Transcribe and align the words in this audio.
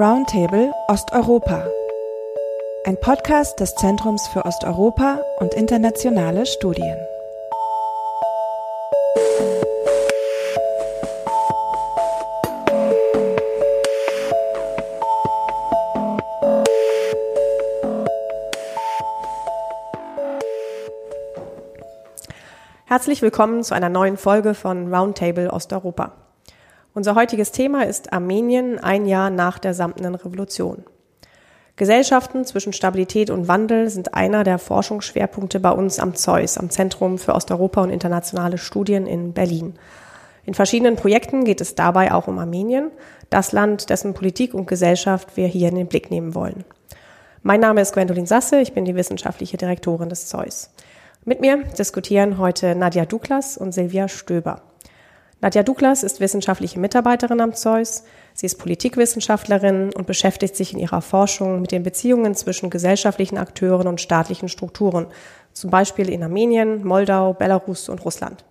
Roundtable 0.00 0.72
Osteuropa. 0.86 1.66
Ein 2.84 3.00
Podcast 3.00 3.58
des 3.58 3.74
Zentrums 3.74 4.28
für 4.28 4.44
Osteuropa 4.44 5.20
und 5.40 5.54
internationale 5.54 6.46
Studien. 6.46 6.96
Herzlich 22.86 23.20
willkommen 23.20 23.64
zu 23.64 23.74
einer 23.74 23.88
neuen 23.88 24.16
Folge 24.16 24.54
von 24.54 24.94
Roundtable 24.94 25.52
Osteuropa. 25.52 26.12
Unser 26.98 27.14
heutiges 27.14 27.52
Thema 27.52 27.86
ist 27.86 28.12
Armenien 28.12 28.80
ein 28.80 29.06
Jahr 29.06 29.30
nach 29.30 29.60
der 29.60 29.72
Samtenen 29.72 30.16
Revolution. 30.16 30.82
Gesellschaften 31.76 32.44
zwischen 32.44 32.72
Stabilität 32.72 33.30
und 33.30 33.46
Wandel 33.46 33.88
sind 33.88 34.14
einer 34.14 34.42
der 34.42 34.58
Forschungsschwerpunkte 34.58 35.60
bei 35.60 35.70
uns 35.70 36.00
am 36.00 36.16
ZEUS, 36.16 36.58
am 36.58 36.70
Zentrum 36.70 37.18
für 37.18 37.36
Osteuropa 37.36 37.82
und 37.82 37.90
internationale 37.90 38.58
Studien 38.58 39.06
in 39.06 39.32
Berlin. 39.32 39.74
In 40.44 40.54
verschiedenen 40.54 40.96
Projekten 40.96 41.44
geht 41.44 41.60
es 41.60 41.76
dabei 41.76 42.10
auch 42.10 42.26
um 42.26 42.40
Armenien, 42.40 42.90
das 43.30 43.52
Land, 43.52 43.90
dessen 43.90 44.12
Politik 44.12 44.52
und 44.52 44.66
Gesellschaft 44.66 45.36
wir 45.36 45.46
hier 45.46 45.68
in 45.68 45.76
den 45.76 45.86
Blick 45.86 46.10
nehmen 46.10 46.34
wollen. 46.34 46.64
Mein 47.44 47.60
Name 47.60 47.80
ist 47.80 47.92
Gwendolin 47.92 48.26
Sasse, 48.26 48.58
ich 48.58 48.72
bin 48.72 48.84
die 48.84 48.96
wissenschaftliche 48.96 49.56
Direktorin 49.56 50.08
des 50.08 50.26
ZEUS. 50.26 50.70
Mit 51.24 51.40
mir 51.40 51.62
diskutieren 51.78 52.38
heute 52.38 52.74
Nadja 52.74 53.04
Duklas 53.04 53.56
und 53.56 53.70
Silvia 53.70 54.08
Stöber. 54.08 54.62
Nadja 55.40 55.62
Douglas 55.62 56.02
ist 56.02 56.18
wissenschaftliche 56.18 56.80
Mitarbeiterin 56.80 57.40
am 57.40 57.54
Zeus. 57.54 58.02
Sie 58.34 58.46
ist 58.46 58.58
Politikwissenschaftlerin 58.58 59.92
und 59.94 60.06
beschäftigt 60.06 60.56
sich 60.56 60.72
in 60.72 60.80
ihrer 60.80 61.00
Forschung 61.00 61.60
mit 61.60 61.70
den 61.70 61.84
Beziehungen 61.84 62.34
zwischen 62.34 62.70
gesellschaftlichen 62.70 63.38
Akteuren 63.38 63.86
und 63.86 64.00
staatlichen 64.00 64.48
Strukturen, 64.48 65.06
zum 65.52 65.70
Beispiel 65.70 66.08
in 66.08 66.24
Armenien, 66.24 66.84
Moldau, 66.84 67.34
Belarus 67.34 67.88
und 67.88 68.04
Russland. 68.04 68.44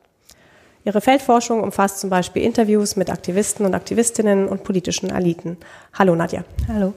Ihre 0.85 1.01
Feldforschung 1.01 1.61
umfasst 1.61 1.99
zum 1.99 2.09
Beispiel 2.09 2.43
Interviews 2.43 2.95
mit 2.95 3.09
Aktivisten 3.09 3.65
und 3.65 3.75
Aktivistinnen 3.75 4.47
und 4.47 4.63
politischen 4.63 5.09
Eliten. 5.09 5.57
Hallo 5.93 6.15
Nadja. 6.15 6.45
Hallo. 6.69 6.93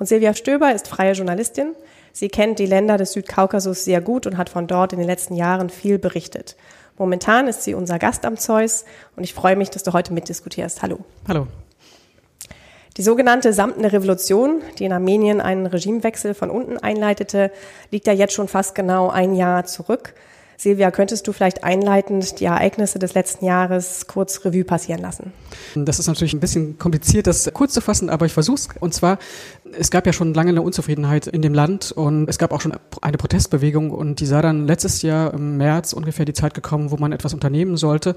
Und 0.00 0.06
Silvia 0.06 0.34
Stöber 0.34 0.74
ist 0.74 0.88
freie 0.88 1.12
Journalistin. 1.12 1.76
Sie 2.12 2.28
kennt 2.28 2.58
die 2.58 2.66
Länder 2.66 2.96
des 2.96 3.12
Südkaukasus 3.12 3.84
sehr 3.84 4.00
gut 4.00 4.26
und 4.26 4.36
hat 4.36 4.48
von 4.48 4.66
dort 4.66 4.92
in 4.92 4.98
den 4.98 5.06
letzten 5.06 5.36
Jahren 5.36 5.70
viel 5.70 6.00
berichtet. 6.00 6.56
Momentan 7.00 7.48
ist 7.48 7.62
sie 7.62 7.72
unser 7.72 7.98
Gast 7.98 8.26
am 8.26 8.36
Zeus 8.36 8.84
und 9.16 9.24
ich 9.24 9.32
freue 9.32 9.56
mich, 9.56 9.70
dass 9.70 9.82
du 9.82 9.94
heute 9.94 10.12
mitdiskutierst. 10.12 10.82
Hallo. 10.82 10.98
Hallo. 11.26 11.46
Die 12.98 13.02
sogenannte 13.02 13.54
Samtene 13.54 13.90
Revolution, 13.90 14.60
die 14.78 14.84
in 14.84 14.92
Armenien 14.92 15.40
einen 15.40 15.64
Regimewechsel 15.64 16.34
von 16.34 16.50
unten 16.50 16.76
einleitete, 16.76 17.52
liegt 17.90 18.06
ja 18.06 18.12
jetzt 18.12 18.34
schon 18.34 18.48
fast 18.48 18.74
genau 18.74 19.08
ein 19.08 19.34
Jahr 19.34 19.64
zurück. 19.64 20.12
Silvia, 20.58 20.90
könntest 20.90 21.26
du 21.26 21.32
vielleicht 21.32 21.64
einleitend 21.64 22.38
die 22.38 22.44
Ereignisse 22.44 22.98
des 22.98 23.14
letzten 23.14 23.46
Jahres 23.46 24.06
kurz 24.06 24.44
Revue 24.44 24.64
passieren 24.64 25.00
lassen? 25.00 25.32
Das 25.74 25.98
ist 25.98 26.06
natürlich 26.06 26.34
ein 26.34 26.40
bisschen 26.40 26.78
kompliziert, 26.78 27.26
das 27.26 27.50
kurz 27.54 27.72
zu 27.72 27.80
fassen, 27.80 28.10
aber 28.10 28.26
ich 28.26 28.34
versuche 28.34 28.56
es. 28.56 28.68
Und 28.78 28.92
zwar 28.92 29.18
es 29.78 29.90
gab 29.90 30.06
ja 30.06 30.12
schon 30.12 30.34
lange 30.34 30.50
eine 30.50 30.62
Unzufriedenheit 30.62 31.26
in 31.26 31.42
dem 31.42 31.54
Land 31.54 31.92
und 31.92 32.28
es 32.28 32.38
gab 32.38 32.52
auch 32.52 32.60
schon 32.60 32.72
eine 33.00 33.16
Protestbewegung 33.16 33.90
und 33.90 34.20
die 34.20 34.26
sah 34.26 34.42
dann 34.42 34.66
letztes 34.66 35.02
Jahr 35.02 35.32
im 35.34 35.56
März 35.56 35.92
ungefähr 35.92 36.24
die 36.24 36.32
Zeit 36.32 36.54
gekommen, 36.54 36.90
wo 36.90 36.96
man 36.96 37.12
etwas 37.12 37.34
unternehmen 37.34 37.76
sollte. 37.76 38.16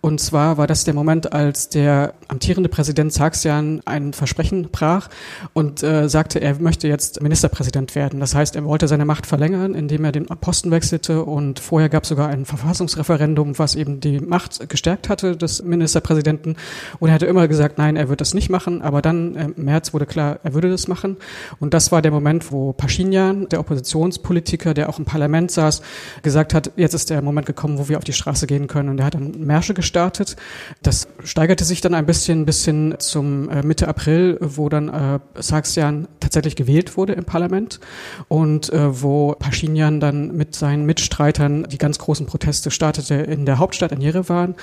Und 0.00 0.20
zwar 0.20 0.56
war 0.58 0.66
das 0.66 0.84
der 0.84 0.94
Moment, 0.94 1.32
als 1.32 1.68
der 1.68 2.14
amtierende 2.28 2.68
Präsident 2.68 3.12
Sargsyan 3.12 3.80
ein 3.84 4.12
Versprechen 4.12 4.68
brach 4.70 5.08
und 5.52 5.82
äh, 5.82 6.08
sagte, 6.08 6.40
er 6.40 6.60
möchte 6.60 6.88
jetzt 6.88 7.22
Ministerpräsident 7.22 7.94
werden. 7.94 8.20
Das 8.20 8.34
heißt, 8.34 8.56
er 8.56 8.64
wollte 8.64 8.88
seine 8.88 9.04
Macht 9.04 9.26
verlängern, 9.26 9.74
indem 9.74 10.04
er 10.04 10.12
den 10.12 10.26
Posten 10.26 10.70
wechselte 10.70 11.24
und 11.24 11.60
vorher 11.60 11.88
gab 11.88 12.04
es 12.04 12.08
sogar 12.08 12.28
ein 12.28 12.44
Verfassungsreferendum, 12.44 13.58
was 13.58 13.74
eben 13.74 14.00
die 14.00 14.20
Macht 14.20 14.68
gestärkt 14.68 15.08
hatte 15.08 15.36
des 15.36 15.62
Ministerpräsidenten. 15.62 16.56
Und 16.98 17.08
er 17.08 17.14
hatte 17.14 17.26
immer 17.26 17.48
gesagt, 17.48 17.78
nein, 17.78 17.96
er 17.96 18.08
wird 18.08 18.20
das 18.20 18.34
nicht 18.34 18.50
machen, 18.50 18.82
aber 18.82 19.02
dann 19.02 19.34
im 19.34 19.64
März 19.64 19.92
wurde 19.92 20.06
klar, 20.06 20.38
er 20.42 20.54
würde 20.54 20.70
das 20.70 20.88
machen 20.88 20.93
machen. 20.94 21.16
Und 21.58 21.74
das 21.74 21.90
war 21.90 22.02
der 22.02 22.12
Moment, 22.12 22.52
wo 22.52 22.72
Pashinyan, 22.72 23.48
der 23.48 23.58
Oppositionspolitiker, 23.58 24.74
der 24.74 24.88
auch 24.88 25.00
im 25.00 25.04
Parlament 25.04 25.50
saß, 25.50 25.82
gesagt 26.22 26.54
hat, 26.54 26.70
jetzt 26.76 26.94
ist 26.94 27.10
der 27.10 27.20
Moment 27.20 27.46
gekommen, 27.46 27.78
wo 27.78 27.88
wir 27.88 27.98
auf 27.98 28.04
die 28.04 28.12
Straße 28.12 28.46
gehen 28.46 28.68
können. 28.68 28.90
Und 28.90 29.00
er 29.00 29.06
hat 29.06 29.14
dann 29.14 29.32
Märsche 29.40 29.74
gestartet. 29.74 30.36
Das 30.82 31.08
steigerte 31.24 31.64
sich 31.64 31.80
dann 31.80 31.94
ein 31.94 32.06
bisschen 32.06 32.46
bis 32.46 32.64
hin 32.64 32.94
zum 32.98 33.48
äh, 33.50 33.62
Mitte 33.62 33.88
April, 33.88 34.38
wo 34.40 34.68
dann 34.68 34.88
äh, 34.88 35.18
Sargsyan 35.34 36.06
tatsächlich 36.20 36.54
gewählt 36.54 36.96
wurde 36.96 37.14
im 37.14 37.24
Parlament 37.24 37.80
und 38.28 38.72
äh, 38.72 39.02
wo 39.02 39.34
Pashinyan 39.36 39.98
dann 39.98 40.36
mit 40.36 40.54
seinen 40.54 40.86
Mitstreitern 40.86 41.64
die 41.64 41.78
ganz 41.78 41.98
großen 41.98 42.26
Proteste 42.26 42.70
startete 42.70 43.14
in 43.14 43.46
der 43.46 43.58
Hauptstadt 43.58 43.90
in 43.90 44.00
Jerewan 44.00 44.54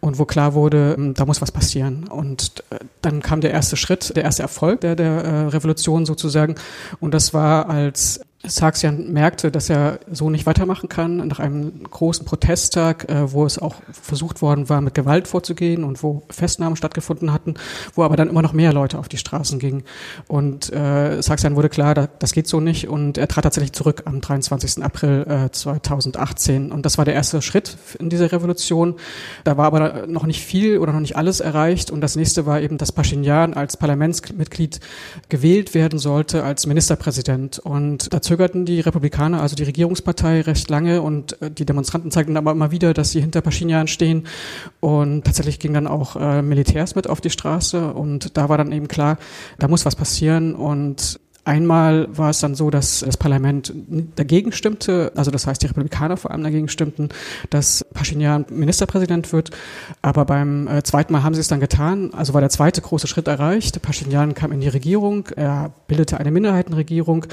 und 0.00 0.18
wo 0.18 0.24
klar 0.24 0.54
wurde, 0.54 0.96
ähm, 0.98 1.14
da 1.14 1.24
muss 1.26 1.40
was 1.40 1.52
passieren. 1.52 2.08
Und 2.08 2.64
äh, 2.70 2.78
dann 3.02 3.22
kam 3.22 3.40
der 3.40 3.52
erste 3.52 3.76
Schritt, 3.76 4.16
der 4.16 4.24
erste 4.24 4.42
Erfolg 4.42 4.80
der, 4.80 4.96
der 4.96 5.12
äh, 5.12 5.46
Revolution 5.48 5.75
Revolution 5.76 6.06
sozusagen. 6.06 6.54
Und 7.00 7.12
das 7.12 7.34
war 7.34 7.68
als 7.68 8.20
Sargsyan 8.46 9.12
merkte, 9.12 9.50
dass 9.50 9.68
er 9.68 10.00
so 10.10 10.30
nicht 10.30 10.46
weitermachen 10.46 10.88
kann, 10.88 11.16
nach 11.28 11.40
einem 11.40 11.82
großen 11.90 12.24
Protesttag, 12.24 13.08
äh, 13.08 13.32
wo 13.32 13.44
es 13.44 13.58
auch 13.58 13.76
versucht 13.90 14.42
worden 14.42 14.68
war, 14.68 14.80
mit 14.80 14.94
Gewalt 14.94 15.28
vorzugehen 15.28 15.84
und 15.84 16.02
wo 16.02 16.22
Festnahmen 16.30 16.76
stattgefunden 16.76 17.32
hatten, 17.32 17.54
wo 17.94 18.02
aber 18.04 18.16
dann 18.16 18.28
immer 18.28 18.42
noch 18.42 18.52
mehr 18.52 18.72
Leute 18.72 18.98
auf 18.98 19.08
die 19.08 19.18
Straßen 19.18 19.58
gingen. 19.58 19.84
Und 20.28 20.72
äh, 20.72 21.20
wurde 21.56 21.68
klar, 21.68 21.94
da, 21.94 22.08
das 22.18 22.32
geht 22.32 22.46
so 22.46 22.60
nicht 22.60 22.88
und 22.88 23.18
er 23.18 23.28
trat 23.28 23.44
tatsächlich 23.44 23.72
zurück 23.72 24.02
am 24.06 24.20
23. 24.20 24.82
April 24.82 25.26
äh, 25.28 25.50
2018. 25.50 26.72
Und 26.72 26.86
das 26.86 26.98
war 26.98 27.04
der 27.04 27.14
erste 27.14 27.42
Schritt 27.42 27.76
in 27.98 28.10
dieser 28.10 28.32
Revolution. 28.32 28.94
Da 29.44 29.56
war 29.56 29.66
aber 29.66 30.06
noch 30.06 30.26
nicht 30.26 30.44
viel 30.44 30.78
oder 30.78 30.92
noch 30.92 31.00
nicht 31.00 31.16
alles 31.16 31.40
erreicht. 31.40 31.90
Und 31.90 32.00
das 32.00 32.16
nächste 32.16 32.46
war 32.46 32.60
eben, 32.60 32.78
dass 32.78 32.92
Pashinyan 32.92 33.54
als 33.54 33.76
Parlamentsmitglied 33.76 34.80
gewählt 35.28 35.74
werden 35.74 35.98
sollte 35.98 36.44
als 36.44 36.66
Ministerpräsident. 36.66 37.58
Und 37.58 38.12
dazu 38.12 38.35
zögerten 38.36 38.66
die 38.66 38.80
Republikaner, 38.80 39.40
also 39.40 39.56
die 39.56 39.62
Regierungspartei, 39.62 40.42
recht 40.42 40.68
lange 40.68 41.00
und 41.00 41.40
äh, 41.40 41.50
die 41.50 41.64
Demonstranten 41.64 42.10
zeigten 42.10 42.36
aber 42.36 42.52
immer 42.52 42.70
wieder, 42.70 42.92
dass 42.92 43.10
sie 43.10 43.20
hinter 43.20 43.40
Pashinyan 43.40 43.88
stehen. 43.88 44.26
Und 44.80 45.24
tatsächlich 45.24 45.58
gingen 45.58 45.74
dann 45.74 45.86
auch 45.86 46.16
äh, 46.16 46.42
Militärs 46.42 46.94
mit 46.94 47.08
auf 47.08 47.22
die 47.22 47.30
Straße 47.30 47.94
und 47.94 48.36
da 48.36 48.50
war 48.50 48.58
dann 48.58 48.72
eben 48.72 48.88
klar, 48.88 49.16
da 49.58 49.68
muss 49.68 49.86
was 49.86 49.96
passieren 49.96 50.54
und 50.54 51.18
Einmal 51.46 52.08
war 52.10 52.30
es 52.30 52.40
dann 52.40 52.56
so, 52.56 52.70
dass 52.70 53.04
das 53.06 53.16
Parlament 53.16 53.72
dagegen 54.16 54.50
stimmte, 54.50 55.12
also 55.14 55.30
das 55.30 55.46
heißt 55.46 55.62
die 55.62 55.68
Republikaner 55.68 56.16
vor 56.16 56.32
allem 56.32 56.42
dagegen 56.42 56.68
stimmten, 56.68 57.10
dass 57.50 57.86
Pashinyan 57.94 58.46
Ministerpräsident 58.50 59.32
wird. 59.32 59.50
Aber 60.02 60.24
beim 60.24 60.66
äh, 60.66 60.82
zweiten 60.82 61.12
Mal 61.12 61.22
haben 61.22 61.36
sie 61.36 61.40
es 61.40 61.46
dann 61.46 61.60
getan. 61.60 62.12
Also 62.14 62.34
war 62.34 62.40
der 62.40 62.50
zweite 62.50 62.80
große 62.80 63.06
Schritt 63.06 63.28
erreicht. 63.28 63.80
Pashinyan 63.80 64.34
kam 64.34 64.50
in 64.50 64.60
die 64.60 64.66
Regierung, 64.66 65.28
er 65.36 65.70
bildete 65.86 66.18
eine 66.18 66.32
Minderheitenregierung, 66.32 67.26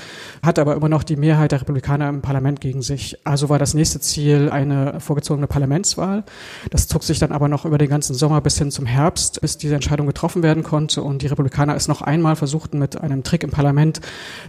hat 0.44 0.59
aber 0.59 0.75
immer 0.75 0.90
noch 0.90 1.01
die 1.01 1.16
Mehrheit 1.16 1.51
der 1.51 1.62
Republikaner 1.62 2.07
im 2.07 2.22
Parlament 2.22 2.62
gegen 2.62 2.84
sich. 2.84 3.18
Also 3.24 3.50
war 3.50 3.57
das 3.57 3.74
nächste 3.74 4.00
Ziel 4.00 4.51
eine 4.51 5.00
vorgezogene 5.00 5.47
Parlamentswahl. 5.47 6.24
Das 6.69 6.88
zog 6.88 7.01
sich 7.01 7.18
dann 7.18 7.31
aber 7.31 7.47
noch 7.47 7.66
über 7.66 7.80
den 7.80 7.90
ganzen 7.90 8.13
Sommer 8.13 8.41
bis 8.41 8.59
hin 8.59 8.69
zum 8.69 8.85
Herbst, 8.85 9.41
bis 9.41 9.57
diese 9.57 9.74
Entscheidung 9.74 10.06
getroffen 10.06 10.44
werden 10.44 10.62
konnte 10.62 11.01
und 11.01 11.24
die 11.24 11.28
Republikaner 11.28 11.75
es 11.75 11.88
noch 11.88 12.03
einmal 12.03 12.35
versuchten 12.35 12.78
mit 12.78 13.01
einem 13.01 13.24
Trick 13.24 13.44
im 13.44 13.50
Parlament 13.50 14.01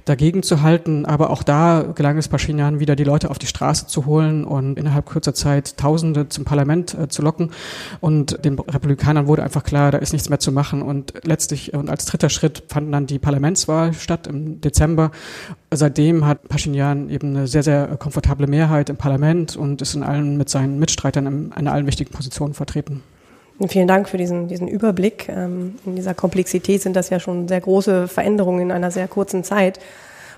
dagegen 0.04 0.42
zu 0.42 0.62
halten. 0.62 1.06
Aber 1.06 1.30
auch 1.30 1.42
da 1.42 1.82
gelang 1.94 2.18
es 2.18 2.28
Pashinyan 2.28 2.80
wieder, 2.80 2.96
die 2.96 3.04
Leute 3.04 3.30
auf 3.30 3.38
die 3.38 3.46
Straße 3.46 3.86
zu 3.86 4.06
holen 4.06 4.44
und 4.44 4.78
innerhalb 4.78 5.06
kurzer 5.06 5.34
Zeit 5.34 5.76
Tausende 5.76 6.28
zum 6.28 6.44
Parlament 6.44 6.94
äh, 6.94 7.08
zu 7.08 7.22
locken. 7.22 7.50
Und 8.00 8.44
den 8.44 8.58
Republikanern 8.58 9.26
wurde 9.26 9.42
einfach 9.42 9.64
klar, 9.64 9.90
da 9.90 9.98
ist 9.98 10.12
nichts 10.12 10.28
mehr 10.28 10.38
zu 10.38 10.52
machen. 10.52 10.82
Und 10.82 11.14
letztlich 11.24 11.74
und 11.74 11.88
als 11.88 12.04
dritter 12.04 12.30
Schritt 12.30 12.64
fand 12.68 12.92
dann 12.92 13.06
die 13.06 13.18
Parlamentswahl 13.18 13.94
statt 13.94 14.26
im 14.26 14.60
Dezember. 14.60 15.10
Seitdem 15.70 16.26
hat 16.26 16.48
Pashinyan 16.48 17.10
eben 17.10 17.36
eine 17.36 17.46
sehr, 17.46 17.62
sehr 17.62 17.96
komfortable 17.96 18.46
Mehrheit 18.46 18.90
im 18.90 18.96
Parlament 18.96 19.56
und 19.56 19.82
ist 19.82 19.94
in 19.94 20.02
allen 20.02 20.36
mit 20.36 20.48
seinen 20.48 20.78
Mitstreitern 20.78 21.26
in, 21.26 21.52
in 21.58 21.68
allen 21.68 21.86
wichtigen 21.86 22.10
Positionen 22.10 22.54
vertreten. 22.54 23.02
Vielen 23.68 23.86
Dank 23.86 24.08
für 24.08 24.18
diesen, 24.18 24.48
diesen 24.48 24.66
Überblick. 24.66 25.28
Ähm, 25.28 25.76
in 25.86 25.94
dieser 25.94 26.12
Komplexität 26.14 26.82
sind 26.82 26.96
das 26.96 27.10
ja 27.10 27.20
schon 27.20 27.46
sehr 27.46 27.60
große 27.60 28.08
Veränderungen 28.08 28.62
in 28.62 28.72
einer 28.72 28.90
sehr 28.90 29.06
kurzen 29.06 29.44
Zeit. 29.44 29.78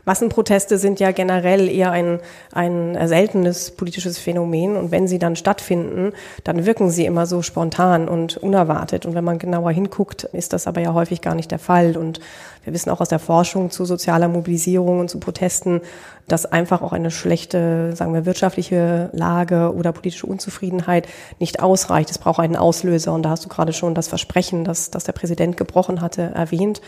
Massenproteste 0.07 0.79
sind 0.79 1.01
ja 1.01 1.11
generell 1.11 1.69
eher 1.69 1.91
ein, 1.91 2.21
ein 2.53 2.97
seltenes 3.09 3.73
politisches 3.73 4.19
Phänomen 4.19 4.77
und 4.77 4.93
wenn 4.93 5.09
sie 5.09 5.19
dann 5.19 5.35
stattfinden, 5.35 6.13
dann 6.45 6.65
wirken 6.65 6.91
sie 6.91 7.07
immer 7.07 7.27
so 7.27 7.43
spontan 7.43 8.09
und 8.09 8.37
unerwartet. 8.37 9.05
Und 9.05 9.15
wenn 9.17 9.25
man 9.25 9.41
genauer 9.41 9.73
hinguckt, 9.73 10.23
ist 10.25 10.53
das 10.53 10.69
aber 10.69 10.81
ja 10.81 10.95
häufig 10.95 11.23
gar 11.23 11.35
nicht 11.35 11.51
der 11.51 11.59
Fall. 11.59 11.97
Und 11.97 12.21
wir 12.63 12.73
wissen 12.73 12.91
auch 12.91 13.01
aus 13.01 13.09
der 13.09 13.19
Forschung 13.19 13.73
zu 13.73 13.85
sozialer 13.85 14.29
Mobilisierung 14.29 15.01
und 15.01 15.11
zu 15.11 15.19
Protesten, 15.19 15.81
dass 16.29 16.47
einfach 16.47 16.83
auch 16.83 16.93
eine 16.93 17.11
schlechte, 17.11 17.95
sagen 17.95 18.15
wir, 18.15 18.27
wirtschaftliche 18.27 19.11
Lage 19.13 19.75
oder 19.75 19.93
politische 19.93 20.27
Unzufriedenheit 20.27 21.09
nicht 21.41 21.61
ausreicht. 21.61 22.11
Es 22.11 22.19
braucht 22.19 22.41
einen 22.41 22.57
Auslöser. 22.57 23.13
Und 23.13 23.25
da 23.25 23.31
hast 23.31 23.45
du 23.45 23.49
gerade 23.49 23.73
schon 23.73 23.95
das 23.95 24.07
Versprechen, 24.07 24.65
das, 24.65 24.91
das 24.91 25.03
der 25.03 25.13
Präsident 25.13 25.57
gebrochen 25.57 26.01
hatte, 26.01 26.23
erwähnt. 26.35 26.81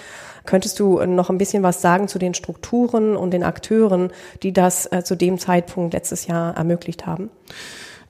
Könntest 0.49 0.81
du 0.81 1.05
noch 1.05 1.29
ein 1.29 1.37
bisschen 1.37 1.63
was 1.63 1.83
sagen 1.83 2.09
zu 2.09 2.19
den 2.19 2.33
Strukturen 2.33 3.17
und 3.17 3.33
den 3.33 3.43
Akteuren, 3.43 4.11
die 4.43 4.55
das 4.55 4.91
äh, 4.91 5.05
zu 5.05 5.15
dem 5.15 5.39
Zeitpunkt 5.39 5.93
letztes 5.93 6.27
Jahr 6.27 6.57
ermöglicht 6.57 7.05
haben? 7.05 7.29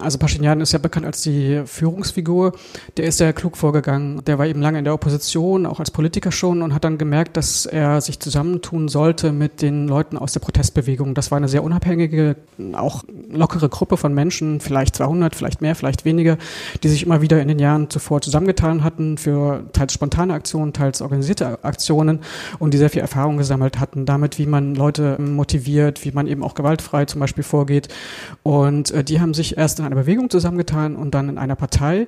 Also 0.00 0.16
Pashinyan 0.18 0.60
ist 0.60 0.72
ja 0.72 0.78
bekannt 0.78 1.06
als 1.06 1.22
die 1.22 1.62
Führungsfigur. 1.66 2.52
Der 2.96 3.06
ist 3.06 3.18
sehr 3.18 3.32
klug 3.32 3.56
vorgegangen. 3.56 4.22
Der 4.26 4.38
war 4.38 4.46
eben 4.46 4.60
lange 4.60 4.78
in 4.78 4.84
der 4.84 4.94
Opposition, 4.94 5.66
auch 5.66 5.80
als 5.80 5.90
Politiker 5.90 6.30
schon, 6.30 6.62
und 6.62 6.72
hat 6.72 6.84
dann 6.84 6.98
gemerkt, 6.98 7.36
dass 7.36 7.66
er 7.66 8.00
sich 8.00 8.20
zusammentun 8.20 8.86
sollte 8.86 9.32
mit 9.32 9.60
den 9.60 9.88
Leuten 9.88 10.16
aus 10.16 10.32
der 10.32 10.38
Protestbewegung. 10.38 11.14
Das 11.14 11.32
war 11.32 11.38
eine 11.38 11.48
sehr 11.48 11.64
unabhängige, 11.64 12.36
auch 12.74 13.02
lockere 13.28 13.68
Gruppe 13.68 13.96
von 13.96 14.14
Menschen, 14.14 14.60
vielleicht 14.60 14.94
200, 14.94 15.34
vielleicht 15.34 15.62
mehr, 15.62 15.74
vielleicht 15.74 16.04
weniger, 16.04 16.38
die 16.84 16.88
sich 16.88 17.02
immer 17.02 17.20
wieder 17.20 17.42
in 17.42 17.48
den 17.48 17.58
Jahren 17.58 17.90
zuvor 17.90 18.20
zusammengetan 18.20 18.84
hatten 18.84 19.18
für 19.18 19.64
teils 19.72 19.94
spontane 19.94 20.32
Aktionen, 20.32 20.72
teils 20.72 21.02
organisierte 21.02 21.64
Aktionen 21.64 22.20
und 22.60 22.72
die 22.72 22.78
sehr 22.78 22.90
viel 22.90 23.02
Erfahrung 23.02 23.36
gesammelt 23.36 23.80
hatten 23.80 24.06
damit, 24.06 24.38
wie 24.38 24.46
man 24.46 24.76
Leute 24.76 25.20
motiviert, 25.20 26.04
wie 26.04 26.12
man 26.12 26.28
eben 26.28 26.44
auch 26.44 26.54
gewaltfrei 26.54 27.04
zum 27.06 27.18
Beispiel 27.20 27.42
vorgeht. 27.42 27.88
Und 28.44 28.92
äh, 28.92 29.02
die 29.02 29.20
haben 29.20 29.34
sich 29.34 29.56
erst 29.56 29.80
in 29.80 29.88
einer 29.88 30.00
Bewegung 30.02 30.31
zusammengetan 30.31 30.96
und 30.96 31.14
dann 31.14 31.29
in 31.29 31.38
einer 31.38 31.56
Partei 31.56 32.06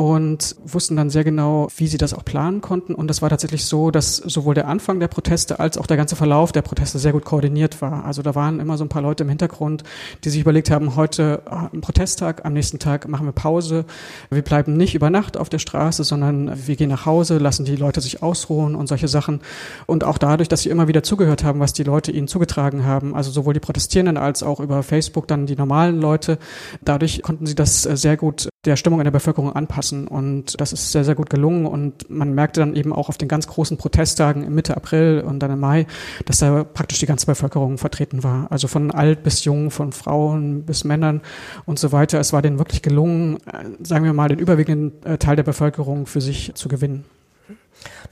und 0.00 0.56
wussten 0.64 0.96
dann 0.96 1.10
sehr 1.10 1.24
genau, 1.24 1.68
wie 1.76 1.86
sie 1.86 1.98
das 1.98 2.14
auch 2.14 2.24
planen 2.24 2.62
konnten. 2.62 2.94
Und 2.94 3.08
das 3.08 3.20
war 3.20 3.28
tatsächlich 3.28 3.66
so, 3.66 3.90
dass 3.90 4.16
sowohl 4.16 4.54
der 4.54 4.66
Anfang 4.66 4.98
der 4.98 5.08
Proteste 5.08 5.60
als 5.60 5.76
auch 5.76 5.86
der 5.86 5.98
ganze 5.98 6.16
Verlauf 6.16 6.52
der 6.52 6.62
Proteste 6.62 6.98
sehr 6.98 7.12
gut 7.12 7.26
koordiniert 7.26 7.82
war. 7.82 8.06
Also 8.06 8.22
da 8.22 8.34
waren 8.34 8.60
immer 8.60 8.78
so 8.78 8.84
ein 8.84 8.88
paar 8.88 9.02
Leute 9.02 9.24
im 9.24 9.28
Hintergrund, 9.28 9.84
die 10.24 10.30
sich 10.30 10.40
überlegt 10.40 10.70
haben, 10.70 10.96
heute 10.96 11.42
äh, 11.44 11.76
ein 11.76 11.82
Protesttag, 11.82 12.46
am 12.46 12.54
nächsten 12.54 12.78
Tag 12.78 13.08
machen 13.08 13.26
wir 13.26 13.32
Pause. 13.32 13.84
Wir 14.30 14.40
bleiben 14.40 14.74
nicht 14.74 14.94
über 14.94 15.10
Nacht 15.10 15.36
auf 15.36 15.50
der 15.50 15.58
Straße, 15.58 16.02
sondern 16.02 16.66
wir 16.66 16.76
gehen 16.76 16.88
nach 16.88 17.04
Hause, 17.04 17.36
lassen 17.36 17.66
die 17.66 17.76
Leute 17.76 18.00
sich 18.00 18.22
ausruhen 18.22 18.76
und 18.76 18.86
solche 18.86 19.06
Sachen. 19.06 19.40
Und 19.84 20.02
auch 20.04 20.16
dadurch, 20.16 20.48
dass 20.48 20.62
sie 20.62 20.70
immer 20.70 20.88
wieder 20.88 21.02
zugehört 21.02 21.44
haben, 21.44 21.60
was 21.60 21.74
die 21.74 21.84
Leute 21.84 22.10
ihnen 22.10 22.26
zugetragen 22.26 22.86
haben, 22.86 23.14
also 23.14 23.30
sowohl 23.30 23.52
die 23.52 23.60
Protestierenden 23.60 24.16
als 24.16 24.42
auch 24.42 24.60
über 24.60 24.82
Facebook 24.82 25.28
dann 25.28 25.44
die 25.44 25.56
normalen 25.56 26.00
Leute, 26.00 26.38
dadurch 26.80 27.20
konnten 27.20 27.44
sie 27.44 27.54
das 27.54 27.84
äh, 27.84 27.98
sehr 27.98 28.16
gut 28.16 28.48
der 28.64 28.76
Stimmung 28.76 29.00
in 29.00 29.04
der 29.04 29.10
Bevölkerung 29.10 29.54
anpassen. 29.54 29.89
Und 29.92 30.60
das 30.60 30.72
ist 30.72 30.92
sehr, 30.92 31.04
sehr 31.04 31.14
gut 31.14 31.30
gelungen. 31.30 31.66
Und 31.66 32.10
man 32.10 32.34
merkte 32.34 32.60
dann 32.60 32.74
eben 32.74 32.92
auch 32.92 33.08
auf 33.08 33.18
den 33.18 33.28
ganz 33.28 33.46
großen 33.46 33.76
Protesttagen 33.76 34.44
im 34.44 34.54
Mitte 34.54 34.76
April 34.76 35.22
und 35.26 35.40
dann 35.40 35.50
im 35.50 35.60
Mai, 35.60 35.86
dass 36.24 36.38
da 36.38 36.64
praktisch 36.64 36.98
die 36.98 37.06
ganze 37.06 37.26
Bevölkerung 37.26 37.78
vertreten 37.78 38.22
war. 38.22 38.46
Also 38.50 38.68
von 38.68 38.90
alt 38.90 39.22
bis 39.22 39.44
jung, 39.44 39.70
von 39.70 39.92
Frauen 39.92 40.62
bis 40.62 40.84
Männern 40.84 41.20
und 41.66 41.78
so 41.78 41.92
weiter. 41.92 42.20
Es 42.20 42.32
war 42.32 42.42
denen 42.42 42.58
wirklich 42.58 42.82
gelungen, 42.82 43.36
äh, 43.46 43.64
sagen 43.82 44.04
wir 44.04 44.12
mal, 44.12 44.28
den 44.28 44.38
überwiegenden 44.38 44.92
äh, 45.04 45.18
Teil 45.18 45.36
der 45.36 45.42
Bevölkerung 45.42 46.06
für 46.06 46.20
sich 46.20 46.52
zu 46.54 46.68
gewinnen. 46.68 47.04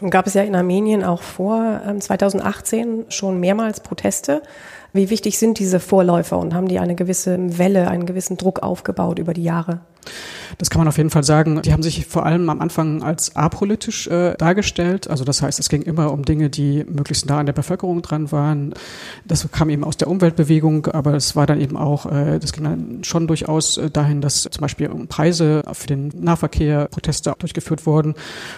Nun 0.00 0.10
gab 0.10 0.26
es 0.26 0.34
ja 0.34 0.42
in 0.42 0.54
Armenien 0.54 1.04
auch 1.04 1.22
vor 1.22 1.80
2018 1.98 2.78
ähm, 2.80 3.04
schon 3.08 3.40
mehrmals 3.40 3.80
Proteste. 3.80 4.42
Wie 4.92 5.10
wichtig 5.10 5.38
sind 5.38 5.58
diese 5.58 5.80
Vorläufer 5.80 6.38
und 6.38 6.54
haben 6.54 6.69
die 6.69 6.78
eine 6.78 6.94
gewisse 6.94 7.58
Welle, 7.58 7.88
einen 7.88 8.06
gewissen 8.06 8.36
Druck 8.36 8.62
aufgebaut 8.62 9.19
über 9.19 9.34
die 9.34 9.42
Jahre? 9.42 9.80
Das 10.58 10.70
kann 10.70 10.81
man 10.81 10.88
auf 10.88 10.96
jeden 10.96 11.10
Fall 11.10 11.25
sagen. 11.25 11.62
Die 11.62 11.72
haben 11.72 11.82
sich 11.82 12.06
vor 12.06 12.26
allem 12.26 12.49
am 12.50 12.60
Anfang 12.60 13.02
als 13.02 13.37
apolitisch 13.37 14.08
äh, 14.08 14.34
dargestellt. 14.37 15.08
Also 15.08 15.25
das 15.25 15.43
heißt, 15.43 15.60
es 15.60 15.69
ging 15.69 15.82
immer 15.82 16.12
um 16.12 16.25
Dinge, 16.25 16.50
die 16.50 16.84
möglichst 16.88 17.26
nah 17.26 17.38
an 17.38 17.46
der 17.46 17.52
Bevölkerung 17.52 18.02
dran 18.02 18.32
waren. 18.32 18.75
Das 19.26 19.49
kam 19.52 19.70
eben 19.70 19.84
aus 19.84 19.96
der 19.96 20.08
Umweltbewegung, 20.08 20.87
aber 20.87 21.14
es 21.14 21.37
war 21.37 21.46
dann 21.46 21.60
eben 21.60 21.76
auch, 21.76 22.06
äh, 22.06 22.38
das 22.38 22.52
ging 22.52 22.64
dann 22.64 23.05
schon 23.05 23.26
durchaus 23.26 23.76
äh, 23.76 23.90
dahin, 23.90 24.20
dass 24.20 24.43
zum 24.43 24.60
Beispiel 24.60 24.88
Preise 25.08 25.62
für 25.72 25.87
den 25.87 26.12
Nahverkehr, 26.19 26.88
Proteste 26.90 27.34
durchgeführt 27.38 27.87
wurden. 27.87 28.14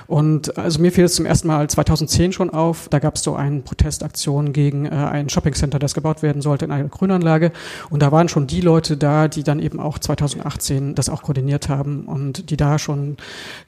Und 0.06 0.56
also 0.56 0.80
mir 0.80 0.92
fiel 0.92 1.04
es 1.04 1.14
zum 1.14 1.26
ersten 1.26 1.48
Mal 1.48 1.68
2010 1.68 2.32
schon 2.32 2.50
auf. 2.50 2.88
Da 2.88 2.98
gab 2.98 3.16
es 3.16 3.22
so 3.22 3.34
eine 3.34 3.60
Protestaktion 3.60 4.52
gegen 4.52 4.86
äh, 4.86 4.90
ein 4.90 5.28
Shoppingcenter, 5.28 5.78
das 5.78 5.94
gebaut 5.94 6.22
werden 6.22 6.40
sollte 6.40 6.64
in 6.64 6.70
einer 6.70 6.88
Grünanlage. 6.88 7.52
Und 7.90 8.00
da 8.02 8.12
waren 8.12 8.28
schon 8.28 8.46
die 8.46 8.60
Leute 8.60 8.96
da, 8.96 9.28
die 9.28 9.42
dann 9.42 9.60
eben 9.60 9.80
auch 9.80 9.98
2018 9.98 10.94
das 10.94 11.08
auch 11.08 11.22
koordiniert 11.22 11.39
haben 11.68 12.04
und 12.04 12.50
die 12.50 12.56
da 12.56 12.78
schon 12.78 13.16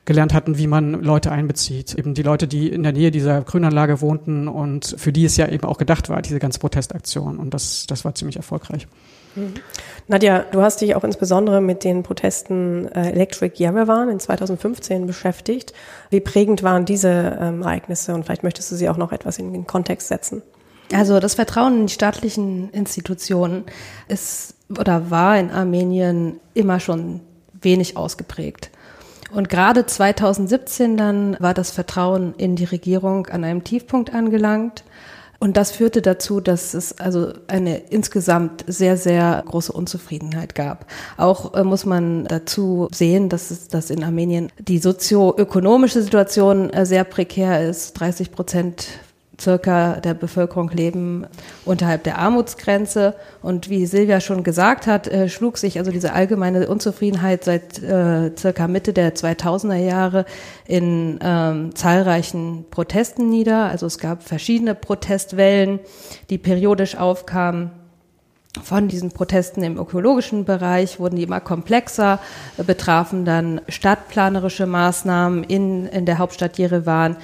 gelernt 0.05 0.35
hatten, 0.35 0.59
wie 0.59 0.67
man 0.67 1.03
Leute 1.03 1.33
einbezieht. 1.33 1.95
Eben 1.95 2.15
die 2.15 2.23
Leute, 2.23 2.49
die 2.49 2.69
in 2.69 2.83
der 2.83 2.93
Nähe 2.93 3.11
dieser 3.11 3.43
Grünanlage 3.43 4.01
wohnten 4.01 4.49
und 4.49 4.95
für 4.99 5.13
die 5.13 5.25
es 5.25 5.37
ja 5.37 5.49
eben 5.49 5.65
auch 5.65 5.79
gedacht 5.79 6.09
war, 6.09 6.23
diese 6.23 6.39
ganze 6.39 6.59
Protestaktion. 6.59 7.39
Und 7.39 7.55
das, 7.55 7.87
das 7.87 8.05
war 8.05 8.15
ziemlich 8.15 8.37
erfolgreich. 8.37 8.87
Mhm. 9.35 9.55
Nadja, 10.09 10.45
du 10.51 10.63
hast 10.63 10.81
dich 10.81 10.95
auch 10.95 11.05
insbesondere 11.05 11.61
mit 11.61 11.85
den 11.85 12.03
Protesten 12.03 12.89
äh, 12.89 13.11
Electric 13.11 13.63
Yerevan 13.63 14.09
in 14.09 14.21
2015 14.21 15.07
beschäftigt. 15.07 15.73
Wie 16.11 16.21
prägend 16.21 16.63
waren 16.63 16.85
diese 16.85 17.39
ähm, 17.41 17.63
Ereignisse 17.63 18.15
und 18.15 18.25
vielleicht 18.25 18.43
möchtest 18.43 18.71
du 18.71 18.77
sie 18.77 18.89
auch 18.89 18.97
noch 18.97 19.13
etwas 19.13 19.39
in 19.39 19.53
den 19.53 19.67
Kontext 19.67 20.09
setzen? 20.09 20.43
Also 20.93 21.21
das 21.21 21.35
Vertrauen 21.35 21.81
in 21.81 21.87
die 21.87 21.93
staatlichen 21.93 22.71
Institutionen 22.71 23.65
ist 24.09 24.55
oder 24.79 25.11
war 25.11 25.39
in 25.39 25.51
Armenien 25.51 26.41
immer 26.55 26.81
schon 26.81 27.21
wenig 27.63 27.97
ausgeprägt. 27.97 28.71
Und 29.33 29.49
gerade 29.49 29.87
2017 29.87 30.97
dann 30.97 31.37
war 31.41 31.55
das 31.55 31.71
Vertrauen 31.71 32.35
in 32.37 32.57
die 32.57 32.65
Regierung 32.65 33.27
an 33.29 33.45
einem 33.45 33.65
Tiefpunkt 33.65 34.13
angelangt. 34.15 34.85
Und 35.39 35.57
das 35.57 35.73
führte 35.73 36.03
dazu, 36.03 36.41
dass 36.41 36.73
es 36.73 37.01
also 37.01 37.33
eine 37.49 37.79
insgesamt 37.79 38.65
sehr, 38.69 38.97
sehr 38.97 39.43
große 39.45 39.73
Unzufriedenheit 39.73 40.55
gab. 40.55 40.87
Auch 41.17 41.55
äh, 41.55 41.65
muss 41.65 41.85
man 41.85 42.27
dazu 42.27 42.89
sehen, 42.93 43.29
dass 43.29 43.51
es, 43.51 43.67
dass 43.67 43.91
in 43.91 44.05
Armenien 44.05 44.53
die 44.61 44.79
sozioökonomische 44.79 46.01
Situation 46.01 46.71
äh, 46.71 46.87
sehr 46.87 47.03
prekär 47.03 47.69
ist. 47.69 47.95
30 47.95 48.31
Prozent 48.31 48.87
circa 49.43 50.01
der 50.01 50.15
Bevölkerung 50.15 50.71
leben 50.71 51.27
unterhalb 51.65 52.05
der 52.05 52.19
Armutsgrenze. 52.19 53.15
Und 53.43 53.69
wie 53.69 53.87
Silvia 53.87 54.21
schon 54.21 54.45
gesagt 54.45 54.87
hat, 54.87 55.09
äh, 55.09 55.29
schlug 55.29 55.59
sich 55.59 55.79
also 55.79 55.91
diese 55.91 56.13
allgemeine 56.13 56.69
Unzufriedenheit 56.69 57.45
seit 57.45 57.83
äh, 57.83 58.31
circa 58.37 58.69
Mitte 58.69 58.93
der 58.93 59.15
2000er 59.15 59.77
Jahre 59.77 60.25
in 60.67 61.19
ähm, 61.23 61.75
zahlreichen 61.75 62.65
Protesten 62.71 63.29
nieder. 63.29 63.69
Also 63.69 63.87
es 63.87 63.99
gab 63.99 64.23
verschiedene 64.23 64.75
Protestwellen, 64.75 65.81
die 66.31 66.39
periodisch 66.39 66.97
aufkamen. 66.97 67.73
Von 68.61 68.87
diesen 68.87 69.13
Protesten 69.13 69.63
im 69.63 69.79
ökologischen 69.79 70.45
Bereich 70.45 71.01
wurden 71.01 71.17
die 71.17 71.23
immer 71.23 71.41
komplexer, 71.41 72.19
betrafen 72.59 73.25
dann 73.25 73.63
stadtplanerische 73.67 74.67
Maßnahmen 74.67 75.43
in, 75.45 75.87
in 75.87 76.05
der 76.05 76.19
Hauptstadt 76.19 76.59
Jerewan, 76.59 77.17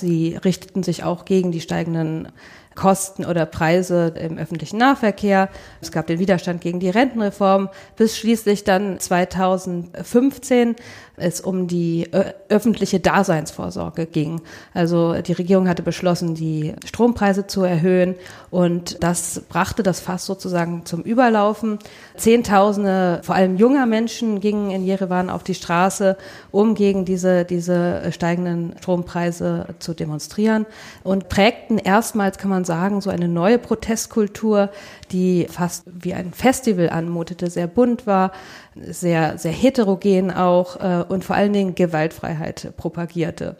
Sie 0.00 0.36
richteten 0.44 0.82
sich 0.82 1.04
auch 1.04 1.24
gegen 1.24 1.52
die 1.52 1.60
steigenden 1.60 2.28
Kosten 2.74 3.24
oder 3.24 3.46
Preise 3.46 4.14
im 4.18 4.38
öffentlichen 4.38 4.78
Nahverkehr. 4.78 5.48
Es 5.80 5.92
gab 5.92 6.06
den 6.06 6.18
Widerstand 6.18 6.60
gegen 6.60 6.80
die 6.80 6.88
Rentenreform, 6.88 7.68
bis 7.96 8.16
schließlich 8.16 8.64
dann 8.64 8.98
2015 8.98 10.76
es 11.20 11.40
um 11.40 11.66
die 11.66 12.08
öffentliche 12.48 13.00
Daseinsvorsorge 13.00 14.06
ging. 14.06 14.40
Also 14.74 15.14
die 15.22 15.32
Regierung 15.32 15.68
hatte 15.68 15.82
beschlossen, 15.82 16.34
die 16.34 16.74
Strompreise 16.84 17.46
zu 17.46 17.62
erhöhen 17.62 18.14
und 18.50 19.02
das 19.02 19.42
brachte 19.48 19.82
das 19.82 20.00
Fass 20.00 20.26
sozusagen 20.26 20.84
zum 20.84 21.02
Überlaufen. 21.02 21.78
Zehntausende, 22.16 23.20
vor 23.22 23.34
allem 23.34 23.56
junger 23.56 23.86
Menschen, 23.86 24.40
gingen 24.40 24.70
in 24.70 24.84
Jerewan 24.84 25.30
auf 25.30 25.42
die 25.44 25.54
Straße, 25.54 26.16
um 26.50 26.74
gegen 26.74 27.04
diese, 27.04 27.44
diese 27.44 28.10
steigenden 28.12 28.74
Strompreise 28.78 29.66
zu 29.78 29.94
demonstrieren 29.94 30.66
und 31.04 31.28
prägten 31.28 31.78
erstmals, 31.78 32.38
kann 32.38 32.50
man 32.50 32.64
sagen, 32.64 33.00
so 33.00 33.10
eine 33.10 33.28
neue 33.28 33.58
Protestkultur, 33.58 34.70
die 35.12 35.46
fast 35.50 35.84
wie 35.86 36.14
ein 36.14 36.32
Festival 36.32 36.90
anmutete, 36.90 37.50
sehr 37.50 37.66
bunt 37.66 38.06
war, 38.06 38.32
sehr, 38.74 39.38
sehr 39.38 39.52
heterogen 39.52 40.30
auch 40.30 40.76
äh, 40.80 41.04
und 41.08 41.24
vor 41.24 41.36
allen 41.36 41.52
Dingen 41.52 41.74
Gewaltfreiheit 41.74 42.72
propagierte. 42.76 43.56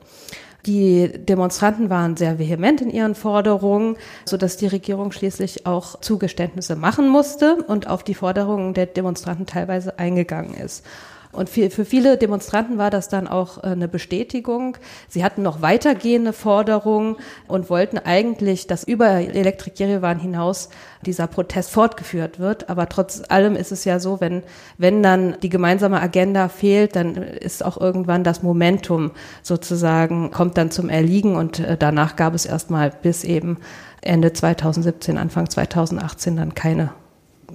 Die 0.66 1.08
Demonstranten 1.08 1.88
waren 1.88 2.16
sehr 2.16 2.38
vehement 2.38 2.82
in 2.82 2.90
ihren 2.90 3.14
Forderungen, 3.14 3.96
so 4.26 4.36
dass 4.36 4.58
die 4.58 4.66
Regierung 4.66 5.10
schließlich 5.10 5.66
auch 5.66 6.00
Zugeständnisse 6.00 6.76
machen 6.76 7.08
musste 7.08 7.56
und 7.66 7.86
auf 7.86 8.02
die 8.02 8.14
Forderungen 8.14 8.74
der 8.74 8.86
Demonstranten 8.86 9.46
teilweise 9.46 9.98
eingegangen 9.98 10.54
ist. 10.54 10.84
Und 11.32 11.48
für, 11.48 11.70
viele 11.70 12.16
Demonstranten 12.18 12.76
war 12.76 12.90
das 12.90 13.08
dann 13.08 13.28
auch 13.28 13.58
äh, 13.58 13.68
eine 13.68 13.86
Bestätigung. 13.86 14.76
Sie 15.08 15.22
hatten 15.22 15.42
noch 15.42 15.62
weitergehende 15.62 16.32
Forderungen 16.32 17.16
und 17.46 17.70
wollten 17.70 17.98
eigentlich, 17.98 18.66
dass 18.66 18.82
über 18.82 19.08
Elektrik 19.10 19.78
Jerewan 19.78 20.18
hinaus 20.18 20.70
dieser 21.06 21.28
Protest 21.28 21.70
fortgeführt 21.70 22.40
wird. 22.40 22.68
Aber 22.68 22.88
trotz 22.88 23.22
allem 23.28 23.54
ist 23.54 23.70
es 23.70 23.84
ja 23.84 24.00
so, 24.00 24.20
wenn, 24.20 24.42
wenn 24.76 25.04
dann 25.04 25.36
die 25.40 25.50
gemeinsame 25.50 26.00
Agenda 26.00 26.48
fehlt, 26.48 26.96
dann 26.96 27.14
ist 27.14 27.64
auch 27.64 27.80
irgendwann 27.80 28.24
das 28.24 28.42
Momentum 28.42 29.12
sozusagen, 29.42 30.32
kommt 30.32 30.58
dann 30.58 30.72
zum 30.72 30.88
Erliegen 30.88 31.36
und 31.36 31.60
äh, 31.60 31.76
danach 31.76 32.16
gab 32.16 32.34
es 32.34 32.44
erstmal 32.44 32.90
bis 32.90 33.22
eben 33.22 33.58
Ende 34.02 34.32
2017, 34.32 35.16
Anfang 35.16 35.48
2018 35.48 36.36
dann 36.36 36.54
keine 36.54 36.90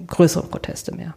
größeren 0.06 0.48
Proteste 0.48 0.94
mehr. 0.94 1.14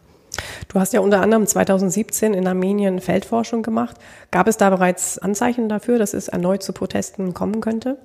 Du 0.67 0.79
hast 0.79 0.93
ja 0.93 1.00
unter 1.00 1.22
anderem 1.22 1.48
2017 1.48 2.34
in 2.34 2.48
Armenien 2.48 3.00
Feldforschung 3.00 3.63
gemacht. 3.63 3.98
Gab 4.31 4.48
es 4.48 4.58
da 4.58 4.69
bereits 4.69 5.17
Anzeichen 5.17 5.69
dafür, 5.69 5.98
dass 5.98 6.13
es 6.13 6.27
erneut 6.27 6.63
zu 6.63 6.74
Protesten 6.74 7.34
kommen 7.34 7.62
könnte? 7.62 7.98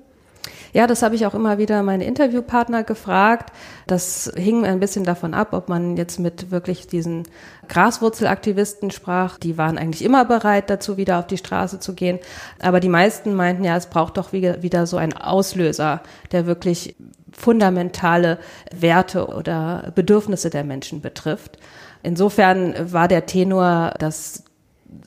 Ja, 0.73 0.87
das 0.87 1.01
habe 1.01 1.15
ich 1.15 1.25
auch 1.25 1.33
immer 1.33 1.57
wieder 1.57 1.83
meine 1.83 2.05
Interviewpartner 2.05 2.83
gefragt. 2.83 3.53
Das 3.87 4.31
hing 4.35 4.65
ein 4.65 4.79
bisschen 4.79 5.05
davon 5.05 5.33
ab, 5.33 5.53
ob 5.53 5.69
man 5.69 5.95
jetzt 5.95 6.19
mit 6.19 6.51
wirklich 6.51 6.87
diesen 6.87 7.23
Graswurzelaktivisten 7.69 8.91
sprach. 8.91 9.37
Die 9.37 9.57
waren 9.57 9.77
eigentlich 9.77 10.03
immer 10.03 10.25
bereit 10.25 10.69
dazu, 10.69 10.97
wieder 10.97 11.19
auf 11.19 11.27
die 11.27 11.37
Straße 11.37 11.79
zu 11.79 11.93
gehen. 11.93 12.19
Aber 12.59 12.79
die 12.79 12.89
meisten 12.89 13.35
meinten, 13.35 13.63
ja, 13.63 13.77
es 13.77 13.87
braucht 13.87 14.17
doch 14.17 14.33
wieder, 14.33 14.85
so 14.85 14.97
einen 14.97 15.13
Auslöser, 15.13 16.01
der 16.31 16.45
wirklich 16.45 16.95
fundamentale 17.31 18.37
Werte 18.73 19.27
oder 19.27 19.91
Bedürfnisse 19.95 20.49
der 20.49 20.63
Menschen 20.63 21.01
betrifft. 21.01 21.57
Insofern 22.05 22.75
war 22.93 23.07
der 23.07 23.25
Tenor, 23.25 23.95
dass 23.97 24.43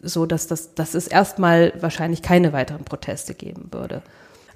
so, 0.02 0.26
dass, 0.26 0.49
das, 0.49 0.75
dass 0.75 0.95
es 0.95 1.07
erstmal 1.07 1.73
wahrscheinlich 1.81 2.23
keine 2.23 2.52
weiteren 2.52 2.85
Proteste 2.85 3.35
geben 3.35 3.69
würde. 3.71 4.02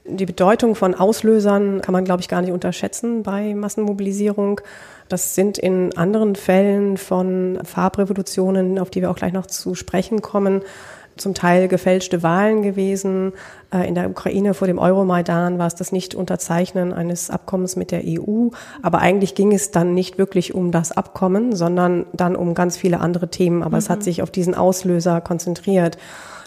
Die 0.05 0.27
Bedeutung 0.27 0.75
von 0.75 0.97
Auslösern 0.97 1.81
kann 1.81 1.93
man, 1.93 2.05
glaube 2.05 2.21
ich, 2.21 2.29
gar 2.29 2.43
nicht 2.43 2.51
unterschätzen 2.51 3.23
bei 3.23 3.55
Massenmobilisierung. 3.55 4.61
Das 5.09 5.37
sind 5.37 5.59
in 5.59 5.97
anderen 5.97 6.35
Fällen 6.35 6.97
von 6.97 7.61
Farbrevolutionen, 7.63 8.81
auf 8.81 8.91
die 8.91 9.01
wir 9.01 9.11
auch 9.11 9.17
gleich 9.17 9.33
noch 9.33 9.47
zu 9.47 9.77
sprechen 9.77 10.21
kommen, 10.21 10.63
zum 11.23 11.35
Teil 11.35 11.69
gefälschte 11.69 12.23
Wahlen 12.23 12.63
gewesen. 12.63 13.33
Äh, 13.73 13.89
in 13.89 13.95
der 13.95 14.11
Ukraine 14.11 14.55
vor 14.55 14.67
dem 14.67 14.79
Euromaidan 14.79 15.59
war 15.59 15.67
es 15.67 15.75
das 15.75 15.93
Nicht-Unterzeichnen 15.93 16.93
eines 16.93 17.31
Abkommens 17.31 17.77
mit 17.77 17.91
der 17.91 18.03
EU. 18.05 18.49
Aber 18.83 18.99
eigentlich 18.99 19.35
ging 19.35 19.53
es 19.53 19.71
dann 19.71 19.95
nicht 19.95 20.19
wirklich 20.19 20.55
um 20.55 20.73
das 20.73 20.93
Abkommen, 20.93 21.57
sondern 21.57 22.07
dann 22.13 22.37
um 22.37 22.55
ganz 22.55 22.77
viele 22.77 23.01
andere 23.01 23.29
Themen. 23.29 23.63
Aber 23.63 23.77
mhm. 23.77 23.79
es 23.79 23.89
hat 23.89 24.01
mhm. 24.01 24.05
sich 24.05 24.23
auf 24.23 24.31
diesen 24.31 24.55
Auslöser 24.55 25.21
konzentriert. 25.21 25.97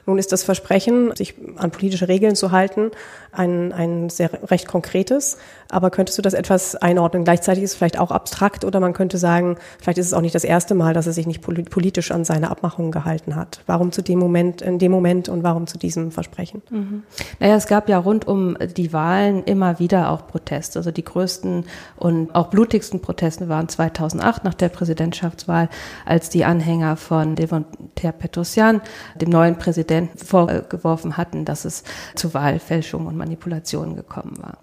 Nun 0.06 0.20
ist 0.20 0.32
das 0.32 0.44
Versprechen, 0.44 1.16
sich 1.16 1.34
an 1.56 1.72
politische 1.72 2.08
Regeln 2.08 2.36
zu 2.36 2.52
halten, 2.52 2.92
ein, 3.32 3.74
ein 3.74 4.10
sehr 4.10 4.30
recht 4.52 4.68
konkretes. 4.68 5.38
Aber 5.70 5.90
könntest 5.90 6.18
du 6.18 6.22
das 6.22 6.34
etwas 6.34 6.76
einordnen? 6.76 7.24
Gleichzeitig 7.24 7.64
ist 7.64 7.72
es 7.72 7.76
vielleicht 7.76 8.00
auch 8.00 8.12
abstrakt 8.12 8.64
oder 8.66 8.80
man 8.80 8.94
könnte 8.94 9.18
sagen, 9.18 9.58
vielleicht 9.82 9.98
ist 9.98 10.08
es 10.08 10.14
auch 10.14 10.22
nicht 10.22 10.36
das 10.36 10.44
erste 10.44 10.76
Mal, 10.76 10.94
dass 10.94 11.08
er 11.08 11.14
sich 11.14 11.28
nicht 11.28 11.42
politisch 11.42 12.12
an 12.12 12.26
seine 12.26 12.52
Abmachungen 12.52 12.92
gehalten 12.92 13.36
hat. 13.36 13.62
Warum 13.66 13.92
zu 13.92 14.02
dem 14.02 14.20
Moment, 14.20 14.62
in 14.62 14.80
dem 14.80 14.92
Moment 14.92 15.30
und 15.30 15.44
warum 15.44 15.68
zu 15.68 15.78
diesem 15.78 16.12
Versprechen? 16.12 16.62
Mhm. 16.70 17.04
Naja, 17.40 17.56
es 17.56 17.68
gab 17.68 17.90
ja 17.90 17.98
rund 17.98 18.28
um 18.28 18.58
die 18.76 18.94
Wahlen 18.94 19.44
immer 19.44 19.80
wieder 19.80 20.12
auch 20.12 20.28
Proteste. 20.28 20.80
Also 20.80 20.92
die 20.92 21.04
größten 21.04 21.66
und 21.98 22.36
auch 22.36 22.48
blutigsten 22.48 23.02
Proteste 23.02 23.50
waren 23.50 23.68
2008 23.68 24.44
nach 24.44 24.54
der 24.54 24.70
Präsidentschaftswahl, 24.70 25.70
als 26.06 26.30
die 26.30 26.46
Anhänger 26.46 26.96
von 26.96 27.36
Devon 27.36 27.66
Petrosyan, 27.96 28.82
dem 29.16 29.30
neuen 29.30 29.58
Präsidenten, 29.58 30.18
vorgeworfen 30.18 31.18
hatten, 31.18 31.46
dass 31.46 31.66
es 31.66 31.84
zu 32.16 32.34
Wahlfälschungen 32.34 33.08
und 33.08 33.18
Manipulationen 33.18 33.96
gekommen 33.96 34.38
war. 34.42 34.58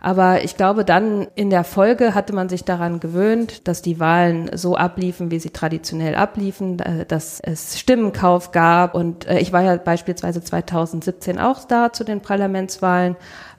Aber 0.00 0.44
ich 0.44 0.56
glaube, 0.56 0.84
dann 0.84 1.26
in 1.34 1.50
der 1.50 1.64
Folge 1.64 2.14
hatte 2.14 2.32
man 2.32 2.48
sich 2.48 2.64
daran 2.64 3.00
gewöhnt, 3.00 3.66
dass 3.66 3.82
die 3.82 3.98
Wahlen 3.98 4.50
so 4.54 4.76
abliefen, 4.76 5.30
wie 5.30 5.40
sie 5.40 5.50
traditionell 5.50 6.14
abliefen, 6.14 6.78
äh, 6.78 7.04
dass 7.06 7.40
es 7.40 7.78
Stimmenkauf 7.78 8.52
gab. 8.52 8.94
Und 8.94 9.26
äh, 9.26 9.38
ich 9.40 9.52
war 9.52 9.62
ja 9.62 9.76
beispielsweise 9.76 10.42
2017 10.42 11.38
auch 11.38 11.64
da 11.64 11.92
zu 11.92 12.04
den 12.04 12.20
Parlamentswahlen 12.20 13.16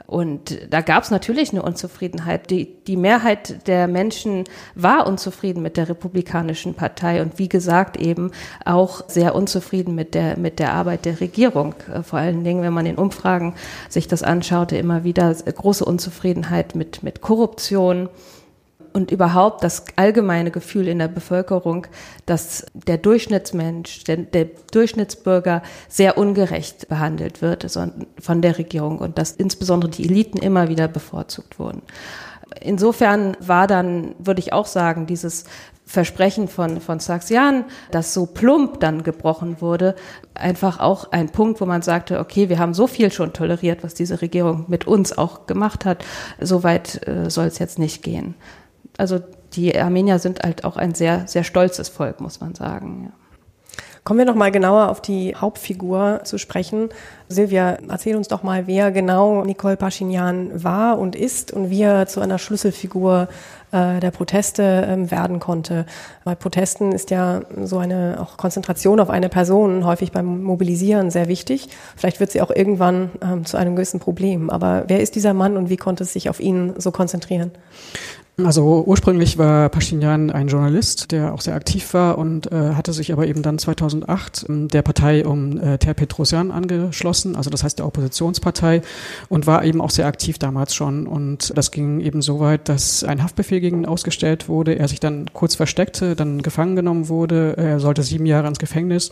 und 0.10 0.58
da 0.72 0.82
gab 0.82 1.04
es 1.04 1.12
natürlich 1.12 1.52
eine 1.52 1.62
Unzufriedenheit. 1.62 2.50
Die, 2.50 2.84
die 2.88 2.98
Mehrheit 2.98 3.68
der 3.68 3.88
Menschen 3.88 4.46
war 4.74 5.06
unzufrieden 5.06 5.62
mit 5.62 5.78
der 5.78 5.88
Republikanischen 5.88 6.74
Partei 6.74 7.22
und 7.22 7.38
wie 7.38 7.48
gesagt 7.48 7.96
eben 7.96 8.32
auch 8.66 9.08
sehr 9.08 9.36
unzufrieden 9.36 9.94
mit 9.94 10.16
der, 10.16 10.40
mit 10.40 10.58
der 10.58 10.74
Arbeit 10.74 11.06
der 11.06 11.22
Regierung. 11.22 11.76
Äh, 11.94 12.02
vor 12.02 12.18
allen 12.18 12.44
Dingen, 12.44 12.64
wenn 12.64 12.74
man 12.74 12.88
in 12.88 12.96
Umfragen 12.96 13.54
sich 13.88 14.08
das 14.08 14.24
anschaute, 14.24 14.78
immer 14.78 15.04
wieder 15.04 15.32
große 15.32 15.86
Unzufriedenheit 15.86 16.74
mit, 16.74 17.04
mit 17.04 17.22
Korruption 17.22 18.10
und 18.94 19.12
überhaupt 19.12 19.64
das 19.64 19.86
allgemeine 19.96 20.52
Gefühl 20.52 20.88
in 20.88 21.00
der 21.00 21.08
Bevölkerung, 21.08 21.88
dass 22.26 22.66
der 22.74 22.98
Durchschnittsmensch, 22.98 24.04
der, 24.04 24.18
der 24.18 24.46
Durchschnittsbürger 24.72 25.62
sehr 25.88 26.18
ungerecht 26.18 26.88
behandelt 26.90 27.42
wird 27.42 27.66
von 28.20 28.42
der 28.42 28.58
Regierung 28.58 29.00
und 29.00 29.18
dass 29.18 29.32
insbesondere 29.32 29.92
die 29.92 30.06
Eliten 30.06 30.38
immer 30.38 30.70
wieder 30.70 30.88
bevorzugt 30.88 31.60
wurden. 31.60 31.82
Insofern 32.62 33.38
war 33.40 33.68
dann, 33.68 34.16
würde 34.18 34.40
ich 34.40 34.54
auch 34.54 34.66
sagen, 34.66 35.06
dieses 35.06 35.46
Versprechen 35.90 36.48
von, 36.48 36.82
von 36.82 37.00
Saxian, 37.00 37.66
das 37.90 38.14
so 38.14 38.28
plump 38.28 38.80
dann 38.80 39.02
gebrochen 39.02 39.60
wurde, 39.60 39.96
einfach 40.36 40.80
auch 40.80 41.12
ein 41.12 41.30
Punkt, 41.30 41.62
wo 41.62 41.66
man 41.66 41.82
sagte, 41.82 42.20
okay, 42.20 42.48
wir 42.48 42.60
haben 42.60 42.76
so 42.76 42.86
viel 42.86 43.12
schon 43.12 43.34
toleriert, 43.34 43.84
was 43.84 43.96
diese 43.96 44.22
Regierung 44.22 44.66
mit 44.68 44.86
uns 44.86 45.18
auch 45.18 45.48
gemacht 45.48 45.86
hat, 45.86 46.06
so 46.40 46.62
weit 46.64 47.08
äh, 47.08 47.32
soll 47.32 47.46
es 47.46 47.58
jetzt 47.58 47.80
nicht 47.80 48.04
gehen. 48.04 48.36
Also 49.00 49.20
die 49.54 49.78
Armenier 49.78 50.20
sind 50.20 50.42
halt 50.44 50.66
auch 50.66 50.78
ein 50.78 50.94
sehr, 50.94 51.28
sehr 51.28 51.44
stolzes 51.44 51.90
Volk, 51.90 52.20
muss 52.20 52.42
man 52.42 52.54
sagen. 52.54 53.06
Ja. 53.06 53.30
Kommen 54.04 54.20
wir 54.20 54.26
noch 54.26 54.36
mal 54.36 54.52
genauer 54.52 54.90
auf 54.90 55.02
die 55.02 55.36
Hauptfigur 55.36 56.22
zu 56.24 56.38
sprechen. 56.38 56.90
Silvia, 57.28 57.78
erzähl 57.90 58.16
uns 58.16 58.28
doch 58.28 58.44
mal, 58.44 58.66
wer 58.66 58.92
genau 58.92 59.44
Nicole 59.44 59.78
Pashinyan 59.78 60.64
war 60.64 60.98
und 60.98 61.16
ist 61.16 61.52
und 61.52 61.70
wie 61.70 61.84
er 61.84 62.08
zu 62.08 62.20
einer 62.20 62.40
Schlüsselfigur 62.40 63.28
äh, 63.72 64.00
der 64.00 64.10
Proteste 64.10 64.64
äh, 64.64 65.12
werden 65.12 65.40
konnte. 65.40 65.86
Bei 66.24 66.34
Protesten 66.34 66.92
ist 66.92 67.12
ja 67.12 67.42
so 67.64 67.78
eine 67.78 68.18
auch 68.20 68.38
Konzentration 68.38 69.00
auf 69.00 69.12
eine 69.12 69.30
Person 69.30 69.86
häufig 69.86 70.12
beim 70.12 70.42
Mobilisieren 70.42 71.12
sehr 71.12 71.28
wichtig. 71.28 71.70
Vielleicht 71.96 72.20
wird 72.20 72.32
sie 72.32 72.42
auch 72.42 72.50
irgendwann 72.50 73.12
ähm, 73.22 73.46
zu 73.46 73.58
einem 73.58 73.76
gewissen 73.76 74.00
Problem. 74.00 74.50
Aber 74.50 74.86
wer 74.88 75.02
ist 75.02 75.14
dieser 75.14 75.36
Mann 75.36 75.56
und 75.56 75.70
wie 75.70 75.78
konnte 75.78 76.04
es 76.04 76.14
sich 76.14 76.30
auf 76.30 76.40
ihn 76.40 76.74
so 76.78 76.92
konzentrieren? 76.92 77.52
Also 78.46 78.84
ursprünglich 78.86 79.38
war 79.38 79.70
Pashinyan 79.70 80.32
ein 80.32 80.48
Journalist, 80.48 81.12
der 81.12 81.34
auch 81.34 81.42
sehr 81.42 81.56
aktiv 81.56 81.94
war 81.94 82.18
und 82.18 82.52
äh, 82.52 82.74
hatte 82.74 82.94
sich 82.94 83.12
aber 83.12 83.28
eben 83.28 83.42
dann 83.42 83.60
2008 83.60 84.46
äh, 84.48 84.68
der 84.68 84.82
Partei 84.82 85.26
um 85.26 85.60
äh, 85.60 85.78
Ter 85.78 85.94
Petrosyan 85.94 86.52
angeschlossen, 86.52 87.36
also 87.36 87.50
das 87.50 87.64
heißt 87.64 87.80
der 87.80 87.86
Oppositionspartei 87.86 88.82
und 89.28 89.46
war 89.48 89.66
eben 89.66 89.82
auch 89.82 89.90
sehr 89.90 90.08
aktiv 90.08 90.38
damals 90.38 90.74
schon. 90.74 91.06
Und 91.06 91.52
das 91.58 91.72
ging 91.72 92.00
eben 92.00 92.22
so 92.22 92.40
weit, 92.40 92.70
dass 92.70 93.04
ein 93.04 93.24
Haftbefehl 93.24 93.60
gegen 93.60 93.80
ihn 93.80 93.86
ausgestellt 93.86 94.48
wurde, 94.48 94.78
er 94.78 94.88
sich 94.88 95.00
dann 95.00 95.30
kurz 95.34 95.56
versteckte, 95.56 96.16
dann 96.16 96.42
gefangen 96.42 96.76
genommen 96.76 97.10
wurde, 97.10 97.58
er 97.58 97.80
sollte 97.80 98.04
sieben 98.04 98.26
Jahre 98.26 98.48
ins 98.48 98.60
Gefängnis 98.60 99.12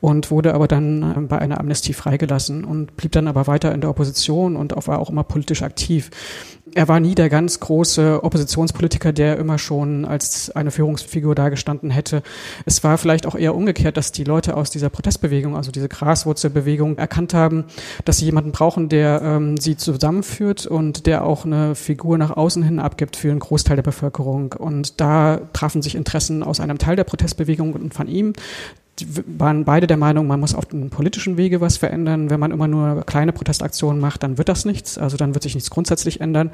und 0.00 0.30
wurde 0.30 0.54
aber 0.54 0.68
dann 0.68 1.02
äh, 1.02 1.20
bei 1.22 1.38
einer 1.38 1.58
Amnestie 1.58 1.94
freigelassen 1.94 2.64
und 2.64 2.96
blieb 2.96 3.12
dann 3.12 3.28
aber 3.28 3.46
weiter 3.46 3.74
in 3.74 3.80
der 3.80 3.90
Opposition 3.90 4.56
und 4.56 4.74
war 4.86 5.00
auch 5.00 5.10
immer 5.10 5.24
politisch 5.24 5.62
aktiv 5.62 6.10
er 6.78 6.86
war 6.86 7.00
nie 7.00 7.16
der 7.16 7.28
ganz 7.28 7.58
große 7.58 8.22
Oppositionspolitiker, 8.22 9.12
der 9.12 9.36
immer 9.36 9.58
schon 9.58 10.04
als 10.04 10.54
eine 10.54 10.70
Führungsfigur 10.70 11.34
dargestanden 11.34 11.90
hätte. 11.90 12.22
Es 12.66 12.84
war 12.84 12.98
vielleicht 12.98 13.26
auch 13.26 13.34
eher 13.34 13.56
umgekehrt, 13.56 13.96
dass 13.96 14.12
die 14.12 14.22
Leute 14.22 14.56
aus 14.56 14.70
dieser 14.70 14.88
Protestbewegung, 14.88 15.56
also 15.56 15.72
diese 15.72 15.88
Graswurzelbewegung, 15.88 16.96
erkannt 16.96 17.34
haben, 17.34 17.64
dass 18.04 18.18
sie 18.18 18.26
jemanden 18.26 18.52
brauchen, 18.52 18.88
der 18.88 19.20
ähm, 19.24 19.56
sie 19.56 19.76
zusammenführt 19.76 20.68
und 20.68 21.06
der 21.06 21.24
auch 21.24 21.44
eine 21.44 21.74
Figur 21.74 22.16
nach 22.16 22.36
außen 22.36 22.62
hin 22.62 22.78
abgibt 22.78 23.16
für 23.16 23.32
einen 23.32 23.40
Großteil 23.40 23.74
der 23.74 23.82
Bevölkerung. 23.82 24.52
Und 24.52 25.00
da 25.00 25.40
trafen 25.52 25.82
sich 25.82 25.96
Interessen 25.96 26.44
aus 26.44 26.60
einem 26.60 26.78
Teil 26.78 26.94
der 26.94 27.02
Protestbewegung 27.02 27.72
und 27.72 27.92
von 27.92 28.06
ihm 28.06 28.34
waren 29.26 29.64
beide 29.64 29.86
der 29.86 29.96
Meinung, 29.96 30.26
man 30.26 30.40
muss 30.40 30.54
auf 30.54 30.66
dem 30.66 30.90
politischen 30.90 31.36
Wege 31.36 31.60
was 31.60 31.76
verändern. 31.76 32.30
Wenn 32.30 32.40
man 32.40 32.50
immer 32.50 32.68
nur 32.68 33.02
kleine 33.04 33.32
Protestaktionen 33.32 34.00
macht, 34.00 34.22
dann 34.22 34.38
wird 34.38 34.48
das 34.48 34.64
nichts. 34.64 34.98
Also 34.98 35.16
dann 35.16 35.34
wird 35.34 35.42
sich 35.42 35.54
nichts 35.54 35.70
grundsätzlich 35.70 36.20
ändern. 36.20 36.50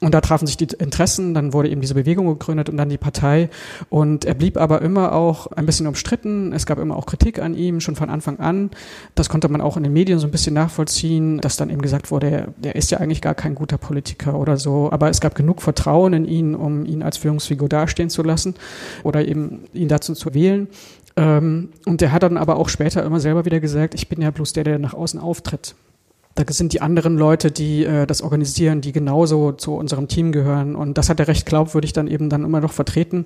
Und 0.00 0.14
da 0.14 0.20
trafen 0.20 0.46
sich 0.46 0.56
die 0.56 0.68
Interessen. 0.78 1.34
Dann 1.34 1.52
wurde 1.52 1.68
eben 1.70 1.80
diese 1.80 1.94
Bewegung 1.94 2.26
gegründet 2.26 2.68
und 2.68 2.76
dann 2.76 2.88
die 2.88 2.98
Partei. 2.98 3.48
Und 3.88 4.24
er 4.24 4.34
blieb 4.34 4.56
aber 4.56 4.82
immer 4.82 5.12
auch 5.12 5.48
ein 5.48 5.66
bisschen 5.66 5.86
umstritten. 5.86 6.52
Es 6.52 6.66
gab 6.66 6.78
immer 6.78 6.96
auch 6.96 7.06
Kritik 7.06 7.38
an 7.38 7.54
ihm, 7.54 7.80
schon 7.80 7.96
von 7.96 8.10
Anfang 8.10 8.38
an. 8.38 8.70
Das 9.14 9.28
konnte 9.28 9.48
man 9.48 9.60
auch 9.60 9.76
in 9.76 9.82
den 9.82 9.92
Medien 9.92 10.18
so 10.18 10.26
ein 10.26 10.30
bisschen 10.30 10.54
nachvollziehen, 10.54 11.40
dass 11.40 11.56
dann 11.56 11.70
eben 11.70 11.82
gesagt 11.82 12.10
wurde, 12.10 12.54
der 12.58 12.76
ist 12.76 12.90
ja 12.90 12.98
eigentlich 12.98 13.22
gar 13.22 13.34
kein 13.34 13.54
guter 13.54 13.78
Politiker 13.78 14.38
oder 14.38 14.56
so. 14.56 14.90
Aber 14.90 15.08
es 15.10 15.20
gab 15.20 15.34
genug 15.34 15.62
Vertrauen 15.62 16.12
in 16.12 16.24
ihn, 16.24 16.54
um 16.54 16.84
ihn 16.84 17.02
als 17.02 17.16
Führungsfigur 17.16 17.68
dastehen 17.68 18.10
zu 18.10 18.22
lassen 18.22 18.54
oder 19.02 19.26
eben 19.26 19.64
ihn 19.72 19.88
dazu 19.88 20.14
zu 20.14 20.34
wählen. 20.34 20.68
Ähm, 21.18 21.70
und 21.84 22.00
der 22.00 22.12
hat 22.12 22.22
dann 22.22 22.36
aber 22.36 22.56
auch 22.56 22.68
später 22.68 23.04
immer 23.04 23.18
selber 23.18 23.44
wieder 23.44 23.58
gesagt, 23.58 23.94
ich 23.94 24.08
bin 24.08 24.22
ja 24.22 24.30
bloß 24.30 24.52
der, 24.52 24.62
der 24.62 24.78
nach 24.78 24.94
außen 24.94 25.18
auftritt. 25.18 25.74
Da 26.36 26.44
sind 26.52 26.72
die 26.72 26.80
anderen 26.80 27.18
Leute, 27.18 27.50
die 27.50 27.84
äh, 27.84 28.06
das 28.06 28.22
organisieren, 28.22 28.80
die 28.80 28.92
genauso 28.92 29.50
zu 29.50 29.74
unserem 29.74 30.06
Team 30.06 30.30
gehören. 30.30 30.76
Und 30.76 30.96
das 30.96 31.08
hat 31.08 31.18
er 31.18 31.26
recht 31.26 31.44
glaubwürdig 31.44 31.92
dann 31.92 32.06
eben 32.06 32.30
dann 32.30 32.44
immer 32.44 32.60
noch 32.60 32.72
vertreten 32.72 33.24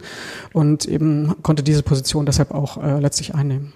und 0.54 0.86
eben 0.86 1.34
konnte 1.42 1.62
diese 1.62 1.82
Position 1.82 2.24
deshalb 2.24 2.52
auch 2.52 2.82
äh, 2.82 2.98
letztlich 2.98 3.34
einnehmen. 3.34 3.74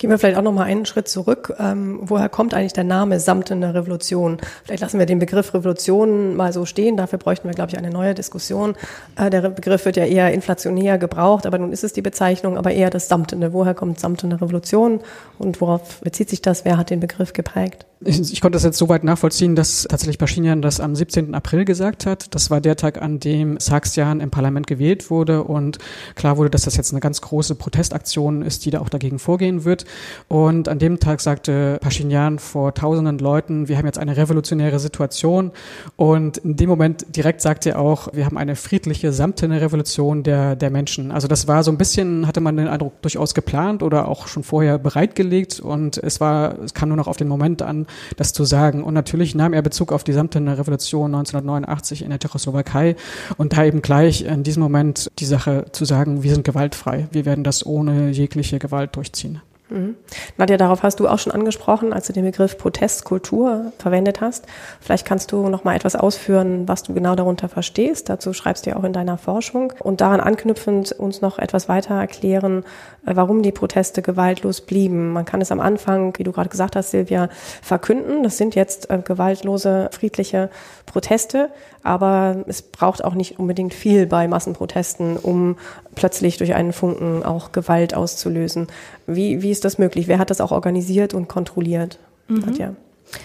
Gehen 0.00 0.08
wir 0.08 0.18
vielleicht 0.18 0.38
auch 0.38 0.42
noch 0.42 0.54
mal 0.54 0.62
einen 0.62 0.86
Schritt 0.86 1.08
zurück. 1.08 1.52
Ähm, 1.58 1.98
woher 2.00 2.30
kommt 2.30 2.54
eigentlich 2.54 2.72
der 2.72 2.84
Name 2.84 3.20
Samtene 3.20 3.74
Revolution? 3.74 4.38
Vielleicht 4.64 4.80
lassen 4.80 4.98
wir 4.98 5.04
den 5.04 5.18
Begriff 5.18 5.52
Revolution 5.52 6.36
mal 6.36 6.54
so 6.54 6.64
stehen. 6.64 6.96
Dafür 6.96 7.18
bräuchten 7.18 7.46
wir, 7.46 7.54
glaube 7.54 7.72
ich, 7.72 7.76
eine 7.76 7.90
neue 7.90 8.14
Diskussion. 8.14 8.76
Äh, 9.16 9.28
der 9.28 9.50
Begriff 9.50 9.84
wird 9.84 9.98
ja 9.98 10.06
eher 10.06 10.32
inflationär 10.32 10.96
gebraucht, 10.96 11.44
aber 11.44 11.58
nun 11.58 11.70
ist 11.70 11.84
es 11.84 11.92
die 11.92 12.00
Bezeichnung, 12.00 12.56
aber 12.56 12.72
eher 12.72 12.88
das 12.88 13.08
Samtene. 13.08 13.52
Woher 13.52 13.74
kommt 13.74 14.00
Samtene 14.00 14.40
Revolution 14.40 15.00
und 15.38 15.60
worauf 15.60 16.00
bezieht 16.00 16.30
sich 16.30 16.40
das? 16.40 16.64
Wer 16.64 16.78
hat 16.78 16.88
den 16.88 17.00
Begriff 17.00 17.34
geprägt? 17.34 17.84
Ich, 18.02 18.32
ich 18.32 18.40
konnte 18.40 18.56
das 18.56 18.64
jetzt 18.64 18.78
soweit 18.78 19.04
nachvollziehen, 19.04 19.54
dass 19.54 19.86
tatsächlich 19.86 20.16
Pashinyan 20.16 20.62
das 20.62 20.80
am 20.80 20.96
17. 20.96 21.34
April 21.34 21.66
gesagt 21.66 22.06
hat. 22.06 22.34
Das 22.34 22.50
war 22.50 22.62
der 22.62 22.76
Tag, 22.76 23.02
an 23.02 23.20
dem 23.20 23.60
Sargsyan 23.60 24.20
im 24.20 24.30
Parlament 24.30 24.66
gewählt 24.66 25.10
wurde 25.10 25.44
und 25.44 25.78
klar 26.14 26.38
wurde, 26.38 26.48
dass 26.48 26.62
das 26.62 26.76
jetzt 26.76 26.92
eine 26.92 27.00
ganz 27.00 27.20
große 27.20 27.56
Protestaktion 27.56 28.40
ist, 28.40 28.64
die 28.64 28.70
da 28.70 28.80
auch 28.80 28.88
dagegen 28.88 29.18
vorgehen 29.18 29.64
wird. 29.64 29.84
Und 30.28 30.68
an 30.68 30.78
dem 30.78 31.00
Tag 31.00 31.20
sagte 31.20 31.78
Pashinyan 31.80 32.38
vor 32.38 32.74
tausenden 32.74 33.18
Leuten, 33.18 33.68
wir 33.68 33.78
haben 33.78 33.86
jetzt 33.86 33.98
eine 33.98 34.16
revolutionäre 34.16 34.78
Situation. 34.78 35.50
Und 35.96 36.38
in 36.38 36.56
dem 36.56 36.68
Moment 36.68 37.16
direkt 37.16 37.40
sagte 37.40 37.70
er 37.70 37.78
auch, 37.78 38.08
wir 38.12 38.26
haben 38.26 38.38
eine 38.38 38.56
friedliche, 38.56 39.12
samtene 39.12 39.60
Revolution 39.60 40.22
der, 40.22 40.56
der 40.56 40.70
Menschen. 40.70 41.10
Also 41.10 41.28
das 41.28 41.48
war 41.48 41.64
so 41.64 41.70
ein 41.70 41.78
bisschen, 41.78 42.26
hatte 42.26 42.40
man 42.40 42.56
den 42.56 42.68
Eindruck, 42.68 43.02
durchaus 43.02 43.34
geplant 43.34 43.82
oder 43.82 44.08
auch 44.08 44.28
schon 44.28 44.42
vorher 44.42 44.78
bereitgelegt. 44.78 45.60
Und 45.60 45.98
es 45.98 46.20
war, 46.20 46.58
es 46.60 46.74
kam 46.74 46.88
nur 46.88 46.96
noch 46.96 47.08
auf 47.08 47.16
den 47.16 47.28
Moment 47.28 47.62
an, 47.62 47.86
das 48.16 48.32
zu 48.32 48.44
sagen. 48.44 48.82
Und 48.82 48.94
natürlich 48.94 49.34
nahm 49.34 49.52
er 49.52 49.62
Bezug 49.62 49.92
auf 49.92 50.04
die 50.04 50.12
samtene 50.12 50.58
Revolution 50.58 51.14
1989 51.14 52.02
in 52.02 52.10
der 52.10 52.18
Tschechoslowakei 52.18 52.96
und 53.36 53.56
da 53.56 53.64
eben 53.64 53.82
gleich 53.82 54.22
in 54.22 54.42
diesem 54.42 54.62
Moment 54.62 55.10
die 55.18 55.24
Sache 55.24 55.66
zu 55.72 55.84
sagen, 55.84 56.22
wir 56.22 56.32
sind 56.32 56.44
gewaltfrei, 56.44 57.08
wir 57.10 57.24
werden 57.24 57.44
das 57.44 57.64
ohne 57.64 58.10
jegliche 58.10 58.58
Gewalt 58.58 58.96
durchziehen. 58.96 59.40
Mhm. 59.70 59.96
Nadja, 60.36 60.56
darauf 60.56 60.82
hast 60.82 61.00
du 61.00 61.08
auch 61.08 61.18
schon 61.18 61.32
angesprochen, 61.32 61.92
als 61.92 62.06
du 62.06 62.12
den 62.12 62.24
Begriff 62.24 62.58
Protestkultur 62.58 63.72
verwendet 63.78 64.20
hast. 64.20 64.46
Vielleicht 64.80 65.06
kannst 65.06 65.32
du 65.32 65.48
noch 65.48 65.64
mal 65.64 65.76
etwas 65.76 65.96
ausführen, 65.96 66.66
was 66.68 66.82
du 66.82 66.92
genau 66.92 67.14
darunter 67.14 67.48
verstehst. 67.48 68.08
Dazu 68.08 68.32
schreibst 68.32 68.66
du 68.66 68.70
ja 68.70 68.76
auch 68.76 68.84
in 68.84 68.92
deiner 68.92 69.18
Forschung 69.18 69.72
und 69.80 70.00
daran 70.00 70.20
anknüpfend 70.20 70.92
uns 70.92 71.20
noch 71.20 71.38
etwas 71.38 71.68
weiter 71.68 71.94
erklären, 71.94 72.64
warum 73.02 73.42
die 73.42 73.52
Proteste 73.52 74.02
gewaltlos 74.02 74.60
blieben. 74.60 75.12
Man 75.12 75.24
kann 75.24 75.40
es 75.40 75.52
am 75.52 75.60
Anfang, 75.60 76.12
wie 76.18 76.24
du 76.24 76.32
gerade 76.32 76.48
gesagt 76.48 76.76
hast, 76.76 76.90
Silvia, 76.90 77.28
verkünden. 77.62 78.22
Das 78.22 78.36
sind 78.36 78.54
jetzt 78.54 78.90
äh, 78.90 78.98
gewaltlose, 79.04 79.88
friedliche 79.92 80.50
Proteste, 80.86 81.50
aber 81.82 82.44
es 82.46 82.62
braucht 82.62 83.04
auch 83.04 83.14
nicht 83.14 83.38
unbedingt 83.38 83.74
viel 83.74 84.06
bei 84.06 84.28
Massenprotesten, 84.28 85.16
um 85.16 85.56
plötzlich 85.94 86.36
durch 86.36 86.54
einen 86.54 86.72
Funken 86.72 87.22
auch 87.22 87.52
Gewalt 87.52 87.94
auszulösen. 87.94 88.66
Wie, 89.06 89.42
wie 89.42 89.50
ist 89.50 89.64
das 89.64 89.78
möglich? 89.78 90.08
Wer 90.08 90.18
hat 90.18 90.30
das 90.30 90.40
auch 90.40 90.52
organisiert 90.52 91.14
und 91.14 91.28
kontrolliert? 91.28 91.98
Mhm. 92.28 92.40
Nadja? 92.40 92.74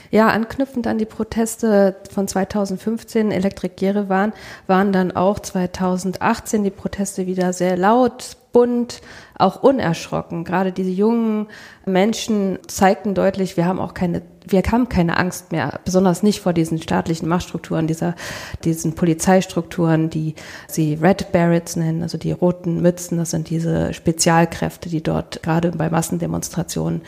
Ja, 0.10 0.30
anknüpfend 0.30 0.88
an 0.88 0.98
die 0.98 1.06
Proteste 1.06 1.96
von 2.12 2.28
2015, 2.28 3.32
Elektrik 3.32 3.80
Jerewan, 3.80 4.34
waren 4.68 4.92
dann 4.92 5.12
auch 5.12 5.40
2018 5.40 6.64
die 6.64 6.72
Proteste 6.72 7.28
wieder 7.28 7.54
sehr 7.54 7.78
laut, 7.78 8.38
bunt, 8.56 9.02
auch 9.38 9.62
unerschrocken. 9.62 10.46
Gerade 10.46 10.72
diese 10.72 10.90
jungen 10.90 11.48
Menschen 11.86 12.58
zeigten 12.68 13.14
deutlich, 13.14 13.58
wir 13.58 13.66
haben 13.66 13.82
auch 13.82 13.94
keine, 13.94 14.22
wir 14.48 14.64
haben 14.72 14.88
keine 14.88 15.18
Angst 15.18 15.52
mehr, 15.52 15.82
besonders 15.84 16.24
nicht 16.24 16.40
vor 16.40 16.54
diesen 16.54 16.82
staatlichen 16.82 17.28
Machtstrukturen, 17.28 17.86
dieser, 17.86 18.16
diesen 18.64 18.96
Polizeistrukturen, 18.96 20.10
die 20.10 20.36
sie 20.70 20.94
Red 20.94 21.34
Barretts 21.34 21.76
nennen, 21.76 22.02
also 22.02 22.18
die 22.18 22.32
roten 22.32 22.82
Mützen, 22.82 23.18
das 23.18 23.32
sind 23.32 23.50
diese 23.50 23.94
Spezialkräfte, 23.94 24.88
die 24.88 25.04
dort 25.04 25.44
gerade 25.44 25.72
bei 25.72 25.90
Massendemonstrationen 25.90 27.02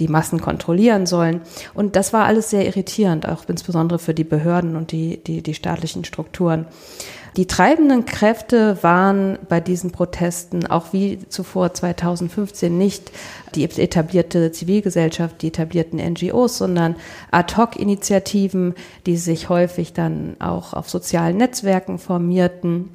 die 0.00 0.08
Massen 0.08 0.40
kontrollieren 0.40 1.06
sollen. 1.06 1.42
Und 1.74 1.94
das 1.94 2.12
war 2.12 2.24
alles 2.24 2.50
sehr 2.50 2.66
irritierend, 2.66 3.28
auch 3.28 3.44
insbesondere 3.46 4.00
für 4.00 4.14
die 4.14 4.24
Behörden 4.24 4.74
und 4.74 4.90
die, 4.90 5.22
die, 5.22 5.44
die 5.44 5.54
staatlichen 5.54 6.04
Strukturen. 6.04 6.66
Die 7.38 7.46
treibenden 7.46 8.04
Kräfte 8.04 8.82
waren 8.82 9.38
bei 9.48 9.60
diesen 9.60 9.92
Protesten 9.92 10.66
auch 10.66 10.92
wie 10.92 11.20
zuvor 11.28 11.72
2015 11.72 12.76
nicht 12.76 13.12
die 13.54 13.62
etablierte 13.62 14.50
Zivilgesellschaft, 14.50 15.40
die 15.40 15.46
etablierten 15.46 16.00
NGOs, 16.00 16.58
sondern 16.58 16.96
Ad-hoc-Initiativen, 17.30 18.74
die 19.06 19.16
sich 19.16 19.48
häufig 19.48 19.92
dann 19.92 20.34
auch 20.40 20.72
auf 20.72 20.90
sozialen 20.90 21.36
Netzwerken 21.36 21.98
formierten 21.98 22.90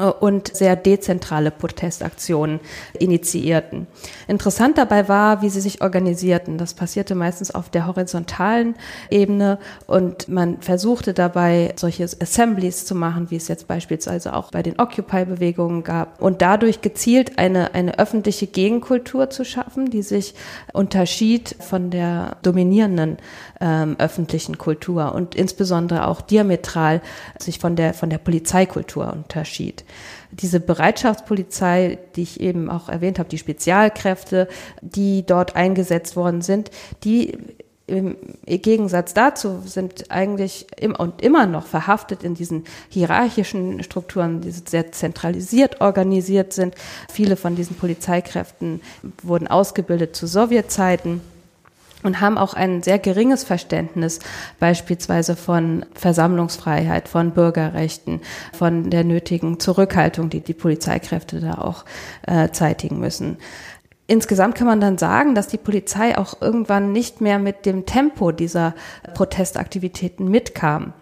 und 0.00 0.56
sehr 0.56 0.76
dezentrale 0.76 1.50
Protestaktionen 1.50 2.60
initiierten. 2.98 3.86
Interessant 4.28 4.78
dabei 4.78 5.08
war, 5.08 5.42
wie 5.42 5.50
sie 5.50 5.60
sich 5.60 5.82
organisierten. 5.82 6.58
Das 6.58 6.74
passierte 6.74 7.14
meistens 7.14 7.50
auf 7.50 7.68
der 7.68 7.86
horizontalen 7.86 8.74
Ebene 9.10 9.58
und 9.86 10.28
man 10.28 10.60
versuchte 10.60 11.12
dabei, 11.14 11.74
solche 11.76 12.04
Assemblies 12.04 12.86
zu 12.86 12.94
machen, 12.94 13.30
wie 13.30 13.36
es 13.36 13.48
jetzt 13.48 13.68
beispielsweise 13.68 14.34
auch 14.34 14.50
bei 14.50 14.62
den 14.62 14.78
Occupy-Bewegungen 14.78 15.84
gab 15.84 16.20
und 16.20 16.42
dadurch 16.42 16.80
gezielt 16.80 17.38
eine, 17.38 17.74
eine 17.74 17.98
öffentliche 17.98 18.46
Gegenkultur 18.46 19.30
zu 19.30 19.44
schaffen, 19.44 19.90
die 19.90 20.02
sich 20.02 20.34
unterschied 20.72 21.56
von 21.60 21.90
der 21.90 22.36
dominierenden 22.42 23.18
ähm, 23.60 23.96
öffentlichen 23.98 24.58
Kultur 24.58 25.14
und 25.14 25.34
insbesondere 25.34 26.06
auch 26.06 26.20
diametral 26.22 27.02
sich 27.38 27.58
von 27.58 27.76
der, 27.76 27.94
von 27.94 28.10
der 28.10 28.18
Polizeikultur 28.18 29.12
unterschied. 29.12 29.84
Diese 30.30 30.60
Bereitschaftspolizei, 30.60 31.98
die 32.16 32.22
ich 32.22 32.40
eben 32.40 32.70
auch 32.70 32.88
erwähnt 32.88 33.18
habe, 33.18 33.28
die 33.28 33.38
Spezialkräfte, 33.38 34.48
die 34.80 35.24
dort 35.26 35.56
eingesetzt 35.56 36.16
worden 36.16 36.42
sind, 36.42 36.70
die 37.04 37.36
im 37.90 38.16
Gegensatz 38.46 39.14
dazu 39.14 39.62
sind 39.66 40.10
eigentlich 40.10 40.66
im, 40.78 40.94
und 40.94 41.22
immer 41.22 41.46
noch 41.46 41.66
verhaftet 41.66 42.22
in 42.22 42.34
diesen 42.34 42.64
hierarchischen 42.88 43.82
Strukturen, 43.82 44.40
die 44.40 44.50
sehr 44.52 44.92
zentralisiert 44.92 45.80
organisiert 45.80 46.52
sind. 46.52 46.74
Viele 47.12 47.36
von 47.36 47.56
diesen 47.56 47.76
Polizeikräften 47.76 48.80
wurden 49.22 49.48
ausgebildet 49.48 50.14
zu 50.14 50.26
Sowjetzeiten 50.26 51.20
und 52.02 52.20
haben 52.20 52.38
auch 52.38 52.54
ein 52.54 52.82
sehr 52.82 52.98
geringes 52.98 53.44
Verständnis 53.44 54.20
beispielsweise 54.58 55.36
von 55.36 55.84
Versammlungsfreiheit, 55.94 57.08
von 57.08 57.32
Bürgerrechten, 57.32 58.20
von 58.52 58.90
der 58.90 59.04
nötigen 59.04 59.60
Zurückhaltung, 59.60 60.30
die 60.30 60.40
die 60.40 60.54
Polizeikräfte 60.54 61.40
da 61.40 61.54
auch 61.54 61.84
äh, 62.26 62.50
zeitigen 62.50 62.98
müssen. 62.98 63.38
Insgesamt 64.06 64.56
kann 64.56 64.66
man 64.66 64.80
dann 64.80 64.98
sagen, 64.98 65.36
dass 65.36 65.46
die 65.46 65.56
Polizei 65.56 66.18
auch 66.18 66.40
irgendwann 66.40 66.90
nicht 66.90 67.20
mehr 67.20 67.38
mit 67.38 67.64
dem 67.64 67.86
Tempo 67.86 68.32
dieser 68.32 68.74
Protestaktivitäten 69.14 70.28
mitkam. 70.28 70.94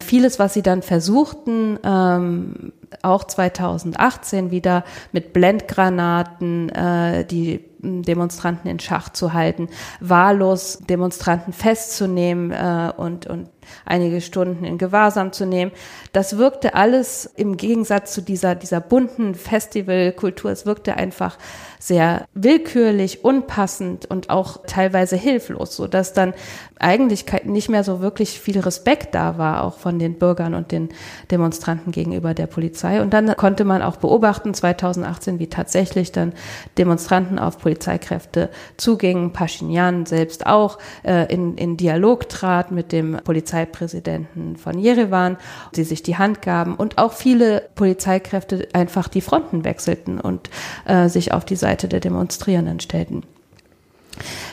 Vieles, 0.00 0.40
was 0.40 0.54
sie 0.54 0.62
dann 0.62 0.82
versuchten, 0.82 1.78
ähm, 1.84 2.72
auch 3.02 3.24
2018 3.24 4.50
wieder 4.50 4.84
mit 5.12 5.32
Blendgranaten, 5.32 6.68
äh, 6.70 7.24
die 7.24 7.64
Demonstranten 7.86 8.68
in 8.68 8.80
Schach 8.80 9.10
zu 9.10 9.32
halten, 9.32 9.68
wahllos 10.00 10.78
Demonstranten 10.88 11.52
festzunehmen 11.52 12.50
äh, 12.50 12.92
und, 12.96 13.26
und 13.26 13.48
einige 13.84 14.20
Stunden 14.20 14.64
in 14.64 14.78
Gewahrsam 14.78 15.32
zu 15.32 15.44
nehmen. 15.44 15.72
Das 16.12 16.38
wirkte 16.38 16.74
alles 16.74 17.26
im 17.36 17.56
Gegensatz 17.56 18.12
zu 18.12 18.22
dieser, 18.22 18.54
dieser 18.54 18.80
bunten 18.80 19.34
Festivalkultur. 19.34 20.50
Es 20.50 20.66
wirkte 20.66 20.96
einfach 20.96 21.38
sehr 21.78 22.26
willkürlich, 22.34 23.24
unpassend 23.24 24.06
und 24.06 24.30
auch 24.30 24.58
teilweise 24.66 25.16
hilflos, 25.16 25.76
so 25.76 25.86
dass 25.86 26.12
dann 26.12 26.34
eigentlich 26.78 27.24
nicht 27.44 27.68
mehr 27.68 27.84
so 27.84 28.00
wirklich 28.00 28.40
viel 28.40 28.60
Respekt 28.60 29.14
da 29.14 29.38
war, 29.38 29.64
auch 29.64 29.78
von 29.78 29.98
den 29.98 30.18
Bürgern 30.18 30.54
und 30.54 30.72
den 30.72 30.90
Demonstranten 31.30 31.92
gegenüber 31.92 32.34
der 32.34 32.46
Polizei. 32.46 32.85
Und 33.00 33.12
dann 33.12 33.36
konnte 33.36 33.64
man 33.64 33.82
auch 33.82 33.96
beobachten, 33.96 34.54
2018, 34.54 35.38
wie 35.38 35.48
tatsächlich 35.48 36.12
dann 36.12 36.32
Demonstranten 36.78 37.38
auf 37.38 37.58
Polizeikräfte 37.58 38.50
zugingen, 38.76 39.32
Pashinyan 39.32 40.06
selbst 40.06 40.46
auch 40.46 40.78
äh, 41.02 41.32
in, 41.32 41.56
in 41.56 41.76
Dialog 41.76 42.28
trat 42.28 42.70
mit 42.70 42.92
dem 42.92 43.18
Polizeipräsidenten 43.24 44.56
von 44.56 44.78
Jerewan, 44.78 45.36
sie 45.72 45.84
sich 45.84 46.02
die 46.02 46.16
Hand 46.16 46.42
gaben 46.42 46.74
und 46.76 46.98
auch 46.98 47.12
viele 47.12 47.68
Polizeikräfte 47.74 48.68
einfach 48.72 49.08
die 49.08 49.20
Fronten 49.20 49.64
wechselten 49.64 50.20
und 50.20 50.50
äh, 50.86 51.08
sich 51.08 51.32
auf 51.32 51.44
die 51.44 51.56
Seite 51.56 51.88
der 51.88 52.00
Demonstrierenden 52.00 52.80
stellten. 52.80 53.22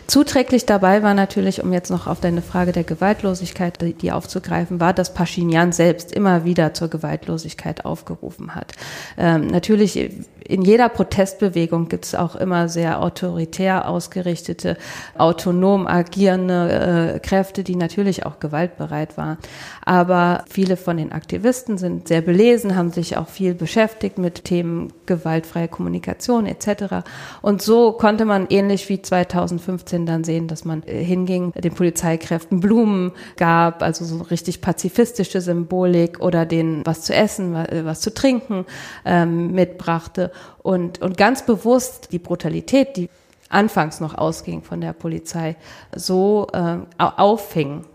Zuträglich 0.07 0.65
dabei 0.65 1.01
war 1.01 1.13
natürlich, 1.13 1.63
um 1.63 1.71
jetzt 1.71 1.89
noch 1.89 2.07
auf 2.07 2.19
deine 2.19 2.41
Frage 2.41 2.71
der 2.71 2.83
Gewaltlosigkeit, 2.83 3.79
die 4.01 4.11
aufzugreifen, 4.11 4.79
war, 4.79 4.93
dass 4.93 5.13
Pashinyan 5.13 5.71
selbst 5.71 6.11
immer 6.11 6.45
wieder 6.45 6.73
zur 6.73 6.89
Gewaltlosigkeit 6.89 7.85
aufgerufen 7.85 8.55
hat. 8.55 8.73
Ähm, 9.17 9.47
natürlich 9.47 9.97
in 10.45 10.61
jeder 10.61 10.89
Protestbewegung 10.89 11.87
gibt 11.87 12.05
es 12.05 12.15
auch 12.15 12.35
immer 12.35 12.67
sehr 12.67 13.01
autoritär 13.01 13.87
ausgerichtete, 13.87 14.77
autonom 15.17 15.87
agierende 15.87 17.15
äh, 17.15 17.19
Kräfte, 17.19 17.63
die 17.63 17.75
natürlich 17.75 18.25
auch 18.25 18.39
gewaltbereit 18.39 19.17
waren. 19.17 19.37
Aber 19.85 20.43
viele 20.49 20.75
von 20.75 20.97
den 20.97 21.11
Aktivisten 21.11 21.77
sind 21.77 22.07
sehr 22.07 22.21
belesen, 22.21 22.75
haben 22.75 22.91
sich 22.91 23.15
auch 23.17 23.29
viel 23.29 23.53
beschäftigt 23.53 24.17
mit 24.17 24.43
Themen 24.43 24.91
gewaltfreie 25.05 25.67
Kommunikation 25.67 26.45
etc. 26.45 27.05
Und 27.41 27.61
so 27.61 27.93
konnte 27.93 28.25
man 28.25 28.47
ähnlich 28.49 28.89
wie 28.89 29.01
2015 29.01 30.05
dann 30.05 30.23
sehen, 30.23 30.47
dass 30.47 30.65
man 30.65 30.83
äh, 30.83 31.03
hinging, 31.03 31.53
den 31.53 31.73
Polizeikräften 31.73 32.59
Blumen 32.59 33.13
gab, 33.37 33.81
also 33.81 34.03
so 34.03 34.23
richtig 34.23 34.61
pazifistische 34.61 35.39
Symbolik 35.39 36.19
oder 36.19 36.45
denen 36.45 36.85
was 36.85 37.01
zu 37.01 37.13
essen, 37.13 37.55
was 37.83 38.01
zu 38.01 38.13
trinken 38.13 38.65
ähm, 39.05 39.51
mitbrachte 39.51 40.32
und, 40.61 41.01
und 41.01 41.17
ganz 41.17 41.45
bewusst 41.45 42.09
die 42.11 42.19
Brutalität, 42.19 42.97
die 42.97 43.09
anfangs 43.49 43.99
noch 43.99 44.17
ausging 44.17 44.63
von 44.63 44.81
der 44.81 44.93
Polizei, 44.93 45.55
so 45.95 46.47
äh, 46.53 46.77
auffing, 46.97 47.85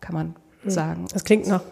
kann 0.00 0.14
man 0.14 0.36
hm. 0.62 0.70
sagen. 0.70 1.06
Das 1.12 1.24
klingt 1.24 1.46
nach 1.46 1.62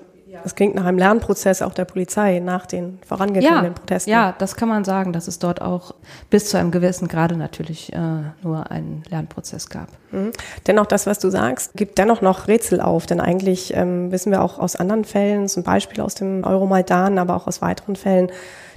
das 0.42 0.54
klingt 0.54 0.74
nach 0.74 0.84
einem 0.86 0.98
Lernprozess 0.98 1.62
auch 1.62 1.74
der 1.74 1.84
Polizei 1.84 2.40
nach 2.40 2.66
den 2.66 2.98
vorangegangenen 3.06 3.64
ja, 3.64 3.70
Protesten. 3.70 4.10
Ja, 4.10 4.34
das 4.36 4.56
kann 4.56 4.68
man 4.68 4.84
sagen, 4.84 5.12
dass 5.12 5.28
es 5.28 5.38
dort 5.38 5.60
auch 5.60 5.94
bis 6.30 6.48
zu 6.48 6.56
einem 6.56 6.70
gewissen 6.70 7.08
Grade 7.08 7.36
natürlich 7.36 7.92
äh, 7.92 7.98
nur 8.42 8.70
einen 8.70 9.02
Lernprozess 9.08 9.68
gab. 9.68 9.88
Mhm. 10.10 10.32
Dennoch 10.66 10.86
das, 10.86 11.06
was 11.06 11.18
du 11.18 11.30
sagst, 11.30 11.74
gibt 11.74 11.98
dennoch 11.98 12.22
noch 12.22 12.48
Rätsel 12.48 12.80
auf, 12.80 13.06
denn 13.06 13.20
eigentlich 13.20 13.74
ähm, 13.74 14.10
wissen 14.10 14.32
wir 14.32 14.42
auch 14.42 14.58
aus 14.58 14.76
anderen 14.76 15.04
Fällen, 15.04 15.48
zum 15.48 15.62
Beispiel 15.62 16.02
aus 16.02 16.14
dem 16.14 16.44
Euromaidan, 16.44 17.18
aber 17.18 17.36
auch 17.36 17.46
aus 17.46 17.60
weiteren 17.60 17.96
Fällen, 17.96 18.30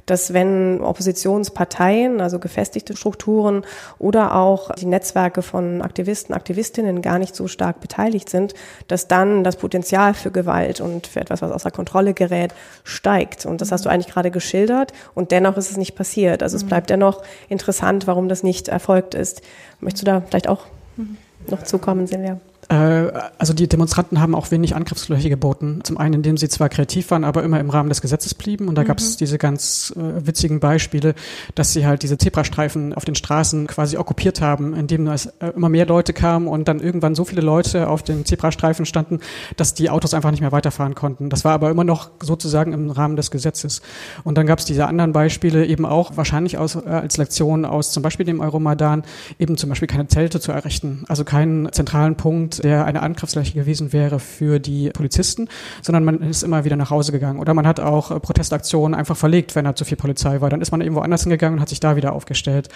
dass 0.05 0.33
wenn 0.33 0.81
Oppositionsparteien, 0.81 2.21
also 2.21 2.39
gefestigte 2.39 2.95
Strukturen 2.95 3.65
oder 3.97 4.35
auch 4.35 4.71
die 4.75 4.85
Netzwerke 4.85 5.41
von 5.41 5.81
Aktivisten, 5.81 6.33
Aktivistinnen 6.33 7.01
gar 7.01 7.19
nicht 7.19 7.35
so 7.35 7.47
stark 7.47 7.79
beteiligt 7.79 8.29
sind, 8.29 8.53
dass 8.87 9.07
dann 9.07 9.43
das 9.43 9.55
Potenzial 9.55 10.13
für 10.13 10.31
Gewalt 10.31 10.81
und 10.81 11.07
für 11.07 11.21
etwas, 11.21 11.41
was 11.41 11.51
außer 11.51 11.71
Kontrolle 11.71 12.13
gerät, 12.13 12.53
steigt. 12.83 13.45
Und 13.45 13.61
das 13.61 13.71
hast 13.71 13.85
du 13.85 13.89
eigentlich 13.89 14.13
gerade 14.13 14.31
geschildert 14.31 14.93
und 15.13 15.31
dennoch 15.31 15.57
ist 15.57 15.71
es 15.71 15.77
nicht 15.77 15.95
passiert. 15.95 16.43
Also 16.43 16.55
es 16.57 16.63
mhm. 16.63 16.67
bleibt 16.69 16.89
dennoch 16.89 17.23
interessant, 17.49 18.07
warum 18.07 18.29
das 18.29 18.43
nicht 18.43 18.67
erfolgt 18.67 19.15
ist. 19.15 19.41
Möchtest 19.79 20.03
du 20.03 20.11
da 20.11 20.21
vielleicht 20.21 20.47
auch 20.47 20.65
mhm. 20.97 21.17
Noch 21.51 21.63
zukommen, 21.63 22.07
Silvia? 22.07 22.39
Äh, 22.69 23.11
also 23.37 23.53
die 23.53 23.67
Demonstranten 23.67 24.19
haben 24.19 24.35
auch 24.35 24.51
wenig 24.51 24.75
Angriffsfläche 24.75 25.29
geboten. 25.29 25.81
Zum 25.83 25.97
einen, 25.97 26.15
indem 26.15 26.37
sie 26.37 26.49
zwar 26.49 26.69
kreativ 26.69 27.11
waren, 27.11 27.23
aber 27.23 27.43
immer 27.43 27.59
im 27.59 27.69
Rahmen 27.69 27.89
des 27.89 28.01
Gesetzes 28.01 28.33
blieben. 28.33 28.67
Und 28.67 28.75
da 28.75 28.83
mhm. 28.83 28.87
gab 28.87 28.99
es 28.99 29.17
diese 29.17 29.37
ganz 29.37 29.93
äh, 29.95 30.25
witzigen 30.25 30.59
Beispiele, 30.59 31.13
dass 31.53 31.73
sie 31.73 31.85
halt 31.85 32.03
diese 32.03 32.17
Zebrastreifen 32.17 32.93
auf 32.93 33.05
den 33.05 33.15
Straßen 33.15 33.67
quasi 33.67 33.97
okkupiert 33.97 34.41
haben, 34.41 34.73
indem 34.73 35.07
es 35.07 35.27
äh, 35.39 35.51
immer 35.55 35.69
mehr 35.69 35.85
Leute 35.85 36.13
kamen 36.13 36.47
und 36.47 36.67
dann 36.67 36.79
irgendwann 36.79 37.15
so 37.15 37.25
viele 37.25 37.41
Leute 37.41 37.87
auf 37.87 38.03
den 38.03 38.25
Zebrastreifen 38.25 38.85
standen, 38.85 39.19
dass 39.57 39.73
die 39.73 39.89
Autos 39.89 40.13
einfach 40.13 40.31
nicht 40.31 40.41
mehr 40.41 40.51
weiterfahren 40.51 40.95
konnten. 40.95 41.29
Das 41.29 41.45
war 41.45 41.53
aber 41.53 41.69
immer 41.69 41.83
noch 41.83 42.09
sozusagen 42.21 42.73
im 42.73 42.89
Rahmen 42.89 43.15
des 43.15 43.31
Gesetzes. 43.31 43.81
Und 44.23 44.37
dann 44.37 44.47
gab 44.47 44.59
es 44.59 44.65
diese 44.65 44.87
anderen 44.87 45.11
Beispiele 45.11 45.65
eben 45.65 45.85
auch 45.85 46.17
wahrscheinlich 46.17 46.57
aus, 46.57 46.75
äh, 46.75 46.89
als 46.89 47.17
Lektion 47.17 47.65
aus 47.65 47.91
zum 47.91 48.01
Beispiel 48.01 48.25
dem 48.25 48.39
Euromadan, 48.39 49.03
eben 49.37 49.57
zum 49.57 49.69
Beispiel 49.69 49.87
keine 49.87 50.07
Zelte 50.07 50.39
zu 50.39 50.51
errichten, 50.51 51.03
also 51.07 51.23
keinen 51.35 51.69
zentralen 51.73 52.15
Punkt 52.15 52.63
der 52.63 52.85
eine 52.85 53.01
Angriffsfläche 53.01 53.53
gewesen 53.53 53.91
wäre 53.91 54.19
für 54.19 54.59
die 54.59 54.89
Polizisten, 54.91 55.49
sondern 55.81 56.05
man 56.05 56.21
ist 56.21 56.43
immer 56.43 56.63
wieder 56.63 56.77
nach 56.77 56.91
Hause 56.91 57.11
gegangen. 57.11 57.39
Oder 57.39 57.53
man 57.53 57.67
hat 57.67 57.81
auch 57.81 58.09
äh, 58.09 58.21
Protestaktionen 58.21 58.97
einfach 58.97 59.17
verlegt, 59.17 59.53
wenn 59.53 59.65
da 59.65 59.75
zu 59.75 59.83
viel 59.83 59.97
Polizei 59.97 60.39
war. 60.39 60.49
Dann 60.49 60.61
ist 60.61 60.71
man 60.71 60.79
irgendwo 60.79 61.01
anders 61.01 61.23
hingegangen 61.23 61.57
und 61.57 61.61
hat 61.61 61.67
sich 61.67 61.81
da 61.81 61.97
wieder 61.97 62.13
aufgestellt 62.13 62.69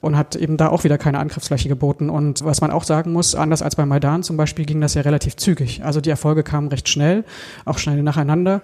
und 0.00 0.16
hat 0.16 0.36
eben 0.36 0.56
da 0.56 0.68
auch 0.68 0.84
wieder 0.84 0.96
keine 0.96 1.18
Angriffsfläche 1.18 1.68
geboten. 1.68 2.08
Und 2.08 2.42
was 2.42 2.62
man 2.62 2.70
auch 2.70 2.84
sagen 2.84 3.12
muss, 3.12 3.34
anders 3.34 3.60
als 3.60 3.76
bei 3.76 3.84
Maidan 3.84 4.22
zum 4.22 4.38
Beispiel, 4.38 4.64
ging 4.64 4.80
das 4.80 4.94
ja 4.94 5.02
relativ 5.02 5.36
zügig. 5.36 5.84
Also 5.84 6.00
die 6.00 6.08
Erfolge 6.08 6.42
kamen 6.42 6.68
recht 6.68 6.88
schnell, 6.88 7.24
auch 7.66 7.76
schnell 7.76 8.02
nacheinander. 8.02 8.62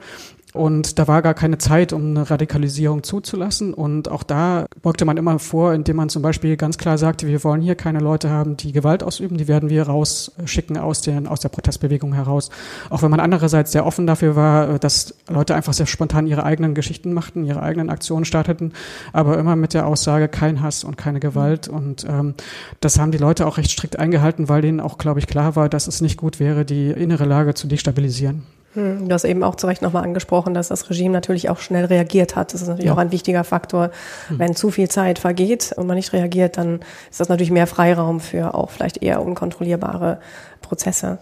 Und 0.55 1.01
da 1.01 1.09
war 1.09 1.21
gar 1.21 1.35
keine 1.35 1.59
Zeit, 1.59 1.93
um 1.93 2.11
eine 2.11 2.31
Radikalisierung 2.31 3.03
zuzulassen. 3.03 3.75
Und 3.75 4.09
auch 4.09 4.23
da 4.23 4.67
beugte 4.83 5.05
man 5.05 5.17
immer 5.17 5.40
vor, 5.40 5.75
indem 5.75 5.97
man 5.97 6.09
zum 6.09 6.23
Beispiel 6.23 6.57
ganz 6.57 6.79
klar 6.79 6.97
sagte, 6.97 7.27
wir 7.27 7.43
wollen 7.43 7.61
hier 7.61 7.75
keine 7.75 7.99
Leute 7.99 8.31
haben, 8.31 8.57
die 8.57 8.71
Gewalt 8.71 9.03
ausüben, 9.03 9.37
die 9.37 9.49
werden 9.49 9.69
wir 9.69 9.83
rausschicken 9.83 10.79
aus, 10.79 11.01
den, 11.01 11.27
aus 11.27 11.40
der 11.40 11.49
Protestbewegung 11.49 12.12
heraus. 12.12 12.51
Auch 12.88 13.03
wenn 13.03 13.11
man 13.11 13.19
andererseits 13.19 13.73
sehr 13.73 13.85
offen 13.85 14.07
dafür 14.07 14.37
war, 14.37 14.79
dass 14.79 15.17
Leute 15.29 15.57
einfach 15.57 15.73
sehr 15.73 15.87
spontan 15.87 16.29
ihre 16.29 16.45
eigenen 16.45 16.75
Geschichten 16.75 17.12
machten, 17.12 17.45
ihre 17.45 17.61
eigenen 17.61 17.90
Aktionen 17.90 18.25
starteten, 18.25 18.75
aber 19.12 19.37
immer 19.38 19.57
mit 19.57 19.75
der 19.75 19.88
Aussage, 19.88 20.29
kein 20.29 20.62
Hass 20.62 20.85
und 20.85 20.97
keine 20.97 21.19
Gewalt. 21.19 21.67
Und 21.67 22.07
ähm, 22.09 22.35
das 22.79 23.01
haben 23.01 23.11
die 23.11 23.19
Leute 23.19 23.49
auch 23.49 23.59
recht 23.59 23.73
strikt 23.73 23.99
eingehalten, 23.99 24.49
weil 24.49 24.62
denen 24.62 24.79
auch, 24.79 24.99
glaube 24.99 25.19
ich, 25.19 25.27
klar 25.27 25.57
war, 25.57 25.69
dass 25.69 25.88
es 25.88 26.01
nicht 26.01 26.17
gut 26.17 26.38
wäre, 26.38 26.64
die 26.64 26.93
innere 26.93 27.25
Lage 27.25 27.55
zu 27.55 27.67
destabilisieren. 27.67 28.45
Hm, 28.75 29.09
du 29.09 29.15
hast 29.15 29.25
eben 29.25 29.43
auch 29.43 29.55
zu 29.55 29.67
Recht 29.67 29.83
nochmal 29.83 30.05
angesprochen, 30.05 30.55
dass 30.55 30.69
das 30.69 30.91
Regime 30.91 31.13
natürlich 31.13 31.49
auch 31.49 31.59
schnell 31.59 31.87
reagiert 31.87 32.37
hat. 32.37 32.53
Das 32.53 32.63
ist 32.63 32.69
natürlich 32.69 32.87
ja. 32.87 32.93
auch 32.93 32.99
ein 32.99 33.13
wichtiger 33.13 33.45
Faktor. 33.45 33.91
Hm. 34.29 34.39
Wenn 34.39 34.57
zu 34.57 34.71
viel 34.71 34.89
Zeit 34.89 35.19
vergeht 35.19 35.73
und 35.77 35.87
man 35.87 35.97
nicht 35.97 36.13
reagiert, 36.13 36.59
dann 36.59 36.81
ist 37.11 37.21
das 37.21 37.29
natürlich 37.29 37.51
mehr 37.51 37.67
Freiraum 37.67 38.21
für 38.21 38.55
auch 38.55 38.71
vielleicht 38.71 39.03
eher 39.03 39.23
unkontrollierbare 39.23 40.19
Prozesse. 40.61 41.19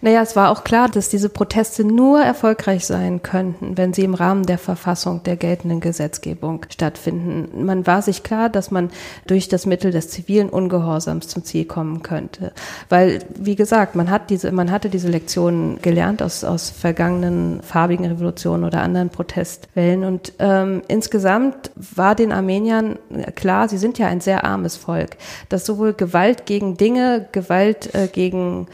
Naja, 0.00 0.22
es 0.22 0.36
war 0.36 0.50
auch 0.50 0.64
klar, 0.64 0.88
dass 0.88 1.08
diese 1.08 1.28
Proteste 1.28 1.84
nur 1.84 2.20
erfolgreich 2.20 2.86
sein 2.86 3.22
könnten, 3.22 3.76
wenn 3.76 3.92
sie 3.92 4.04
im 4.04 4.14
Rahmen 4.14 4.44
der 4.44 4.58
Verfassung 4.58 5.22
der 5.22 5.36
geltenden 5.36 5.80
Gesetzgebung 5.80 6.66
stattfinden. 6.70 7.64
Man 7.64 7.86
war 7.86 8.02
sich 8.02 8.22
klar, 8.22 8.48
dass 8.48 8.70
man 8.70 8.90
durch 9.26 9.48
das 9.48 9.66
Mittel 9.66 9.90
des 9.90 10.08
zivilen 10.10 10.48
Ungehorsams 10.48 11.28
zum 11.28 11.44
Ziel 11.44 11.64
kommen 11.64 12.02
könnte. 12.02 12.52
Weil, 12.88 13.20
wie 13.36 13.56
gesagt, 13.56 13.94
man 13.94 14.10
hat 14.10 14.30
diese, 14.30 14.52
man 14.52 14.70
hatte 14.70 14.88
diese 14.88 15.08
Lektionen 15.08 15.80
gelernt 15.82 16.22
aus, 16.22 16.44
aus 16.44 16.70
vergangenen 16.70 17.62
farbigen 17.62 18.06
Revolutionen 18.06 18.64
oder 18.64 18.82
anderen 18.82 19.10
Protestwellen. 19.10 20.04
Und 20.04 20.32
ähm, 20.38 20.82
insgesamt 20.88 21.70
war 21.76 22.14
den 22.14 22.32
Armeniern 22.32 22.98
klar, 23.34 23.68
sie 23.68 23.78
sind 23.78 23.98
ja 23.98 24.06
ein 24.06 24.20
sehr 24.20 24.44
armes 24.44 24.76
Volk, 24.76 25.16
dass 25.48 25.66
sowohl 25.66 25.92
Gewalt 25.92 26.46
gegen 26.46 26.76
Dinge, 26.76 27.26
Gewalt 27.32 27.94
äh, 27.94 28.08
gegen 28.08 28.66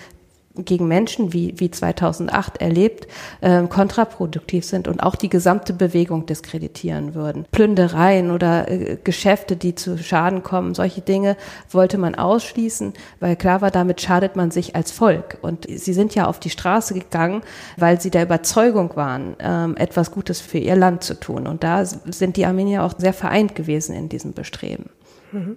gegen 0.64 0.88
Menschen 0.88 1.32
wie, 1.32 1.54
wie 1.58 1.70
2008 1.70 2.60
erlebt, 2.60 3.06
äh, 3.40 3.62
kontraproduktiv 3.66 4.64
sind 4.64 4.88
und 4.88 5.00
auch 5.00 5.16
die 5.16 5.28
gesamte 5.28 5.72
Bewegung 5.72 6.26
diskreditieren 6.26 7.14
würden. 7.14 7.46
Plündereien 7.50 8.30
oder 8.30 8.70
äh, 8.70 8.98
Geschäfte, 9.02 9.56
die 9.56 9.74
zu 9.74 9.98
Schaden 9.98 10.42
kommen, 10.42 10.74
solche 10.74 11.00
Dinge 11.00 11.36
wollte 11.70 11.98
man 11.98 12.14
ausschließen, 12.14 12.94
weil 13.20 13.36
klar 13.36 13.60
war, 13.60 13.70
damit 13.70 14.00
schadet 14.00 14.36
man 14.36 14.50
sich 14.50 14.74
als 14.74 14.90
Volk. 14.90 15.38
Und 15.42 15.66
sie 15.68 15.92
sind 15.92 16.14
ja 16.14 16.26
auf 16.26 16.40
die 16.40 16.50
Straße 16.50 16.94
gegangen, 16.94 17.42
weil 17.76 18.00
sie 18.00 18.10
der 18.10 18.22
Überzeugung 18.22 18.96
waren, 18.96 19.36
ähm, 19.40 19.76
etwas 19.76 20.10
Gutes 20.10 20.40
für 20.40 20.58
ihr 20.58 20.76
Land 20.76 21.04
zu 21.04 21.18
tun. 21.18 21.46
Und 21.46 21.62
da 21.64 21.84
sind 21.84 22.36
die 22.36 22.46
Armenier 22.46 22.84
auch 22.84 22.94
sehr 22.96 23.12
vereint 23.12 23.54
gewesen 23.54 23.94
in 23.94 24.08
diesem 24.08 24.32
Bestreben. 24.32 24.90
Mhm. 25.32 25.56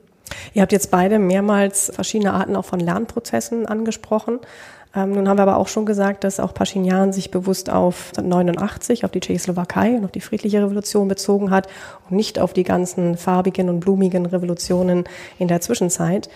Ihr 0.54 0.62
habt 0.62 0.72
jetzt 0.72 0.92
beide 0.92 1.20
mehrmals 1.20 1.92
verschiedene 1.94 2.34
Arten 2.34 2.56
auch 2.56 2.66
von 2.66 2.80
Lernprozessen 2.80 3.66
angesprochen. 3.66 4.40
Ähm, 4.96 5.12
nun 5.12 5.30
haben 5.30 5.38
wir 5.38 5.44
aber 5.44 5.58
auch 5.58 5.68
schon 5.68 5.86
gesagt, 5.86 6.24
dass 6.24 6.40
auch 6.40 6.54
Pashinyan 6.54 7.14
sich 7.14 7.30
bewusst 7.30 7.70
auf 7.70 8.12
89, 8.20 9.06
auf 9.06 9.12
die 9.12 9.20
Tschechoslowakei 9.20 9.92
und 9.92 10.06
auf 10.06 10.12
die 10.12 10.22
friedliche 10.22 10.64
Revolution 10.64 11.08
bezogen 11.08 11.52
hat 11.52 11.68
und 12.10 12.16
nicht 12.16 12.40
auf 12.40 12.54
die 12.54 12.64
ganzen 12.64 13.16
farbigen 13.16 13.70
und 13.70 13.82
blumigen 13.82 14.26
Revolutionen 14.26 15.04
in 15.38 15.48
der 15.48 15.62
Zwischenzeit. 15.62 16.30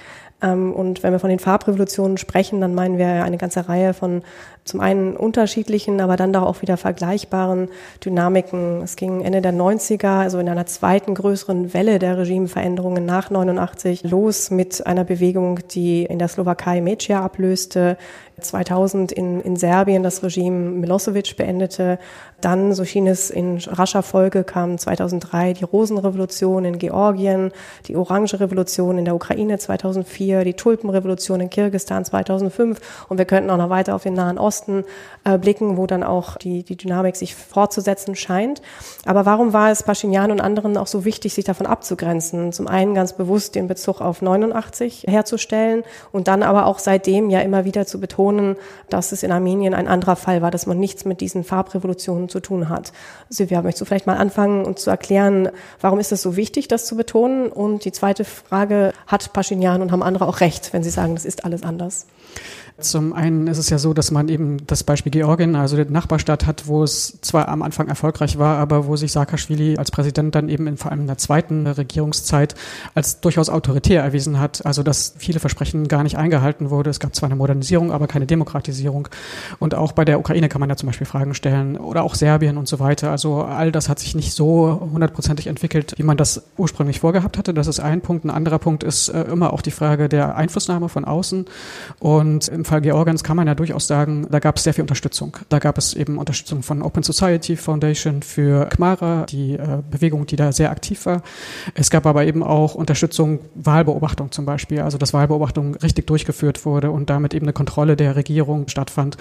Ähm, 0.44 0.72
und 0.72 1.02
wenn 1.02 1.14
wir 1.14 1.20
von 1.20 1.32
den 1.32 1.40
Farbrevolutionen 1.40 2.18
sprechen, 2.18 2.62
dann 2.62 2.76
meinen 2.76 3.00
wir 3.00 3.24
eine 3.24 3.38
ganze 3.38 3.68
Reihe 3.68 3.96
von 3.96 4.22
zum 4.66 4.80
einen 4.80 5.16
unterschiedlichen, 5.16 6.00
aber 6.00 6.16
dann 6.16 6.32
doch 6.32 6.44
auch 6.44 6.62
wieder 6.62 6.78
vergleichbaren 6.78 7.70
Dynamiken. 8.04 8.82
Es 8.82 8.96
ging 8.96 9.22
Ende 9.22 9.42
der 9.42 9.54
90er, 9.54 10.22
also 10.22 10.40
in 10.40 10.48
einer 10.48 10.66
zweiten 10.66 11.16
größeren 11.16 11.74
Welle 11.74 12.00
der 12.00 12.18
Regimeveränderungen 12.18 13.06
nach 13.06 13.30
89 13.30 14.04
los 14.04 14.52
mit 14.52 14.86
einer 14.88 15.04
Bewegung, 15.04 15.60
die 15.70 16.04
in 16.04 16.20
der 16.20 16.30
Slowakei 16.30 16.82
Meccia 16.82 17.22
ablöste, 17.22 17.98
2000 18.40 19.12
in, 19.12 19.42
in 19.42 19.56
Serbien 19.56 20.04
das 20.04 20.24
Regime 20.24 20.72
Milosevic 20.72 21.36
beendete. 21.38 22.00
Dann, 22.42 22.74
so 22.74 22.84
schien 22.84 23.08
es 23.08 23.30
in 23.30 23.58
rascher 23.68 24.04
Folge, 24.04 24.44
kam 24.44 24.78
2003 24.78 25.54
die 25.54 25.64
Rosenrevolution 25.64 26.66
in 26.66 26.78
Georgien, 26.78 27.52
die 27.88 27.96
Orange 27.96 28.40
Revolution 28.40 28.98
in 28.98 29.06
der 29.06 29.16
Ukraine 29.16 29.60
2004, 29.60 30.44
die 30.44 30.54
Tulpenrevolution 30.54 31.40
in 31.42 31.50
Kirgistan 31.50 32.04
2005 32.04 33.06
und 33.08 33.18
wir 33.18 33.26
könnten 33.26 33.50
auch 33.50 33.58
noch 33.58 33.70
weiter 33.70 33.96
auf 33.96 34.04
den 34.04 34.14
Nahen 34.14 34.38
Osten 34.38 34.53
äh, 35.24 35.38
blicken, 35.38 35.78
wo 35.78 35.88
dann 35.88 36.04
auch 36.04 36.38
die, 36.38 36.64
die 36.64 36.76
Dynamik 36.76 37.16
sich 37.16 37.36
fortzusetzen 37.36 38.16
scheint. 38.16 38.62
Aber 39.06 39.26
warum 39.26 39.54
war 39.54 39.72
es 39.72 39.84
Pashinyan 39.84 40.32
und 40.32 40.42
anderen 40.42 40.78
auch 40.78 40.88
so 40.88 41.06
wichtig, 41.06 41.34
sich 41.34 41.46
davon 41.46 41.66
abzugrenzen? 41.66 42.52
Zum 42.52 42.68
einen 42.68 42.94
ganz 42.94 43.14
bewusst 43.14 43.56
den 43.56 43.68
Bezug 43.68 44.02
auf 44.02 44.22
89 44.22 45.06
herzustellen 45.08 45.84
und 46.12 46.28
dann 46.28 46.44
aber 46.44 46.66
auch 46.66 46.80
seitdem 46.80 47.30
ja 47.30 47.40
immer 47.40 47.66
wieder 47.66 47.86
zu 47.86 48.00
betonen, 48.00 48.56
dass 48.90 49.12
es 49.12 49.24
in 49.24 49.32
Armenien 49.32 49.74
ein 49.74 49.88
anderer 49.88 50.16
Fall 50.16 50.42
war, 50.42 50.52
dass 50.52 50.66
man 50.66 50.80
nichts 50.80 51.06
mit 51.06 51.22
diesen 51.22 51.44
Farbrevolutionen 51.44 52.30
zu 52.30 52.40
tun 52.40 52.70
hat. 52.70 52.94
Silvia, 53.30 53.62
möchtest 53.62 53.82
du 53.82 53.86
vielleicht 53.86 54.08
mal 54.08 54.18
anfangen 54.18 54.66
und 54.66 54.80
zu 54.80 54.90
erklären, 54.90 55.50
warum 55.82 56.00
ist 56.00 56.12
es 56.12 56.22
so 56.22 56.36
wichtig, 56.36 56.68
das 56.68 56.86
zu 56.86 56.96
betonen? 56.96 57.48
Und 57.48 57.86
die 57.86 57.92
zweite 57.92 58.26
Frage, 58.26 58.94
hat 59.08 59.34
Pashinyan 59.34 59.82
und 59.82 59.92
haben 59.92 60.04
andere 60.04 60.28
auch 60.28 60.40
recht, 60.40 60.74
wenn 60.74 60.84
sie 60.84 60.90
sagen, 60.90 61.16
das 61.16 61.26
ist 61.26 61.46
alles 61.46 61.64
anders? 61.64 62.06
Zum 62.80 63.14
einen 63.14 63.48
ist 63.48 63.60
es 63.60 63.70
ja 63.70 63.78
so, 63.78 63.94
dass 63.94 64.10
man 64.10 64.30
eben 64.30 64.66
das 64.66 64.84
Beispiel 64.84 65.12
Georgien, 65.12 65.56
also 65.56 65.82
die 65.82 65.92
Nachbarstadt 65.92 66.48
hat, 66.48 66.68
wo 66.68 66.84
es 66.84 67.20
zwar 67.22 67.48
am 67.48 67.62
Anfang 67.62 67.88
erfolgreich 67.88 68.40
war, 68.40 68.58
aber 68.58 68.88
wo 68.88 68.96
sich 68.96 69.12
Saakashvili 69.12 69.78
als 69.78 69.92
Präsident 69.92 70.34
dann 70.34 70.50
eben 70.50 70.66
in 70.66 70.78
vor 70.78 70.92
allem 70.92 71.02
in 71.02 71.08
der 71.08 71.20
zweiten 71.20 71.68
Regierungszeit 71.68 72.56
als 72.96 73.22
durchaus 73.22 73.50
autoritär 73.50 74.04
erwiesen 74.04 74.40
hat. 74.40 74.66
Also 74.66 74.82
dass 74.82 75.14
viele 75.18 75.40
Versprechen 75.40 75.88
gar 75.88 76.02
nicht 76.02 76.18
eingehalten 76.18 76.72
wurde. 76.72 76.90
Es 76.90 77.00
gab 77.00 77.16
zwar 77.16 77.28
eine 77.28 77.36
Modernisierung, 77.36 77.92
aber 77.92 78.08
keine 78.08 78.26
Demokratisierung. 78.26 79.08
Und 79.60 79.76
auch 79.76 79.92
bei 79.92 80.04
der 80.04 80.20
Ukraine 80.20 80.50
kann 80.50 80.60
man 80.60 80.70
ja 80.70 80.76
zum 80.76 80.88
Beispiel 80.88 81.06
Fragen 81.06 81.36
stellen 81.36 81.78
oder 81.78 82.04
auch 82.04 82.16
Serbien 82.16 82.58
und 82.58 82.68
so 82.68 82.80
weiter. 82.80 83.12
Also 83.12 83.44
all 83.44 83.72
das 83.72 83.88
hat 83.88 84.00
sich 84.00 84.16
nicht 84.16 84.34
so 84.34 84.90
hundertprozentig 84.92 85.46
entwickelt, 85.46 85.94
wie 85.98 86.04
man 86.04 86.18
das 86.18 86.44
ursprünglich 86.58 87.02
vorgehabt 87.02 87.38
hatte. 87.38 87.54
Das 87.54 87.68
ist 87.68 87.80
ein 87.80 88.02
Punkt. 88.02 88.26
Ein 88.26 88.32
anderer 88.32 88.58
Punkt 88.58 88.84
ist 88.84 89.10
äh, 89.10 89.22
immer 89.24 89.54
auch 89.54 89.62
die 89.62 89.72
Frage 89.72 90.10
der 90.10 90.36
Einflussnahme 90.36 90.90
von 90.90 91.06
außen. 91.06 91.46
Und 92.00 92.52
im 92.64 92.66
Fall 92.66 92.80
Georgiens 92.80 93.26
kann 93.26 93.36
man 93.36 93.46
ja 93.46 93.56
durchaus 93.56 93.88
sagen, 93.88 94.26
da 94.32 94.40
gab 94.40 94.56
es 94.56 94.64
sehr 94.64 94.74
viel 94.74 94.84
Unterstützung. 94.84 95.36
Da 95.50 95.60
gab 95.60 95.78
es 95.78 95.94
eben 95.94 96.18
Unterstützung 96.18 96.64
von 96.64 96.82
Open 96.82 97.04
Society 97.04 97.58
Foundation 97.58 98.22
für 98.22 98.68
Khmara, 98.68 99.26
die 99.26 99.56
äh, 99.56 99.82
Bewegung, 99.92 100.26
die 100.26 100.38
da 100.38 100.54
sehr 100.54 100.72
aktiv 100.72 101.06
war. 101.06 101.24
Es 101.74 101.90
gab 101.90 102.06
aber 102.06 102.26
eben 102.26 102.42
auch 102.42 102.74
Unterstützung, 102.74 103.40
Wahlbeobachtung 103.56 104.32
zum 104.32 104.46
Beispiel, 104.46 104.80
also 104.80 104.98
dass 104.98 105.14
Wahlbeobachtung 105.14 105.76
richtig 105.76 106.08
durchgeführt 106.08 106.66
wurde 106.66 106.90
und 106.90 107.10
damit 107.10 107.34
eben 107.34 107.46
eine 107.46 107.52
Kontrolle 107.52 107.98
der 107.98 108.16
Regierung 108.16 108.70
stattfand. 108.70 109.18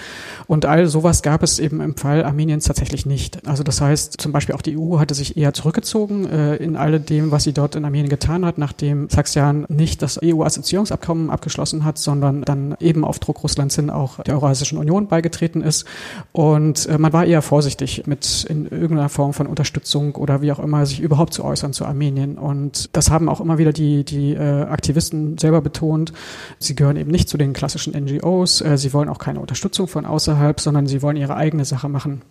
Und 0.47 0.65
all 0.65 0.87
sowas 0.87 1.23
gab 1.23 1.43
es 1.43 1.59
eben 1.59 1.81
im 1.81 1.97
Fall 1.97 2.23
Armeniens 2.23 2.67
tatsächlich 2.67 3.07
nicht. 3.07 3.49
Also 3.49 3.65
das 3.65 3.81
heißt, 3.81 4.21
zum 4.21 4.31
Beispiel 4.31 4.55
auch 4.55 4.63
die 4.63 4.79
EU 4.79 5.01
hatte 5.01 5.15
sich 5.15 5.37
eher 5.37 5.53
zurückgezogen 5.53 6.31
äh, 6.31 6.55
in 6.57 6.77
all 6.77 7.01
dem, 7.01 7.33
was 7.33 7.43
sie 7.43 7.53
dort 7.53 7.75
in 7.75 7.85
Armenien 7.85 8.09
getan 8.09 8.47
hat, 8.47 8.57
nachdem 8.57 9.09
Saxian 9.09 9.67
nicht 9.69 10.01
das 10.01 10.21
EU-Assoziierungsabkommen 10.23 11.29
abgeschlossen 11.29 11.85
hat, 11.85 11.99
sondern 11.99 12.43
dann 12.43 12.77
eben 12.79 13.05
auf 13.05 13.19
Druck 13.19 13.32
Russlands 13.33 13.77
hin 13.77 13.91
auch 13.91 14.23
der 14.23 14.35
Eurasischen 14.35 14.79
Union 14.79 15.09
beigetreten 15.09 15.63
ist. 15.63 15.87
Und 16.33 16.87
äh, 16.87 16.99
man 16.99 17.13
war 17.13 17.25
eher 17.25 17.43
vorsichtig 17.43 18.07
mit 18.07 18.45
in 18.49 18.67
irgendeiner 18.67 19.09
Form 19.09 19.33
von 19.33 19.47
Unterstützung 19.47 20.15
oder 20.15 20.43
wie 20.43 20.53
auch 20.53 20.59
immer 20.59 20.87
sich 20.87 21.01
überhaupt 21.01 21.35
zu 21.35 21.45
äußern 21.45 21.73
zu 21.73 21.85
Armenien. 21.85 22.39
Und 22.39 22.97
das 22.97 23.11
haben 23.11 23.29
auch 23.29 23.41
immer 23.41 23.59
wieder 23.59 23.73
die, 23.73 24.05
die 24.05 24.35
äh, 24.35 24.63
Aktivisten 24.63 25.39
selber 25.39 25.61
betont. 25.61 26.13
Sie 26.59 26.75
gehören 26.75 26.97
eben 26.97 27.11
nicht 27.11 27.29
zu 27.29 27.39
den 27.39 27.53
klassischen 27.53 27.95
NGOs. 27.95 28.61
Äh, 28.61 28.79
sie 28.79 28.93
wollen 28.93 29.09
auch 29.09 29.19
keine 29.19 29.41
Unterstützung 29.41 29.89
von 29.89 30.07
außerhalb, 30.07 30.61
sondern 30.61 30.87
sie 30.87 31.03
wollen 31.03 31.17
ihre 31.17 31.37
eigene 31.37 31.65
Sache 31.65 31.89
machen 31.89 32.23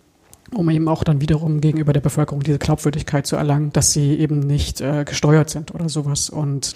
um 0.54 0.68
eben 0.70 0.88
auch 0.88 1.04
dann 1.04 1.20
wiederum 1.20 1.60
gegenüber 1.60 1.92
der 1.92 2.00
Bevölkerung 2.00 2.42
diese 2.42 2.58
Glaubwürdigkeit 2.58 3.26
zu 3.26 3.36
erlangen, 3.36 3.72
dass 3.72 3.92
sie 3.92 4.18
eben 4.18 4.40
nicht 4.40 4.80
äh, 4.80 5.04
gesteuert 5.04 5.50
sind 5.50 5.74
oder 5.74 5.88
sowas. 5.88 6.30
Und 6.30 6.74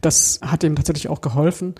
das 0.00 0.40
hat 0.42 0.64
ihm 0.64 0.76
tatsächlich 0.76 1.08
auch 1.08 1.20
geholfen. 1.20 1.74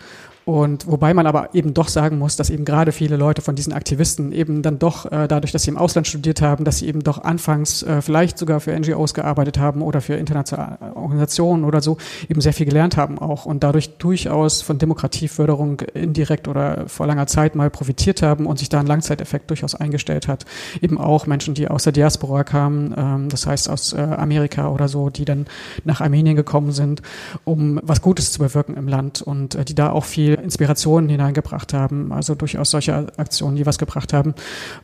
Und 0.44 0.86
wobei 0.86 1.14
man 1.14 1.26
aber 1.26 1.54
eben 1.54 1.72
doch 1.72 1.88
sagen 1.88 2.18
muss, 2.18 2.36
dass 2.36 2.50
eben 2.50 2.66
gerade 2.66 2.92
viele 2.92 3.16
Leute 3.16 3.40
von 3.40 3.54
diesen 3.54 3.72
Aktivisten 3.72 4.30
eben 4.30 4.60
dann 4.60 4.78
doch 4.78 5.10
äh, 5.10 5.26
dadurch, 5.26 5.52
dass 5.52 5.62
sie 5.62 5.70
im 5.70 5.78
Ausland 5.78 6.06
studiert 6.06 6.42
haben, 6.42 6.64
dass 6.64 6.78
sie 6.78 6.88
eben 6.88 7.02
doch 7.02 7.24
anfangs 7.24 7.82
äh, 7.82 8.02
vielleicht 8.02 8.36
sogar 8.36 8.60
für 8.60 8.78
NGOs 8.78 9.14
gearbeitet 9.14 9.58
haben 9.58 9.80
oder 9.80 10.02
für 10.02 10.14
internationale 10.14 10.78
Organisationen 10.96 11.64
oder 11.64 11.80
so, 11.80 11.96
eben 12.28 12.42
sehr 12.42 12.52
viel 12.52 12.66
gelernt 12.66 12.98
haben 12.98 13.18
auch 13.18 13.46
und 13.46 13.64
dadurch 13.64 13.96
durchaus 13.96 14.60
von 14.60 14.78
Demokratieförderung 14.78 15.80
indirekt 15.94 16.46
oder 16.46 16.84
vor 16.88 17.06
langer 17.06 17.26
Zeit 17.26 17.54
mal 17.54 17.70
profitiert 17.70 18.20
haben 18.20 18.44
und 18.44 18.58
sich 18.58 18.68
da 18.68 18.80
ein 18.80 18.86
Langzeiteffekt 18.86 19.48
durchaus 19.48 19.74
eingestellt 19.74 20.28
hat. 20.28 20.44
Eben 20.82 20.98
auch 20.98 21.26
Menschen, 21.26 21.54
die 21.54 21.68
aus 21.68 21.84
der 21.84 21.94
Diaspora 21.94 22.44
kamen, 22.44 22.94
ähm, 22.96 23.28
das 23.30 23.46
heißt 23.46 23.70
aus 23.70 23.94
äh, 23.94 24.00
Amerika 24.00 24.68
oder 24.68 24.88
so, 24.88 25.08
die 25.08 25.24
dann 25.24 25.46
nach 25.84 26.02
Armenien 26.02 26.36
gekommen 26.36 26.72
sind, 26.72 27.00
um 27.44 27.80
was 27.82 28.02
Gutes 28.02 28.32
zu 28.32 28.40
bewirken 28.40 28.76
im 28.76 28.88
Land 28.88 29.22
und 29.22 29.54
äh, 29.54 29.64
die 29.64 29.74
da 29.74 29.88
auch 29.88 30.04
viel 30.04 30.33
Inspirationen 30.42 31.08
hineingebracht 31.08 31.72
haben, 31.72 32.12
also 32.12 32.34
durchaus 32.34 32.70
solche 32.70 32.94
Aktionen, 33.18 33.56
die 33.56 33.66
was 33.66 33.78
gebracht 33.78 34.12
haben. 34.12 34.34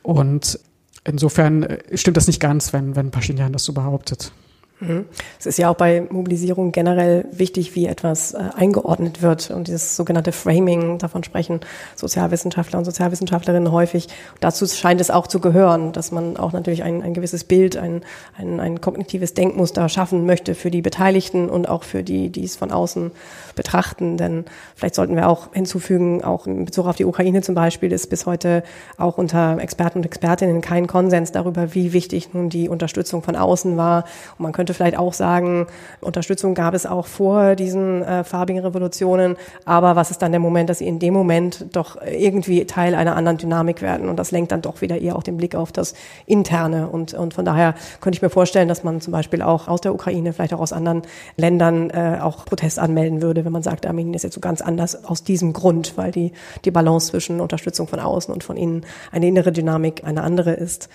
Und 0.02 0.58
insofern 1.04 1.62
äh, 1.62 1.96
stimmt 1.96 2.16
das 2.16 2.26
nicht 2.26 2.40
ganz, 2.40 2.72
wenn, 2.72 2.96
wenn 2.96 3.10
Pashinyan 3.10 3.52
das 3.52 3.64
so 3.64 3.72
behauptet. 3.72 4.32
Mhm. 4.81 5.05
Es 5.38 5.47
ist 5.47 5.59
ja 5.59 5.71
auch 5.71 5.77
bei 5.77 6.07
Mobilisierung 6.11 6.73
generell 6.73 7.27
wichtig, 7.33 7.75
wie 7.75 7.87
etwas 7.87 8.33
äh, 8.33 8.38
eingeordnet 8.57 9.23
wird 9.23 9.51
und 9.51 9.69
dieses 9.69 9.95
sogenannte 9.97 10.33
Framing, 10.33 10.99
davon 10.99 11.23
sprechen 11.23 11.61
Sozialwissenschaftler 11.97 12.79
und 12.79 12.87
Sozialwissenschaftlerinnen 12.87 13.71
häufig. 13.73 14.09
dazu 14.40 14.66
scheint 14.66 15.01
es 15.01 15.11
auch 15.11 15.27
zu 15.27 15.40
gehören, 15.40 15.93
dass 15.93 16.12
man 16.12 16.37
auch 16.37 16.53
natürlich 16.53 16.83
ein, 16.83 17.03
ein 17.03 17.12
gewisses 17.12 17.45
Bild, 17.45 17.77
ein, 17.77 18.03
ein, 18.37 18.59
ein 18.59 18.81
kognitives 18.81 19.35
Denkmuster 19.35 19.88
schaffen 19.88 20.25
möchte 20.25 20.55
für 20.55 20.71
die 20.71 20.83
Beteiligten 20.83 21.51
und 21.51 21.69
auch 21.69 21.83
für 21.83 22.03
die, 22.03 22.31
die 22.31 22.45
es 22.45 22.57
von 22.57 22.71
außen 22.71 23.11
betrachten. 23.55 24.16
Denn 24.16 24.47
vielleicht 24.75 24.95
sollten 24.95 25.14
wir 25.14 25.29
auch 25.29 25.53
hinzufügen, 25.53 26.25
auch 26.25 26.47
in 26.47 26.64
Bezug 26.64 26.87
auf 26.87 26.97
die 26.97 27.05
Ukraine 27.05 27.43
zum 27.43 27.55
Beispiel, 27.55 27.93
ist 27.93 28.09
bis 28.09 28.27
heute 28.27 28.62
auch 28.97 29.19
unter 29.19 29.59
Experten 29.59 29.99
und 29.99 30.07
Expertinnen 30.07 30.62
kein 30.62 30.87
Konsens 30.87 31.33
darüber, 31.33 31.75
wie 31.75 31.93
wichtig 31.93 32.33
nun 32.33 32.49
die 32.49 32.69
Unterstützung 32.69 33.23
von 33.23 33.37
außen 33.37 33.77
war. 33.77 34.05
Und 34.38 34.45
man 34.45 34.53
könnte 34.53 34.69
könnte 34.70 34.74
vielleicht 34.74 34.98
auch 34.98 35.12
sagen, 35.12 35.66
Unterstützung 36.00 36.54
gab 36.54 36.74
es 36.74 36.87
auch 36.87 37.06
vor 37.06 37.56
diesen 37.56 38.02
äh, 38.02 38.24
farbigen 38.24 38.62
Revolutionen, 38.62 39.37
aber 39.64 39.96
was 39.96 40.11
ist 40.11 40.22
dann 40.22 40.33
der 40.33 40.40
Moment, 40.40 40.70
dass 40.70 40.78
sie 40.78 40.87
in 40.87 40.98
dem 40.98 41.12
Moment 41.12 41.66
doch 41.72 41.96
irgendwie 42.00 42.64
Teil 42.66 42.94
einer 42.94 43.16
anderen 43.16 43.38
Dynamik 43.38 43.83
werden? 43.83 44.09
Und 44.09 44.16
das 44.16 44.30
lenkt 44.30 44.52
dann 44.52 44.62
doch 44.62 44.80
wieder 44.80 45.00
eher 45.00 45.16
auch 45.16 45.22
den 45.22 45.37
Blick 45.37 45.54
auf 45.54 45.72
das 45.72 45.94
Interne. 46.26 46.88
Und, 46.88 47.14
und 47.14 47.35
von 47.35 47.44
daher 47.44 47.74
könnte 48.00 48.16
ich 48.16 48.22
mir 48.22 48.30
vorstellen, 48.30 48.68
dass 48.68 48.85
man 48.85 49.00
zum 49.00 49.12
Beispiel 49.12 49.42
auch 49.42 49.66
aus 49.66 49.80
der 49.80 49.92
Ukraine, 49.92 50.33
vielleicht 50.33 50.54
auch 50.54 50.61
aus 50.61 50.72
anderen 50.72 51.02
Ländern 51.37 51.90
äh, 51.90 52.18
auch 52.20 52.44
Protest 52.44 52.78
anmelden 52.78 53.22
würde, 53.22 53.44
wenn 53.44 53.52
man 53.52 53.62
sagt, 53.62 53.87
Armenien 53.87 54.14
ist 54.14 54.22
jetzt 54.22 54.35
so 54.35 54.40
ganz 54.40 54.61
anders 54.61 55.04
aus 55.04 55.24
diesem 55.24 55.52
Grund, 55.52 55.96
weil 55.96 56.12
die, 56.12 56.33
die 56.64 56.70
Balance 56.70 57.09
zwischen 57.11 57.40
Unterstützung 57.40 57.88
von 57.88 57.98
außen 57.98 58.33
und 58.33 58.44
von 58.44 58.56
innen 58.56 58.85
eine 59.11 59.26
innere 59.26 59.52
Dynamik 59.52 60.04
eine 60.04 60.22
andere 60.22 60.52
ist. 60.52 60.88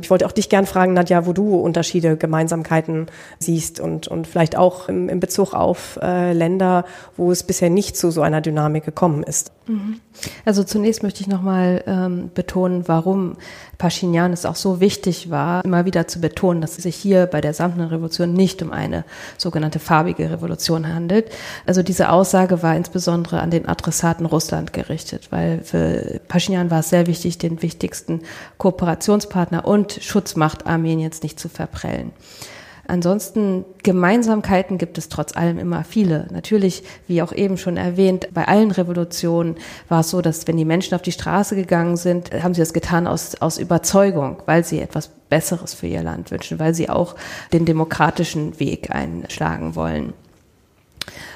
Ich 0.00 0.10
wollte 0.10 0.26
auch 0.26 0.32
dich 0.32 0.48
gern 0.48 0.66
fragen, 0.66 0.92
Nadja, 0.92 1.26
wo 1.26 1.32
du 1.32 1.56
Unterschiede, 1.56 2.16
Gemeinsamkeiten 2.16 3.06
siehst 3.38 3.80
und, 3.80 4.06
und 4.06 4.26
vielleicht 4.26 4.56
auch 4.56 4.88
im, 4.88 5.08
im 5.08 5.18
Bezug 5.18 5.54
auf 5.54 5.98
äh, 6.00 6.32
Länder, 6.32 6.84
wo 7.16 7.32
es 7.32 7.42
bisher 7.42 7.68
nicht 7.68 7.96
zu 7.96 8.10
so 8.10 8.22
einer 8.22 8.40
Dynamik 8.40 8.84
gekommen 8.84 9.24
ist. 9.24 9.52
Mhm. 9.66 10.00
Also 10.44 10.64
zunächst 10.64 11.02
möchte 11.02 11.20
ich 11.20 11.28
nochmal 11.28 11.82
ähm, 11.86 12.30
betonen, 12.34 12.86
warum 12.86 13.36
Pashinyan 13.78 14.32
es 14.32 14.44
auch 14.46 14.56
so 14.56 14.80
wichtig 14.80 15.30
war, 15.30 15.64
immer 15.64 15.84
wieder 15.84 16.06
zu 16.06 16.20
betonen, 16.20 16.60
dass 16.60 16.76
es 16.76 16.84
sich 16.84 16.96
hier 16.96 17.26
bei 17.26 17.40
der 17.40 17.54
samtenen 17.54 17.88
Revolution 17.88 18.32
nicht 18.32 18.62
um 18.62 18.70
eine 18.70 19.04
sogenannte 19.38 19.78
farbige 19.78 20.30
Revolution 20.30 20.92
handelt. 20.92 21.30
Also 21.66 21.82
diese 21.82 22.10
Aussage 22.10 22.62
war 22.62 22.76
insbesondere 22.76 23.40
an 23.40 23.50
den 23.50 23.68
Adressaten 23.68 24.26
Russland 24.26 24.72
gerichtet, 24.72 25.28
weil 25.30 25.60
für 25.62 26.20
Pashinyan 26.28 26.70
war 26.70 26.80
es 26.80 26.90
sehr 26.90 27.06
wichtig, 27.06 27.38
den 27.38 27.62
wichtigsten 27.62 28.20
Kooperationspartner 28.58 29.66
und 29.72 29.98
Schutzmacht 30.02 30.66
Armeniens 30.66 31.22
nicht 31.22 31.40
zu 31.40 31.48
verprellen. 31.48 32.12
Ansonsten 32.86 33.64
Gemeinsamkeiten 33.82 34.76
gibt 34.76 34.98
es 34.98 35.08
trotz 35.08 35.34
allem 35.34 35.58
immer 35.58 35.82
viele. 35.82 36.26
Natürlich, 36.30 36.82
wie 37.06 37.22
auch 37.22 37.32
eben 37.32 37.56
schon 37.56 37.78
erwähnt, 37.78 38.28
bei 38.34 38.46
allen 38.46 38.70
Revolutionen 38.70 39.56
war 39.88 40.00
es 40.00 40.10
so, 40.10 40.20
dass 40.20 40.46
wenn 40.46 40.58
die 40.58 40.66
Menschen 40.66 40.94
auf 40.94 41.00
die 41.00 41.12
Straße 41.12 41.56
gegangen 41.56 41.96
sind, 41.96 42.32
haben 42.42 42.52
sie 42.52 42.60
das 42.60 42.74
getan 42.74 43.06
aus, 43.06 43.36
aus 43.36 43.56
Überzeugung, 43.56 44.42
weil 44.44 44.62
sie 44.62 44.80
etwas 44.80 45.08
Besseres 45.30 45.72
für 45.72 45.86
ihr 45.86 46.02
Land 46.02 46.30
wünschen, 46.30 46.58
weil 46.58 46.74
sie 46.74 46.90
auch 46.90 47.14
den 47.54 47.64
demokratischen 47.64 48.60
Weg 48.60 48.90
einschlagen 48.90 49.74
wollen. 49.74 50.12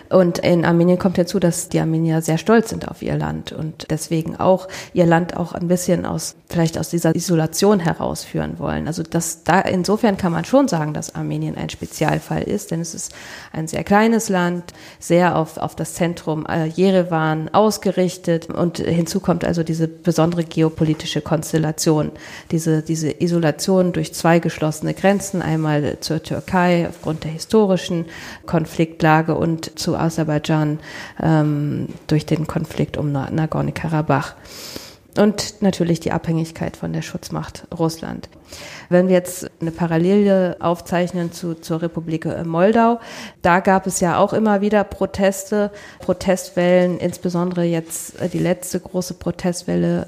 Und 0.09 0.38
in 0.38 0.64
Armenien 0.64 0.99
kommt 0.99 1.16
hinzu, 1.16 1.40
dass 1.40 1.69
die 1.69 1.81
Armenier 1.81 2.23
sehr 2.23 2.38
stolz 2.38 2.71
sind 2.71 2.88
auf 2.88 3.03
ihr 3.03 3.16
Land 3.16 3.53
und 3.53 3.87
deswegen 3.90 4.37
auch 4.37 4.69
ihr 4.92 5.07
Land 5.07 5.37
auch 5.37 5.53
ein 5.53 5.69
bisschen 5.69 6.07
aus, 6.07 6.37
vielleicht 6.49 6.79
aus 6.79 6.90
dieser 6.90 7.14
Isolation 7.14 7.81
herausführen 7.81 8.59
wollen. 8.59 8.87
Also 8.87 9.03
das, 9.03 9.42
da, 9.42 9.61
insofern 9.61 10.16
kann 10.16 10.33
man 10.33 10.45
schon 10.45 10.69
sagen, 10.69 10.95
dass 10.95 11.14
Armenien 11.14 11.57
ein 11.57 11.71
Spezialfall 11.71 12.42
ist, 12.42 12.71
denn 12.71 12.81
es 12.81 12.95
ist 12.95 13.12
ein 13.53 13.66
sehr 13.66 13.85
kleines 13.85 14.29
Land, 14.29 14.73
sehr 15.01 15.37
auf, 15.37 15.57
auf 15.57 15.75
das 15.75 15.95
Zentrum 15.95 16.47
äh, 16.47 16.66
Jerewan 16.66 17.49
ausgerichtet 17.53 18.49
und 18.51 18.79
hinzu 18.79 19.21
kommt 19.21 19.45
also 19.45 19.62
diese 19.62 19.88
besondere 19.88 20.45
geopolitische 20.45 21.21
Konstellation, 21.21 22.12
diese, 22.51 22.83
diese 22.83 23.21
Isolation 23.21 23.92
durch 23.92 24.14
zwei 24.14 24.38
geschlossene 24.38 24.95
Grenzen, 24.95 25.42
einmal 25.42 25.99
zur 26.01 26.23
Türkei 26.23 26.87
aufgrund 26.88 27.25
der 27.25 27.33
historischen 27.33 28.07
Konfliktlage 28.47 29.35
und 29.35 29.79
zu 29.79 29.96
Aserbaidschan 29.97 30.79
ähm, 31.23 31.89
durch 32.07 32.27
den 32.27 32.47
Konflikt 32.47 32.97
um 32.97 33.13
Nagorno-Karabach. 33.13 34.35
Und 35.19 35.63
natürlich 35.63 36.01
die 36.01 36.13
Abhängigkeit 36.13 36.77
von 36.77 36.93
der 36.93 37.01
Schutzmacht 37.01 37.67
Russland. 37.77 38.29
Wenn 38.91 39.09
wir 39.09 39.15
jetzt 39.15 39.51
eine 39.61 39.71
Parallele 39.71 40.57
aufzeichnen 40.61 41.33
zu, 41.33 41.55
zur 41.55 41.81
Republik 41.81 42.27
Moldau, 42.45 43.01
da 43.41 43.61
gab 43.61 43.87
es 43.87 44.01
ja 44.01 44.19
auch 44.19 44.35
immer 44.35 44.61
wieder 44.61 44.85
Proteste, 44.85 45.71
Protestwellen, 46.01 46.99
insbesondere 46.99 47.65
jetzt 47.65 48.21
äh, 48.21 48.29
die 48.29 48.39
letzte 48.39 48.79
große 48.79 49.15
Protestwelle 49.15 50.07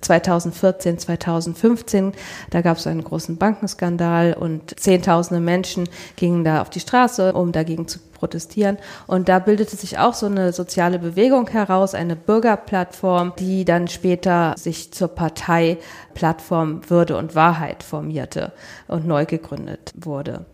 2014, 0.00 0.98
2015, 0.98 2.12
da 2.50 2.60
gab 2.60 2.76
es 2.76 2.86
einen 2.86 3.04
großen 3.04 3.36
Bankenskandal 3.36 4.34
und 4.34 4.78
Zehntausende 4.78 5.40
Menschen 5.40 5.88
gingen 6.16 6.44
da 6.44 6.62
auf 6.62 6.70
die 6.70 6.80
Straße, 6.80 7.32
um 7.32 7.52
dagegen 7.52 7.88
zu 7.88 7.98
protestieren. 8.18 8.78
Und 9.06 9.28
da 9.28 9.38
bildete 9.38 9.76
sich 9.76 9.98
auch 9.98 10.14
so 10.14 10.26
eine 10.26 10.52
soziale 10.52 10.98
Bewegung 10.98 11.48
heraus, 11.48 11.94
eine 11.94 12.16
Bürgerplattform, 12.16 13.32
die 13.38 13.64
dann 13.64 13.88
später 13.88 14.54
sich 14.56 14.92
zur 14.92 15.08
Partei 15.08 15.78
Plattform 16.14 16.88
Würde 16.88 17.16
und 17.16 17.34
Wahrheit 17.34 17.82
formierte 17.82 18.52
und 18.88 19.06
neu 19.06 19.24
gegründet 19.24 19.92
wurde. 19.96 20.46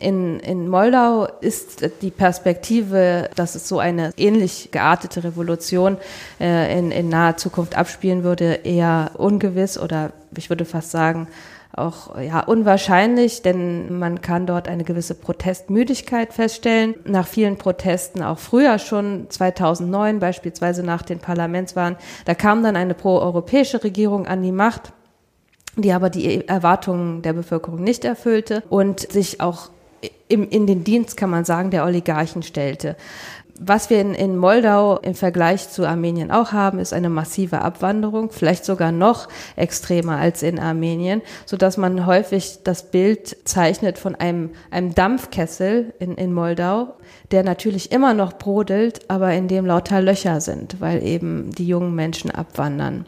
In, 0.00 0.40
in 0.40 0.66
Moldau 0.66 1.28
ist 1.40 1.90
die 2.00 2.10
Perspektive, 2.10 3.28
dass 3.36 3.54
es 3.54 3.68
so 3.68 3.78
eine 3.78 4.12
ähnlich 4.16 4.70
geartete 4.72 5.22
Revolution 5.24 5.98
äh, 6.40 6.78
in, 6.78 6.90
in 6.90 7.10
naher 7.10 7.36
Zukunft 7.36 7.76
abspielen 7.76 8.24
würde, 8.24 8.60
eher 8.64 9.12
ungewiss 9.18 9.78
oder 9.78 10.12
ich 10.36 10.48
würde 10.48 10.64
fast 10.64 10.90
sagen, 10.90 11.28
auch 11.72 12.18
ja 12.18 12.40
unwahrscheinlich, 12.40 13.42
denn 13.42 13.98
man 13.98 14.20
kann 14.20 14.46
dort 14.46 14.68
eine 14.68 14.84
gewisse 14.84 15.14
Protestmüdigkeit 15.14 16.32
feststellen. 16.32 16.94
Nach 17.04 17.26
vielen 17.26 17.58
Protesten, 17.58 18.22
auch 18.22 18.38
früher 18.38 18.78
schon 18.78 19.26
2009 19.28 20.18
beispielsweise 20.18 20.82
nach 20.82 21.02
den 21.02 21.20
Parlamentswahlen, 21.20 21.96
da 22.24 22.34
kam 22.34 22.62
dann 22.62 22.76
eine 22.76 22.94
proeuropäische 22.94 23.84
Regierung 23.84 24.26
an 24.26 24.42
die 24.42 24.52
Macht, 24.52 24.92
die 25.76 25.92
aber 25.92 26.10
die 26.10 26.48
Erwartungen 26.48 27.22
der 27.22 27.34
Bevölkerung 27.34 27.82
nicht 27.82 28.04
erfüllte 28.04 28.62
und 28.68 29.00
sich 29.00 29.40
auch 29.40 29.70
im, 30.28 30.48
in 30.48 30.66
den 30.66 30.84
Dienst, 30.84 31.16
kann 31.16 31.30
man 31.30 31.44
sagen, 31.44 31.70
der 31.70 31.84
Oligarchen 31.84 32.42
stellte. 32.42 32.96
Was 33.62 33.90
wir 33.90 34.00
in, 34.00 34.14
in 34.14 34.38
Moldau 34.38 34.96
im 35.00 35.14
Vergleich 35.14 35.68
zu 35.68 35.86
Armenien 35.86 36.30
auch 36.30 36.52
haben, 36.52 36.78
ist 36.78 36.94
eine 36.94 37.10
massive 37.10 37.60
Abwanderung, 37.60 38.30
vielleicht 38.30 38.64
sogar 38.64 38.90
noch 38.90 39.28
extremer 39.54 40.16
als 40.16 40.42
in 40.42 40.58
Armenien, 40.58 41.20
so 41.44 41.58
dass 41.58 41.76
man 41.76 42.06
häufig 42.06 42.60
das 42.64 42.90
Bild 42.90 43.36
zeichnet 43.44 43.98
von 43.98 44.14
einem, 44.14 44.50
einem 44.70 44.94
Dampfkessel 44.94 45.92
in, 45.98 46.14
in 46.14 46.32
Moldau, 46.32 46.94
der 47.32 47.42
natürlich 47.42 47.92
immer 47.92 48.14
noch 48.14 48.32
brodelt, 48.32 49.10
aber 49.10 49.34
in 49.34 49.46
dem 49.46 49.66
lauter 49.66 50.00
Löcher 50.00 50.40
sind, 50.40 50.80
weil 50.80 51.04
eben 51.04 51.50
die 51.50 51.66
jungen 51.66 51.94
Menschen 51.94 52.30
abwandern. 52.30 53.04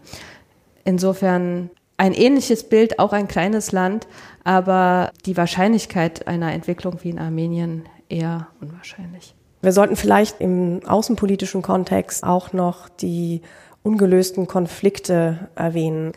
Insofern 0.85 1.71
ein 1.97 2.15
ähnliches 2.15 2.65
Bild, 2.65 2.99
auch 2.99 3.13
ein 3.13 3.29
kleines 3.29 3.71
Land, 3.73 4.07
aber 4.45 5.13
die 5.27 5.37
Wahrscheinlichkeit 5.37 6.27
einer 6.27 6.53
Entwicklung 6.53 6.99
wie 7.03 7.11
in 7.11 7.19
Armenien 7.19 7.85
eher 8.09 8.49
unwahrscheinlich. 8.61 9.35
Wir 9.61 9.73
sollten 9.73 9.97
vielleicht 9.97 10.41
im 10.41 10.81
außenpolitischen 10.87 11.63
Kontext 11.63 12.25
auch 12.25 12.53
noch 12.53 12.89
die 12.89 13.43
ungelösten 13.83 14.47
Konflikte 14.47 15.49
erwähnen. 15.55 16.13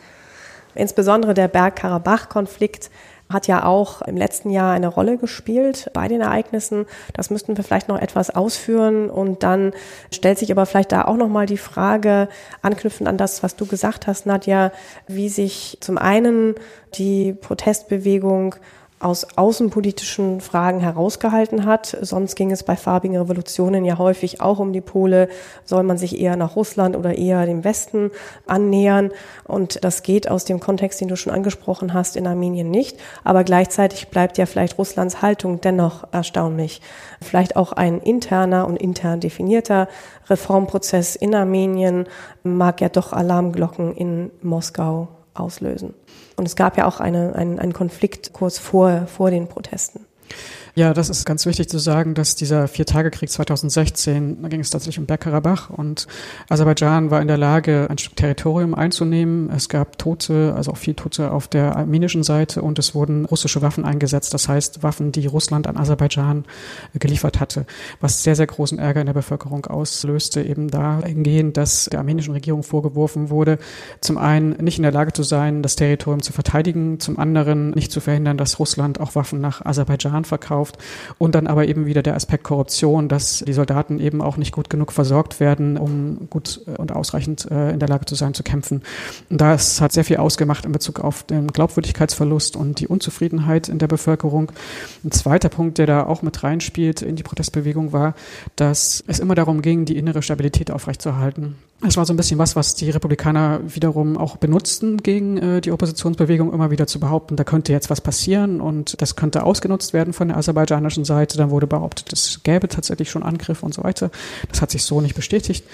Insbesondere 0.74 1.32
der 1.32 1.48
Bergkarabach-Konflikt 1.48 2.90
hat 3.28 3.48
ja 3.48 3.64
auch 3.64 4.02
im 4.02 4.16
letzten 4.16 4.50
Jahr 4.50 4.72
eine 4.72 4.88
Rolle 4.88 5.18
gespielt 5.18 5.90
bei 5.92 6.08
den 6.08 6.20
Ereignissen. 6.20 6.86
Das 7.12 7.30
müssten 7.30 7.56
wir 7.56 7.64
vielleicht 7.64 7.88
noch 7.88 8.00
etwas 8.00 8.30
ausführen 8.30 9.10
und 9.10 9.42
dann 9.42 9.72
stellt 10.12 10.38
sich 10.38 10.52
aber 10.52 10.66
vielleicht 10.66 10.92
da 10.92 11.02
auch 11.02 11.16
noch 11.16 11.28
mal 11.28 11.46
die 11.46 11.58
Frage, 11.58 12.28
anknüpfend 12.62 13.08
an 13.08 13.16
das, 13.16 13.42
was 13.42 13.56
du 13.56 13.66
gesagt 13.66 14.06
hast, 14.06 14.26
Nadja, 14.26 14.70
wie 15.08 15.28
sich 15.28 15.78
zum 15.80 15.98
einen 15.98 16.54
die 16.94 17.32
Protestbewegung 17.32 18.54
aus 18.98 19.26
außenpolitischen 19.36 20.40
Fragen 20.40 20.80
herausgehalten 20.80 21.66
hat. 21.66 21.96
Sonst 22.00 22.34
ging 22.34 22.50
es 22.50 22.62
bei 22.62 22.76
farbigen 22.76 23.16
Revolutionen 23.16 23.84
ja 23.84 23.98
häufig 23.98 24.40
auch 24.40 24.58
um 24.58 24.72
die 24.72 24.80
Pole. 24.80 25.28
Soll 25.64 25.82
man 25.82 25.98
sich 25.98 26.18
eher 26.18 26.36
nach 26.36 26.56
Russland 26.56 26.96
oder 26.96 27.14
eher 27.14 27.44
dem 27.44 27.62
Westen 27.62 28.10
annähern? 28.46 29.10
Und 29.44 29.84
das 29.84 30.02
geht 30.02 30.30
aus 30.30 30.46
dem 30.46 30.60
Kontext, 30.60 31.00
den 31.00 31.08
du 31.08 31.16
schon 31.16 31.32
angesprochen 31.32 31.92
hast, 31.92 32.16
in 32.16 32.26
Armenien 32.26 32.70
nicht. 32.70 32.98
Aber 33.22 33.44
gleichzeitig 33.44 34.08
bleibt 34.08 34.38
ja 34.38 34.46
vielleicht 34.46 34.78
Russlands 34.78 35.20
Haltung 35.20 35.60
dennoch 35.60 36.04
erstaunlich. 36.12 36.80
Vielleicht 37.20 37.56
auch 37.56 37.72
ein 37.72 38.00
interner 38.00 38.66
und 38.66 38.76
intern 38.76 39.20
definierter 39.20 39.88
Reformprozess 40.28 41.16
in 41.16 41.34
Armenien 41.34 42.06
mag 42.42 42.80
ja 42.80 42.88
doch 42.88 43.12
Alarmglocken 43.12 43.94
in 43.94 44.30
Moskau 44.40 45.08
auslösen. 45.34 45.94
Und 46.36 46.46
es 46.46 46.56
gab 46.56 46.76
ja 46.76 46.86
auch 46.86 47.00
eine, 47.00 47.34
einen, 47.34 47.58
einen 47.58 47.72
Konflikt 47.72 48.32
kurz 48.32 48.58
vor, 48.58 49.06
vor 49.06 49.30
den 49.30 49.48
Protesten. 49.48 50.06
Ja, 50.78 50.92
das 50.92 51.08
ist 51.08 51.24
ganz 51.24 51.46
wichtig 51.46 51.70
zu 51.70 51.78
sagen, 51.78 52.12
dass 52.12 52.34
dieser 52.34 52.68
Viertagekrieg 52.68 53.30
2016, 53.30 54.42
da 54.42 54.48
ging 54.48 54.60
es 54.60 54.68
tatsächlich 54.68 54.98
um 54.98 55.06
Bergkarabach 55.06 55.70
und 55.70 56.06
Aserbaidschan 56.50 57.10
war 57.10 57.22
in 57.22 57.28
der 57.28 57.38
Lage, 57.38 57.86
ein 57.88 57.96
Stück 57.96 58.14
Territorium 58.14 58.74
einzunehmen. 58.74 59.48
Es 59.48 59.70
gab 59.70 59.96
Tote, 59.96 60.52
also 60.54 60.72
auch 60.72 60.76
viel 60.76 60.92
Tote 60.92 61.30
auf 61.30 61.48
der 61.48 61.76
armenischen 61.76 62.22
Seite 62.22 62.60
und 62.60 62.78
es 62.78 62.94
wurden 62.94 63.24
russische 63.24 63.62
Waffen 63.62 63.86
eingesetzt, 63.86 64.34
das 64.34 64.50
heißt 64.50 64.82
Waffen, 64.82 65.12
die 65.12 65.26
Russland 65.26 65.66
an 65.66 65.78
Aserbaidschan 65.78 66.44
geliefert 66.98 67.40
hatte, 67.40 67.64
was 68.02 68.22
sehr, 68.22 68.36
sehr 68.36 68.46
großen 68.46 68.78
Ärger 68.78 69.00
in 69.00 69.06
der 69.06 69.14
Bevölkerung 69.14 69.64
auslöste, 69.64 70.42
eben 70.42 70.68
dahingehend, 70.68 71.56
dass 71.56 71.86
der 71.86 72.00
armenischen 72.00 72.34
Regierung 72.34 72.62
vorgeworfen 72.62 73.30
wurde, 73.30 73.56
zum 74.02 74.18
einen 74.18 74.50
nicht 74.62 74.76
in 74.76 74.82
der 74.82 74.92
Lage 74.92 75.14
zu 75.14 75.22
sein, 75.22 75.62
das 75.62 75.76
Territorium 75.76 76.20
zu 76.20 76.34
verteidigen, 76.34 77.00
zum 77.00 77.18
anderen 77.18 77.70
nicht 77.70 77.92
zu 77.92 78.00
verhindern, 78.00 78.36
dass 78.36 78.58
Russland 78.58 79.00
auch 79.00 79.14
Waffen 79.14 79.40
nach 79.40 79.64
Aserbaidschan 79.64 80.26
verkauft 80.26 80.65
gekauft. 80.66 80.78
Und 81.18 81.34
dann 81.34 81.46
aber 81.46 81.66
eben 81.66 81.86
wieder 81.86 82.02
der 82.02 82.14
Aspekt 82.14 82.44
Korruption, 82.44 83.08
dass 83.08 83.44
die 83.46 83.52
Soldaten 83.52 84.00
eben 84.00 84.22
auch 84.22 84.36
nicht 84.36 84.52
gut 84.52 84.70
genug 84.70 84.92
versorgt 84.92 85.40
werden, 85.40 85.76
um 85.78 86.28
gut 86.30 86.60
äh, 86.66 86.72
und 86.72 86.92
ausreichend 86.92 87.50
äh, 87.50 87.70
in 87.70 87.78
der 87.78 87.88
Lage 87.88 88.04
zu 88.06 88.14
sein, 88.14 88.34
zu 88.34 88.42
kämpfen. 88.42 88.82
Und 89.30 89.40
das 89.40 89.80
hat 89.80 89.92
sehr 89.92 90.04
viel 90.04 90.16
ausgemacht 90.16 90.64
in 90.64 90.72
Bezug 90.72 91.00
auf 91.00 91.22
den 91.22 91.48
Glaubwürdigkeitsverlust 91.48 92.56
und 92.56 92.80
die 92.80 92.88
Unzufriedenheit 92.88 93.68
in 93.68 93.78
der 93.78 93.88
Bevölkerung. 93.88 94.52
Ein 95.04 95.12
zweiter 95.12 95.48
Punkt, 95.48 95.78
der 95.78 95.86
da 95.86 96.06
auch 96.06 96.22
mit 96.22 96.42
reinspielt 96.42 97.02
in 97.02 97.16
die 97.16 97.22
Protestbewegung, 97.22 97.92
war, 97.92 98.14
dass 98.56 99.04
es 99.06 99.18
immer 99.18 99.34
darum 99.34 99.62
ging, 99.62 99.84
die 99.84 99.96
innere 99.96 100.22
Stabilität 100.22 100.70
aufrechtzuerhalten. 100.70 101.56
Es 101.84 101.98
war 101.98 102.06
so 102.06 102.14
ein 102.14 102.16
bisschen 102.16 102.38
was, 102.38 102.56
was 102.56 102.74
die 102.74 102.88
Republikaner 102.88 103.60
wiederum 103.66 104.16
auch 104.16 104.38
benutzten 104.38 104.96
gegen 105.02 105.36
äh, 105.36 105.60
die 105.60 105.72
Oppositionsbewegung, 105.72 106.50
immer 106.50 106.70
wieder 106.70 106.86
zu 106.86 106.98
behaupten, 106.98 107.36
da 107.36 107.44
könnte 107.44 107.70
jetzt 107.70 107.90
was 107.90 108.00
passieren 108.00 108.62
und 108.62 109.00
das 109.02 109.14
könnte 109.14 109.42
ausgenutzt 109.42 109.92
werden 109.92 110.14
von 110.14 110.28
der 110.28 110.38
aserbaidschanischen 110.38 111.04
Seite. 111.04 111.36
Dann 111.36 111.50
wurde 111.50 111.66
behauptet, 111.66 112.10
es 112.14 112.40
gäbe 112.42 112.68
tatsächlich 112.68 113.10
schon 113.10 113.22
Angriffe 113.22 113.66
und 113.66 113.74
so 113.74 113.84
weiter. 113.84 114.10
Das 114.48 114.62
hat 114.62 114.70
sich 114.70 114.84
so 114.84 115.02
nicht 115.02 115.14
bestätigt. 115.14 115.66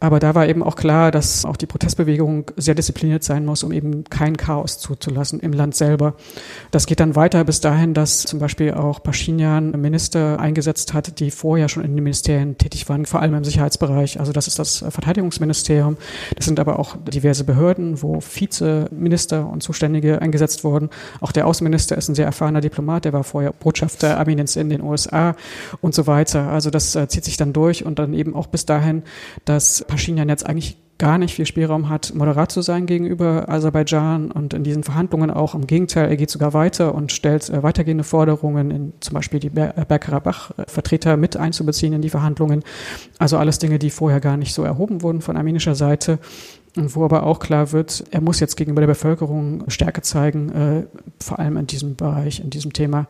Aber 0.00 0.20
da 0.20 0.34
war 0.34 0.48
eben 0.48 0.62
auch 0.62 0.74
klar, 0.74 1.10
dass 1.10 1.44
auch 1.44 1.58
die 1.58 1.66
Protestbewegung 1.66 2.50
sehr 2.56 2.74
diszipliniert 2.74 3.22
sein 3.22 3.44
muss, 3.44 3.62
um 3.62 3.72
eben 3.72 4.04
kein 4.04 4.38
Chaos 4.38 4.78
zuzulassen 4.78 5.38
im 5.40 5.52
Land 5.52 5.74
selber. 5.74 6.14
Das 6.70 6.86
geht 6.86 6.98
dann 6.98 7.14
weiter 7.14 7.44
bis 7.44 7.60
dahin, 7.60 7.92
dass 7.92 8.22
zum 8.22 8.38
Beispiel 8.38 8.72
auch 8.72 9.02
Pashinyan 9.02 9.72
Minister 9.72 10.40
eingesetzt 10.40 10.94
hat, 10.94 11.20
die 11.20 11.30
vorher 11.30 11.68
schon 11.68 11.84
in 11.84 11.94
den 11.94 12.02
Ministerien 12.02 12.56
tätig 12.56 12.88
waren, 12.88 13.04
vor 13.04 13.20
allem 13.20 13.34
im 13.34 13.44
Sicherheitsbereich. 13.44 14.18
Also 14.18 14.32
das 14.32 14.48
ist 14.48 14.58
das 14.58 14.78
Verteidigungsministerium 14.78 15.41
Verteidigungsministerium. 15.42 15.96
Das 16.36 16.46
sind 16.46 16.60
aber 16.60 16.78
auch 16.78 16.96
diverse 17.08 17.44
Behörden, 17.44 18.02
wo 18.02 18.20
Vizeminister 18.20 19.48
und 19.48 19.62
Zuständige 19.62 20.20
eingesetzt 20.20 20.64
wurden. 20.64 20.90
Auch 21.20 21.32
der 21.32 21.46
Außenminister 21.46 21.96
ist 21.96 22.08
ein 22.08 22.14
sehr 22.14 22.26
erfahrener 22.26 22.60
Diplomat, 22.60 23.04
der 23.04 23.12
war 23.12 23.24
vorher 23.24 23.52
Botschafter 23.52 24.18
Armeniens 24.18 24.56
in 24.56 24.70
den 24.70 24.82
USA 24.82 25.36
und 25.80 25.94
so 25.94 26.06
weiter. 26.06 26.48
Also 26.50 26.70
das 26.70 26.94
äh, 26.94 27.08
zieht 27.08 27.24
sich 27.24 27.36
dann 27.36 27.52
durch 27.52 27.84
und 27.84 27.98
dann 27.98 28.14
eben 28.14 28.34
auch 28.34 28.46
bis 28.46 28.66
dahin, 28.66 29.02
dass 29.44 29.84
Pashinyan 29.86 30.28
jetzt 30.28 30.46
eigentlich 30.46 30.76
gar 31.02 31.18
nicht 31.18 31.34
viel 31.34 31.46
Spielraum 31.46 31.88
hat, 31.88 32.14
moderat 32.14 32.52
zu 32.52 32.62
sein 32.62 32.86
gegenüber 32.86 33.48
Aserbaidschan 33.48 34.30
und 34.30 34.54
in 34.54 34.62
diesen 34.62 34.84
Verhandlungen 34.84 35.32
auch 35.32 35.56
im 35.56 35.66
Gegenteil, 35.66 36.08
er 36.08 36.16
geht 36.16 36.30
sogar 36.30 36.54
weiter 36.54 36.94
und 36.94 37.10
stellt 37.10 37.50
äh, 37.50 37.60
weitergehende 37.64 38.04
Forderungen, 38.04 38.70
in, 38.70 38.92
zum 39.00 39.14
Beispiel 39.14 39.40
die 39.40 39.48
äh, 39.48 39.84
Bergkarabach-Vertreter 39.88 41.16
mit 41.16 41.36
einzubeziehen 41.36 41.92
in 41.92 42.02
die 42.02 42.08
Verhandlungen. 42.08 42.62
Also 43.18 43.36
alles 43.36 43.58
Dinge, 43.58 43.80
die 43.80 43.90
vorher 43.90 44.20
gar 44.20 44.36
nicht 44.36 44.54
so 44.54 44.62
erhoben 44.62 45.02
wurden 45.02 45.22
von 45.22 45.36
armenischer 45.36 45.74
Seite. 45.74 46.20
Und 46.76 46.94
wo 46.94 47.04
aber 47.04 47.24
auch 47.24 47.40
klar 47.40 47.72
wird, 47.72 48.04
er 48.12 48.20
muss 48.20 48.38
jetzt 48.38 48.56
gegenüber 48.56 48.82
der 48.82 48.86
Bevölkerung 48.86 49.64
Stärke 49.66 50.02
zeigen, 50.02 50.52
äh, 50.52 50.86
vor 51.18 51.40
allem 51.40 51.56
in 51.56 51.66
diesem 51.66 51.96
Bereich, 51.96 52.38
in 52.38 52.50
diesem 52.50 52.72
Thema. 52.72 53.08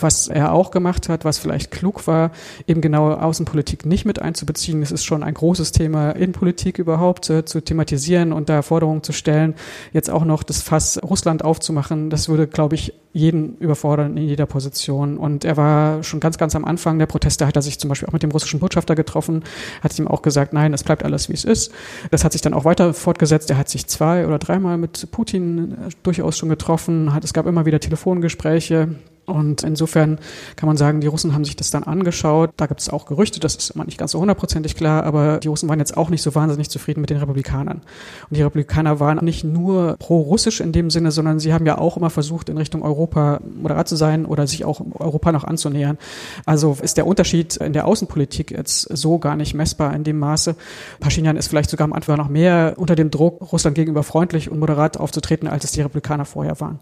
Was 0.00 0.28
er 0.28 0.52
auch 0.52 0.70
gemacht 0.70 1.08
hat, 1.08 1.24
was 1.24 1.38
vielleicht 1.38 1.70
klug 1.70 2.06
war, 2.06 2.30
eben 2.66 2.80
genau 2.80 3.12
Außenpolitik 3.12 3.86
nicht 3.86 4.04
mit 4.04 4.20
einzubeziehen. 4.20 4.82
Es 4.82 4.92
ist 4.92 5.04
schon 5.04 5.22
ein 5.22 5.34
großes 5.34 5.72
Thema 5.72 6.10
in 6.10 6.32
Politik 6.32 6.78
überhaupt 6.78 7.30
äh, 7.30 7.44
zu 7.44 7.60
thematisieren 7.60 8.32
und 8.32 8.48
da 8.48 8.62
Forderungen 8.62 9.02
zu 9.02 9.12
stellen. 9.12 9.54
Jetzt 9.92 10.10
auch 10.10 10.24
noch 10.24 10.42
das 10.42 10.62
Fass 10.62 11.00
Russland 11.02 11.44
aufzumachen, 11.44 12.10
das 12.10 12.28
würde, 12.28 12.46
glaube 12.46 12.74
ich, 12.74 12.94
jeden 13.12 13.56
überfordern 13.56 14.16
in 14.16 14.24
jeder 14.24 14.46
Position. 14.46 15.18
Und 15.18 15.44
er 15.44 15.56
war 15.56 16.02
schon 16.02 16.20
ganz, 16.20 16.38
ganz 16.38 16.54
am 16.54 16.64
Anfang 16.64 16.98
der 16.98 17.06
Proteste, 17.06 17.46
hat 17.46 17.56
er 17.56 17.62
sich 17.62 17.78
zum 17.78 17.88
Beispiel 17.88 18.08
auch 18.08 18.12
mit 18.12 18.22
dem 18.22 18.30
russischen 18.30 18.60
Botschafter 18.60 18.94
getroffen, 18.94 19.44
hat 19.82 19.98
ihm 19.98 20.08
auch 20.08 20.22
gesagt, 20.22 20.52
nein, 20.52 20.72
es 20.74 20.84
bleibt 20.84 21.04
alles, 21.04 21.28
wie 21.28 21.34
es 21.34 21.44
ist. 21.44 21.72
Das 22.10 22.24
hat 22.24 22.32
sich 22.32 22.42
dann 22.42 22.54
auch 22.54 22.64
weiter 22.64 22.94
fortgesetzt. 22.94 23.50
Er 23.50 23.58
hat 23.58 23.68
sich 23.68 23.86
zwei 23.86 24.26
oder 24.26 24.38
dreimal 24.38 24.78
mit 24.78 25.10
Putin 25.10 25.72
äh, 25.72 25.90
durchaus 26.02 26.38
schon 26.38 26.48
getroffen, 26.48 27.12
hat, 27.14 27.24
es 27.24 27.32
gab 27.32 27.46
immer 27.46 27.66
wieder 27.66 27.80
Telefongespräche 27.80 28.88
Und 29.28 29.62
insofern 29.62 30.18
kann 30.56 30.66
man 30.66 30.76
sagen, 30.76 31.00
die 31.00 31.06
Russen 31.06 31.34
haben 31.34 31.44
sich 31.44 31.54
das 31.54 31.70
dann 31.70 31.82
angeschaut. 31.82 32.50
Da 32.56 32.66
gibt 32.66 32.80
es 32.80 32.88
auch 32.88 33.06
Gerüchte, 33.06 33.40
das 33.40 33.56
ist 33.56 33.70
immer 33.70 33.84
nicht 33.84 33.98
ganz 33.98 34.12
so 34.12 34.20
hundertprozentig 34.20 34.74
klar, 34.74 35.04
aber 35.04 35.38
die 35.38 35.48
Russen 35.48 35.68
waren 35.68 35.78
jetzt 35.78 35.96
auch 35.96 36.08
nicht 36.08 36.22
so 36.22 36.34
wahnsinnig 36.34 36.70
zufrieden 36.70 37.02
mit 37.02 37.10
den 37.10 37.18
Republikanern. 37.18 37.82
Und 38.30 38.36
die 38.36 38.42
Republikaner 38.42 39.00
waren 39.00 39.22
nicht 39.24 39.44
nur 39.44 39.96
pro-russisch 39.98 40.60
in 40.60 40.72
dem 40.72 40.90
Sinne, 40.90 41.12
sondern 41.12 41.40
sie 41.40 41.52
haben 41.52 41.66
ja 41.66 41.76
auch 41.78 41.96
immer 41.98 42.10
versucht, 42.10 42.48
in 42.48 42.56
Richtung 42.56 42.82
Europa 42.82 43.40
moderat 43.60 43.88
zu 43.88 43.96
sein 43.96 44.24
oder 44.24 44.46
sich 44.46 44.64
auch 44.64 44.80
Europa 44.98 45.30
noch 45.30 45.44
anzunähern. 45.44 45.98
Also 46.46 46.78
ist 46.80 46.96
der 46.96 47.06
Unterschied 47.06 47.56
in 47.56 47.74
der 47.74 47.86
Außenpolitik 47.86 48.50
jetzt 48.50 48.88
so 48.96 49.18
gar 49.18 49.36
nicht 49.36 49.54
messbar 49.54 49.94
in 49.94 50.04
dem 50.04 50.18
Maße. 50.18 50.56
Pashinyan 51.00 51.36
ist 51.36 51.48
vielleicht 51.48 51.68
sogar 51.68 51.84
am 51.84 51.92
Anfang 51.92 52.16
noch 52.16 52.28
mehr 52.28 52.74
unter 52.76 52.96
dem 52.96 53.10
Druck, 53.10 53.52
Russland 53.52 53.74
gegenüber 53.74 54.02
freundlich 54.02 54.50
und 54.50 54.58
moderat 54.58 54.96
aufzutreten, 54.96 55.48
als 55.48 55.64
es 55.64 55.72
die 55.72 55.82
Republikaner 55.82 56.24
vorher 56.24 56.60
waren. 56.60 56.78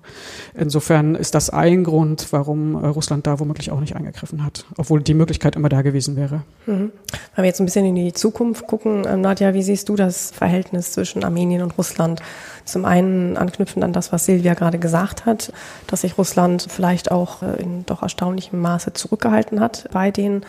Insofern 0.55 1.17
ist 1.17 1.35
das 1.35 1.51
ein 1.51 1.83
Grund, 1.83 2.33
warum 2.37 2.75
äh, 2.75 2.87
Russland 2.89 3.27
da 3.27 3.41
womöglich 3.41 3.71
auch 3.71 3.81
nicht 3.81 3.97
eingegriffen 3.97 4.45
hat, 4.45 4.67
obwohl 4.77 5.03
die 5.03 5.15
Möglichkeit 5.15 5.57
immer 5.57 5.71
da 5.71 5.81
gewesen 5.81 6.17
wäre. 6.17 6.43
Mhm. 6.67 6.93
Wenn 7.35 7.43
wir 7.43 7.47
jetzt 7.47 7.61
ein 7.61 7.65
bisschen 7.65 7.87
in 7.87 7.95
die 7.95 8.13
Zukunft 8.13 8.67
gucken, 8.67 9.07
ähm, 9.09 9.23
Nadja, 9.23 9.55
wie 9.55 9.63
siehst 9.63 9.89
du 9.89 9.97
das 9.97 10.31
Verhältnis 10.31 10.93
zwischen 10.93 11.25
Armenien 11.25 11.63
und 11.63 11.79
Russland? 11.79 12.21
Zum 12.67 12.85
einen 12.85 13.37
anknüpfend 13.37 13.85
an 13.85 13.93
das, 13.93 14.13
was 14.13 14.27
Silvia 14.27 14.55
gerade 14.55 14.79
gesagt 14.79 15.25
hat, 15.25 15.53
dass 15.87 16.03
sich 16.03 16.19
Russland 16.19 16.67
vielleicht 16.69 17.11
auch 17.11 17.43
äh, 17.43 17.63
in 17.63 17.87
doch 17.87 18.03
erstaunlichem 18.03 18.61
Maße 18.61 18.93
zurückgehalten 18.93 19.61
hat 19.61 19.89
bei 19.93 20.11
den 20.11 20.45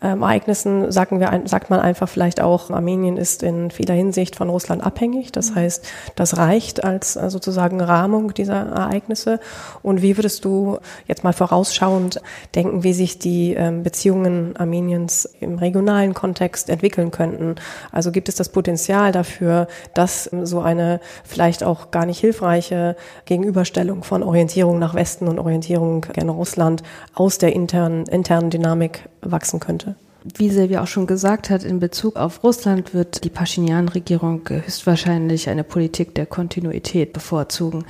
ähm, 0.00 0.22
Ereignissen 0.22 0.92
sagen 0.92 1.18
wir, 1.18 1.42
sagt 1.46 1.70
man 1.70 1.80
einfach 1.80 2.08
vielleicht 2.08 2.40
auch, 2.40 2.70
Armenien 2.70 3.16
ist 3.16 3.42
in 3.42 3.70
vieler 3.70 3.94
Hinsicht 3.94 4.36
von 4.36 4.48
Russland 4.48 4.84
abhängig. 4.84 5.32
Das 5.32 5.54
heißt, 5.54 5.84
das 6.14 6.36
reicht 6.36 6.84
als 6.84 7.16
äh, 7.16 7.30
sozusagen 7.30 7.80
Rahmung 7.80 8.32
dieser 8.32 8.54
Ereignisse. 8.54 9.40
Und 9.82 10.00
wie 10.00 10.16
würdest 10.16 10.44
du 10.44 10.78
jetzt 11.06 11.24
mal 11.24 11.32
vorausschauend 11.32 12.20
denken, 12.54 12.84
wie 12.84 12.92
sich 12.92 13.18
die 13.18 13.54
ähm, 13.54 13.82
Beziehungen 13.82 14.56
Armeniens 14.56 15.28
im 15.40 15.58
regionalen 15.58 16.14
Kontext 16.14 16.70
entwickeln 16.70 17.10
könnten? 17.10 17.56
Also 17.90 18.12
gibt 18.12 18.28
es 18.28 18.36
das 18.36 18.50
Potenzial 18.50 19.10
dafür, 19.10 19.66
dass 19.94 20.30
so 20.42 20.60
eine 20.60 21.00
vielleicht 21.24 21.64
auch 21.64 21.90
gar 21.90 22.06
nicht 22.06 22.20
hilfreiche 22.20 22.94
Gegenüberstellung 23.24 24.04
von 24.04 24.22
Orientierung 24.22 24.78
nach 24.78 24.94
Westen 24.94 25.26
und 25.26 25.40
Orientierung 25.40 26.02
gerne 26.02 26.30
Russland 26.30 26.84
aus 27.14 27.38
der 27.38 27.52
internen, 27.52 28.06
internen 28.06 28.50
Dynamik 28.50 29.08
wachsen 29.22 29.58
könnte? 29.58 29.87
Wie 30.24 30.50
Silvia 30.50 30.82
auch 30.82 30.88
schon 30.88 31.06
gesagt 31.06 31.48
hat, 31.48 31.62
in 31.62 31.78
Bezug 31.78 32.16
auf 32.16 32.42
Russland 32.42 32.92
wird 32.92 33.22
die 33.22 33.30
Pashinyan-Regierung 33.30 34.42
höchstwahrscheinlich 34.48 35.48
eine 35.48 35.62
Politik 35.62 36.14
der 36.16 36.26
Kontinuität 36.26 37.12
bevorzugen. 37.12 37.84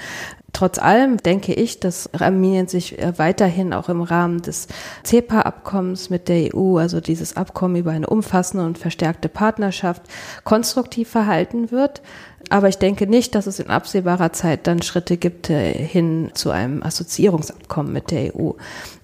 Trotz 0.53 0.79
allem 0.79 1.19
denke 1.19 1.55
ich, 1.55 1.81
dass 1.81 2.13
Armenien 2.15 2.69
sich 2.69 2.97
weiterhin 3.17 3.73
auch 3.73 3.89
im 3.89 4.03
Rahmen 4.03 4.43
des 4.43 4.67
CEPA-Abkommens 5.05 6.11
mit 6.11 6.29
der 6.29 6.55
EU, 6.55 6.79
also 6.79 7.01
dieses 7.01 7.37
Abkommen 7.37 7.77
über 7.77 7.93
eine 7.93 8.07
umfassende 8.07 8.65
und 8.65 8.79
verstärkte 8.79 9.29
Partnerschaft, 9.29 10.03
konstruktiv 10.45 11.09
verhalten 11.09 11.71
wird. 11.71 12.03
Aber 12.51 12.69
ich 12.69 12.79
denke 12.79 13.07
nicht, 13.07 13.35
dass 13.35 13.47
es 13.47 13.61
in 13.61 13.69
absehbarer 13.69 14.33
Zeit 14.33 14.67
dann 14.67 14.83
Schritte 14.83 15.17
gibt 15.17 15.51
äh, 15.51 15.73
hin 15.73 16.31
zu 16.35 16.51
einem 16.51 16.83
Assoziierungsabkommen 16.83 17.93
mit 17.93 18.11
der 18.11 18.35
EU. 18.35 18.53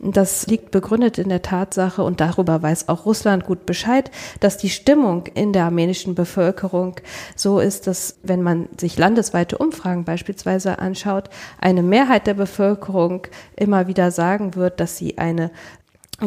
Das 0.01 0.47
liegt 0.47 0.71
begründet 0.71 1.19
in 1.19 1.29
der 1.29 1.43
Tatsache, 1.43 2.03
und 2.03 2.21
darüber 2.21 2.63
weiß 2.63 2.89
auch 2.89 3.05
Russland 3.07 3.45
gut 3.45 3.67
Bescheid, 3.67 4.11
dass 4.41 4.57
die 4.57 4.71
Stimmung 4.71 5.27
in 5.35 5.53
der 5.53 5.65
armenischen 5.65 6.15
Bevölkerung 6.15 6.97
so 7.37 7.61
ist, 7.61 7.87
dass 7.87 8.17
wenn 8.23 8.43
man 8.43 8.69
sich 8.79 8.99
landesweite 8.99 9.59
Umfragen 9.59 10.05
beispielsweise 10.05 10.79
anschaut, 10.79 11.29
eine 11.61 11.83
Mehrheit 11.83 12.27
der 12.27 12.35
Bevölkerung 12.35 13.27
immer 13.57 13.89
wieder 13.89 14.11
sagen 14.11 14.55
wird, 14.55 14.81
dass 14.81 14.97
sie 14.97 15.19
eine 15.19 15.51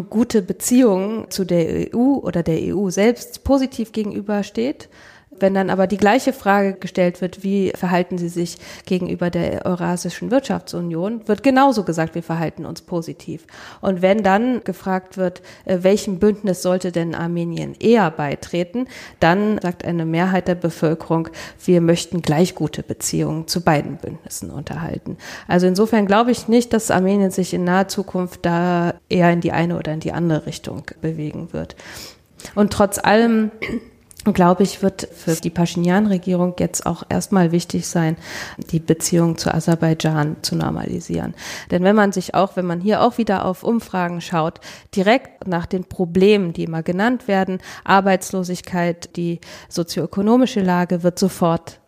gute 0.09 0.41
Beziehung 0.41 1.31
zu 1.31 1.45
der 1.45 1.95
EU 1.95 2.17
oder 2.17 2.43
der 2.43 2.75
EU 2.75 2.89
selbst 2.89 3.43
positiv 3.43 3.91
gegenübersteht 3.91 4.89
wenn 5.39 5.53
dann 5.53 5.69
aber 5.69 5.87
die 5.87 5.97
gleiche 5.97 6.33
Frage 6.33 6.73
gestellt 6.73 7.21
wird, 7.21 7.43
wie 7.43 7.71
verhalten 7.75 8.17
Sie 8.17 8.29
sich 8.29 8.57
gegenüber 8.85 9.29
der 9.29 9.65
Eurasischen 9.65 10.31
Wirtschaftsunion, 10.31 11.27
wird 11.27 11.43
genauso 11.43 11.83
gesagt, 11.83 12.15
wir 12.15 12.23
verhalten 12.23 12.65
uns 12.65 12.81
positiv. 12.81 13.45
Und 13.81 14.01
wenn 14.01 14.23
dann 14.23 14.63
gefragt 14.63 15.17
wird, 15.17 15.41
äh, 15.65 15.79
welchem 15.81 16.19
Bündnis 16.19 16.61
sollte 16.61 16.91
denn 16.91 17.15
Armenien 17.15 17.75
eher 17.79 18.11
beitreten, 18.11 18.87
dann 19.19 19.59
sagt 19.61 19.85
eine 19.85 20.05
Mehrheit 20.05 20.47
der 20.47 20.55
Bevölkerung, 20.55 21.29
wir 21.63 21.81
möchten 21.81 22.21
gleich 22.21 22.55
gute 22.55 22.83
Beziehungen 22.83 23.47
zu 23.47 23.61
beiden 23.61 23.97
Bündnissen 23.97 24.51
unterhalten. 24.51 25.17
Also 25.47 25.67
insofern 25.67 26.05
glaube 26.05 26.31
ich 26.31 26.47
nicht, 26.47 26.73
dass 26.73 26.91
Armenien 26.91 27.31
sich 27.31 27.53
in 27.53 27.63
naher 27.63 27.87
Zukunft 27.87 28.45
da 28.45 28.95
eher 29.09 29.31
in 29.31 29.41
die 29.41 29.51
eine 29.51 29.77
oder 29.77 29.93
in 29.93 29.99
die 29.99 30.11
andere 30.11 30.45
Richtung 30.45 30.83
bewegen 31.01 31.53
wird. 31.53 31.75
Und 32.55 32.73
trotz 32.73 32.99
allem 32.99 33.51
glaube 34.33 34.63
ich, 34.63 34.81
wird 34.81 35.07
für 35.13 35.35
die 35.35 35.49
Pashinyan-Regierung 35.49 36.55
jetzt 36.59 36.85
auch 36.85 37.03
erstmal 37.09 37.51
wichtig 37.51 37.87
sein, 37.87 38.17
die 38.71 38.79
Beziehung 38.79 39.37
zu 39.37 39.53
Aserbaidschan 39.53 40.37
zu 40.41 40.55
normalisieren. 40.55 41.33
Denn 41.71 41.83
wenn 41.83 41.95
man 41.95 42.11
sich 42.11 42.35
auch, 42.35 42.55
wenn 42.55 42.65
man 42.65 42.79
hier 42.79 43.01
auch 43.01 43.17
wieder 43.17 43.45
auf 43.45 43.63
Umfragen 43.63 44.21
schaut, 44.21 44.59
direkt 44.95 45.47
nach 45.47 45.65
den 45.65 45.85
Problemen, 45.85 46.53
die 46.53 46.63
immer 46.63 46.83
genannt 46.83 47.27
werden, 47.27 47.59
Arbeitslosigkeit, 47.83 49.15
die 49.15 49.39
sozioökonomische 49.69 50.61
Lage, 50.61 51.03
wird 51.03 51.19
sofort 51.19 51.79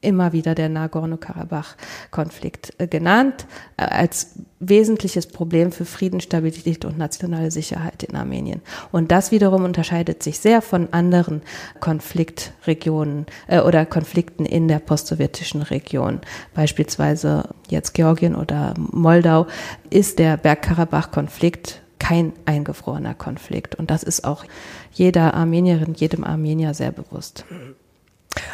immer 0.00 0.32
wieder 0.32 0.54
der 0.54 0.68
Nagorno-Karabach-Konflikt 0.68 2.74
äh, 2.78 2.86
genannt, 2.86 3.46
äh, 3.76 3.84
als 3.84 4.34
wesentliches 4.58 5.26
Problem 5.26 5.72
für 5.72 5.84
Frieden, 5.84 6.20
Stabilität 6.20 6.84
und 6.84 6.98
nationale 6.98 7.50
Sicherheit 7.50 8.02
in 8.02 8.14
Armenien. 8.14 8.60
Und 8.92 9.10
das 9.10 9.30
wiederum 9.30 9.64
unterscheidet 9.64 10.22
sich 10.22 10.38
sehr 10.38 10.62
von 10.62 10.92
anderen 10.92 11.42
Konfliktregionen 11.80 13.26
äh, 13.46 13.60
oder 13.60 13.86
Konflikten 13.86 14.46
in 14.46 14.68
der 14.68 14.78
postsowjetischen 14.78 15.62
Region. 15.62 16.20
Beispielsweise 16.54 17.50
jetzt 17.68 17.92
Georgien 17.92 18.34
oder 18.34 18.74
Moldau 18.78 19.46
ist 19.90 20.18
der 20.18 20.36
Bergkarabach-Konflikt 20.36 21.82
kein 21.98 22.32
eingefrorener 22.46 23.14
Konflikt. 23.14 23.74
Und 23.74 23.90
das 23.90 24.02
ist 24.02 24.24
auch 24.24 24.44
jeder 24.92 25.34
Armenierin, 25.34 25.94
jedem 25.94 26.24
Armenier 26.24 26.72
sehr 26.72 26.90
bewusst. 26.90 27.44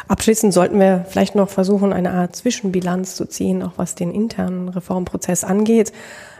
Abschließend 0.07 0.53
sollten 0.53 0.79
wir 0.79 1.05
vielleicht 1.07 1.35
noch 1.35 1.49
versuchen, 1.49 1.93
eine 1.93 2.11
Art 2.11 2.35
Zwischenbilanz 2.35 3.15
zu 3.15 3.25
ziehen, 3.25 3.63
auch 3.63 3.73
was 3.77 3.95
den 3.95 4.11
internen 4.11 4.69
Reformprozess 4.69 5.43
angeht. 5.43 5.91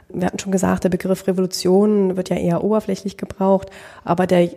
Wir 0.09 0.25
hatten 0.25 0.39
schon 0.39 0.53
gesagt, 0.53 0.85
der 0.85 0.89
Begriff 0.89 1.27
Revolution 1.27 2.15
wird 2.15 2.29
ja 2.29 2.37
eher 2.37 2.63
oberflächlich 2.63 3.17
gebraucht, 3.17 3.69
aber 4.05 4.25
der 4.25 4.49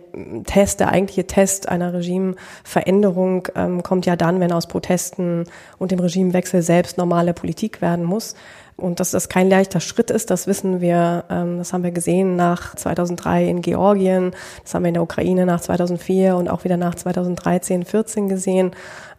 Test, 0.45 0.79
der 0.79 0.89
eigentliche 0.89 1.27
Test 1.27 1.67
einer 1.67 1.93
Regimeveränderung 1.93 3.49
ähm, 3.55 3.83
kommt 3.83 4.05
ja 4.05 4.15
dann, 4.15 4.39
wenn 4.39 4.53
aus 4.53 4.67
Protesten 4.67 5.43
und 5.77 5.91
dem 5.91 5.99
Regimewechsel 5.99 6.61
selbst 6.61 6.97
normale 6.97 7.33
Politik 7.33 7.81
werden 7.81 8.05
muss. 8.05 8.35
Und 8.81 8.99
dass 8.99 9.11
das 9.11 9.29
kein 9.29 9.49
leichter 9.49 9.79
Schritt 9.79 10.09
ist, 10.09 10.31
das 10.31 10.47
wissen 10.47 10.81
wir, 10.81 11.23
ähm, 11.29 11.59
das 11.59 11.71
haben 11.71 11.83
wir 11.83 11.91
gesehen 11.91 12.35
nach 12.35 12.75
2003 12.75 13.47
in 13.47 13.61
Georgien, 13.61 14.31
das 14.63 14.73
haben 14.73 14.83
wir 14.83 14.89
in 14.89 14.95
der 14.95 15.03
Ukraine 15.03 15.45
nach 15.45 15.61
2004 15.61 16.35
und 16.35 16.49
auch 16.49 16.63
wieder 16.63 16.77
nach 16.77 16.95
2013, 16.95 17.85
14 17.85 18.27
gesehen. 18.27 18.71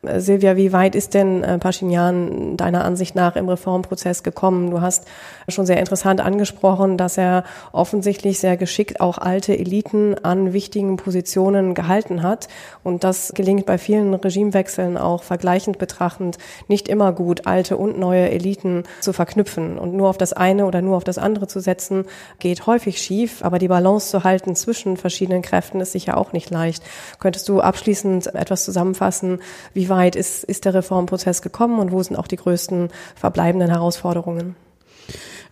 Silvia, 0.05 0.57
wie 0.57 0.73
weit 0.73 0.97
ist 0.97 1.15
denn 1.15 1.45
äh, 1.45 1.59
Pashinyan 1.59 2.57
deiner 2.57 2.85
Ansicht 2.85 3.15
nach 3.15 3.37
im 3.37 3.49
Reformprozess 3.49 4.25
gekommen? 4.25 4.73
Du 4.73 4.81
hast 4.81 5.07
schon 5.47 5.65
sehr 5.65 5.79
interessant 5.79 6.21
angesprochen, 6.21 6.99
dass 6.99 7.17
er 7.17 7.45
offensichtlich 7.71 8.41
sehr 8.41 8.57
geschickt 8.57 9.01
auch 9.01 9.19
alte 9.19 9.57
Eliten 9.57 10.17
an 10.25 10.53
wichtigen 10.53 10.97
Positionen 10.97 11.75
gehalten 11.75 12.25
hat. 12.25 12.49
Und 12.83 13.05
das 13.05 13.33
gelingt 13.33 13.65
bei 13.65 13.79
vielen 13.79 14.13
Regimewechseln 14.13 14.97
auch 14.97 15.23
vergleichend 15.23 15.79
betrachtend 15.79 16.37
nicht 16.67 16.89
immer 16.89 17.13
gut, 17.13 17.47
alte 17.47 17.77
und 17.77 17.97
neue 17.97 18.29
Eliten 18.29 18.83
zu 19.03 19.13
verknüpfen. 19.13 19.79
Und 19.79 19.95
nur 19.95 20.09
auf 20.09 20.19
das 20.19 20.33
eine 20.33 20.67
oder 20.67 20.83
nur 20.83 20.97
auf 20.97 21.05
das 21.05 21.19
andere 21.19 21.47
zu 21.47 21.61
setzen, 21.61 22.07
geht 22.41 22.67
häufig 22.67 23.01
schief. 23.01 23.45
Aber 23.45 23.61
die 23.61 23.69
Balance 23.69 24.11
zu 24.11 24.25
halten 24.25 24.57
zwischen 24.57 24.97
verschiedenen 24.97 25.43
Kräften 25.43 25.81
ist 25.81 25.93
sicher 25.93 26.17
auch 26.17 26.33
nicht 26.33 26.51
leicht. 26.51 26.83
Könntest 27.21 27.49
du 27.49 27.61
abschließend 27.61 28.35
etwas 28.35 28.65
zusammenfassen, 28.65 29.39
wie 29.75 29.92
weit 29.93 30.17
ist, 30.17 30.43
ist 30.43 30.65
der 30.65 30.75
Reformprozess 30.75 31.43
gekommen 31.43 31.79
und 31.79 31.93
wo 31.93 32.03
sind 32.03 32.17
auch 32.17 32.27
die 32.27 32.37
größten 32.37 32.89
verbleibenden 33.15 33.71
Herausforderungen? 33.71 34.57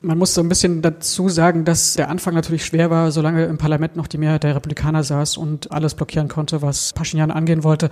Man 0.02 0.16
muss 0.16 0.32
so 0.32 0.40
ein 0.40 0.48
bisschen 0.48 0.80
dazu 0.80 1.28
sagen, 1.28 1.66
dass 1.66 1.92
der 1.92 2.08
Anfang 2.08 2.32
natürlich 2.32 2.64
schwer 2.64 2.88
war, 2.88 3.12
solange 3.12 3.44
im 3.44 3.58
Parlament 3.58 3.96
noch 3.96 4.06
die 4.06 4.16
Mehrheit 4.16 4.44
der 4.44 4.54
Republikaner 4.54 5.04
saß 5.04 5.36
und 5.36 5.72
alles 5.72 5.94
blockieren 5.94 6.28
konnte, 6.28 6.62
was 6.62 6.94
Pashinyan 6.94 7.30
angehen 7.30 7.64
wollte. 7.64 7.90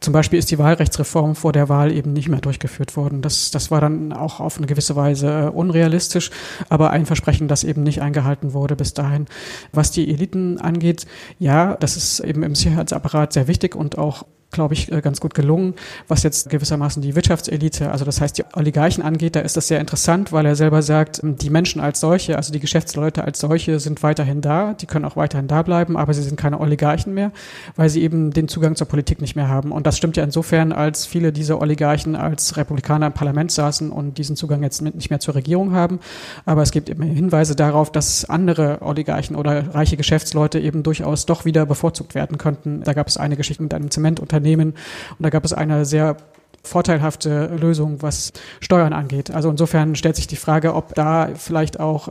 Zum 0.00 0.14
Beispiel 0.14 0.38
ist 0.38 0.50
die 0.50 0.58
Wahlrechtsreform 0.58 1.34
vor 1.34 1.52
der 1.52 1.68
Wahl 1.68 1.92
eben 1.92 2.14
nicht 2.14 2.30
mehr 2.30 2.40
durchgeführt 2.40 2.96
worden. 2.96 3.20
Das, 3.20 3.50
das 3.50 3.70
war 3.70 3.82
dann 3.82 4.14
auch 4.14 4.40
auf 4.40 4.56
eine 4.56 4.66
gewisse 4.66 4.96
Weise 4.96 5.28
äh, 5.28 5.48
unrealistisch, 5.50 6.30
aber 6.70 6.92
ein 6.92 7.04
Versprechen, 7.04 7.46
das 7.46 7.62
eben 7.62 7.82
nicht 7.82 8.00
eingehalten 8.00 8.54
wurde 8.54 8.74
bis 8.74 8.94
dahin. 8.94 9.26
Was 9.70 9.90
die 9.90 10.10
Eliten 10.10 10.58
angeht, 10.58 11.04
ja, 11.38 11.76
das 11.76 11.98
ist 11.98 12.20
eben 12.20 12.42
im 12.42 12.54
Sicherheitsapparat 12.54 13.34
sehr 13.34 13.48
wichtig 13.48 13.74
und 13.76 13.98
auch 13.98 14.24
glaube 14.50 14.74
ich, 14.74 14.90
äh, 14.90 15.00
ganz 15.00 15.20
gut 15.20 15.34
gelungen. 15.34 15.74
Was 16.08 16.22
jetzt 16.22 16.50
gewissermaßen 16.50 17.02
die 17.02 17.14
Wirtschaftselite, 17.14 17.90
also 17.90 18.04
das 18.04 18.20
heißt 18.20 18.38
die 18.38 18.44
Oligarchen 18.54 19.02
angeht, 19.02 19.36
da 19.36 19.40
ist 19.40 19.56
das 19.56 19.68
sehr 19.68 19.80
interessant, 19.80 20.32
weil 20.32 20.46
er 20.46 20.56
selber 20.56 20.82
sagt, 20.82 21.20
die 21.22 21.50
Menschen 21.50 21.80
als 21.80 22.00
solche, 22.00 22.36
also 22.36 22.52
die 22.52 22.60
Geschäftsleute 22.60 23.24
als 23.24 23.38
solche 23.38 23.78
sind 23.80 24.02
weiterhin 24.02 24.40
da, 24.40 24.74
die 24.74 24.86
können 24.86 25.04
auch 25.04 25.16
weiterhin 25.16 25.48
da 25.48 25.62
bleiben, 25.62 25.96
aber 25.96 26.14
sie 26.14 26.22
sind 26.22 26.36
keine 26.36 26.60
Oligarchen 26.60 27.14
mehr, 27.14 27.32
weil 27.76 27.88
sie 27.88 28.02
eben 28.02 28.32
den 28.32 28.48
Zugang 28.48 28.76
zur 28.76 28.88
Politik 28.88 29.20
nicht 29.20 29.36
mehr 29.36 29.48
haben. 29.48 29.72
Und 29.72 29.86
das 29.86 29.96
stimmt 29.96 30.16
ja 30.16 30.24
insofern, 30.24 30.72
als 30.72 31.06
viele 31.06 31.32
dieser 31.32 31.60
Oligarchen 31.60 32.16
als 32.16 32.56
Republikaner 32.56 33.06
im 33.06 33.12
Parlament 33.12 33.52
saßen 33.52 33.90
und 33.90 34.18
diesen 34.18 34.36
Zugang 34.36 34.62
jetzt 34.62 34.82
nicht 34.82 35.10
mehr 35.10 35.20
zur 35.20 35.34
Regierung 35.34 35.72
haben. 35.72 36.00
Aber 36.44 36.62
es 36.62 36.72
gibt 36.72 36.90
eben 36.90 37.02
Hinweise 37.02 37.54
darauf, 37.54 37.92
dass 37.92 38.28
andere 38.28 38.78
Oligarchen 38.82 39.36
oder 39.36 39.74
reiche 39.74 39.96
Geschäftsleute 39.96 40.58
eben 40.58 40.82
durchaus 40.82 41.26
doch 41.26 41.44
wieder 41.44 41.66
bevorzugt 41.66 42.14
werden 42.14 42.38
könnten. 42.38 42.82
Da 42.82 42.92
gab 42.92 43.06
es 43.08 43.16
eine 43.16 43.36
Geschichte 43.36 43.62
mit 43.62 43.74
einem 43.74 43.90
Zementunternehmen, 43.90 44.39
Unternehmen. 44.40 44.70
Und 44.70 45.22
da 45.22 45.30
gab 45.30 45.44
es 45.44 45.52
eine 45.52 45.84
sehr 45.84 46.16
vorteilhafte 46.62 47.46
Lösung, 47.58 48.02
was 48.02 48.32
Steuern 48.60 48.92
angeht. 48.92 49.30
Also 49.30 49.48
insofern 49.48 49.96
stellt 49.96 50.16
sich 50.16 50.26
die 50.26 50.36
Frage, 50.36 50.74
ob 50.74 50.94
da 50.94 51.30
vielleicht 51.34 51.80
auch 51.80 52.10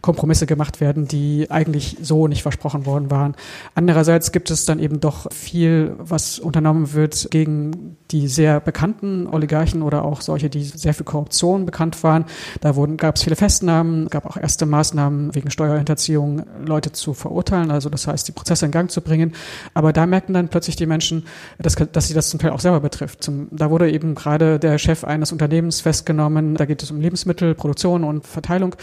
Kompromisse 0.00 0.46
gemacht 0.46 0.80
werden, 0.80 1.06
die 1.06 1.50
eigentlich 1.50 1.98
so 2.00 2.26
nicht 2.26 2.42
versprochen 2.42 2.86
worden 2.86 3.10
waren. 3.10 3.34
Andererseits 3.74 4.32
gibt 4.32 4.50
es 4.50 4.64
dann 4.64 4.78
eben 4.78 5.00
doch 5.00 5.30
viel, 5.32 5.94
was 5.98 6.38
unternommen 6.38 6.94
wird 6.94 7.28
gegen 7.30 7.98
die 8.10 8.28
sehr 8.28 8.60
bekannten 8.60 9.26
Oligarchen 9.26 9.82
oder 9.82 10.04
auch 10.04 10.20
solche, 10.20 10.50
die 10.50 10.64
sehr 10.64 10.94
für 10.94 11.04
Korruption 11.04 11.66
bekannt 11.66 12.02
waren. 12.02 12.24
Da 12.60 12.76
wurden, 12.76 12.96
gab 12.96 13.16
es 13.16 13.22
viele 13.22 13.36
Festnahmen, 13.36 14.08
gab 14.08 14.26
auch 14.26 14.36
erste 14.36 14.66
Maßnahmen 14.66 15.34
wegen 15.34 15.50
Steuerhinterziehung, 15.50 16.42
Leute 16.64 16.92
zu 16.92 17.14
verurteilen, 17.14 17.70
also 17.70 17.88
das 17.88 18.06
heißt, 18.06 18.26
die 18.28 18.32
Prozesse 18.32 18.66
in 18.66 18.72
Gang 18.72 18.90
zu 18.90 19.00
bringen. 19.00 19.32
Aber 19.74 19.92
da 19.92 20.06
merkten 20.06 20.34
dann 20.34 20.48
plötzlich 20.48 20.76
die 20.76 20.86
Menschen, 20.86 21.24
dass, 21.58 21.74
dass 21.74 22.08
sie 22.08 22.14
das 22.14 22.30
zum 22.30 22.40
Teil 22.40 22.50
auch 22.50 22.60
selber 22.60 22.80
betrifft. 22.80 23.22
Zum, 23.22 23.48
da 23.50 23.70
wurde 23.70 23.90
eben 23.90 24.14
gerade 24.14 24.58
der 24.58 24.78
Chef 24.78 25.04
eines 25.04 25.32
Unternehmens 25.32 25.80
festgenommen. 25.80 26.54
Da 26.54 26.64
geht 26.64 26.82
es 26.82 26.90
um 26.90 27.00
Lebensmittelproduktion 27.00 28.04
und 28.04 28.26
Verteilung. 28.26 28.74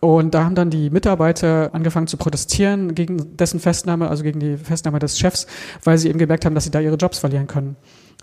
Und 0.00 0.34
da 0.34 0.44
haben 0.44 0.54
dann 0.54 0.70
die 0.70 0.90
Mitarbeiter 0.90 1.70
angefangen 1.72 2.06
zu 2.06 2.16
protestieren 2.16 2.94
gegen 2.94 3.36
dessen 3.36 3.58
Festnahme, 3.58 4.08
also 4.08 4.22
gegen 4.22 4.38
die 4.38 4.56
Festnahme 4.56 4.98
des 5.00 5.18
Chefs, 5.18 5.46
weil 5.82 5.98
sie 5.98 6.08
eben 6.08 6.18
gemerkt 6.18 6.44
haben, 6.44 6.54
dass 6.54 6.64
sie 6.64 6.70
da 6.70 6.80
ihre 6.80 6.96
Jobs 6.96 7.18
verlieren 7.18 7.48
können. 7.48 7.76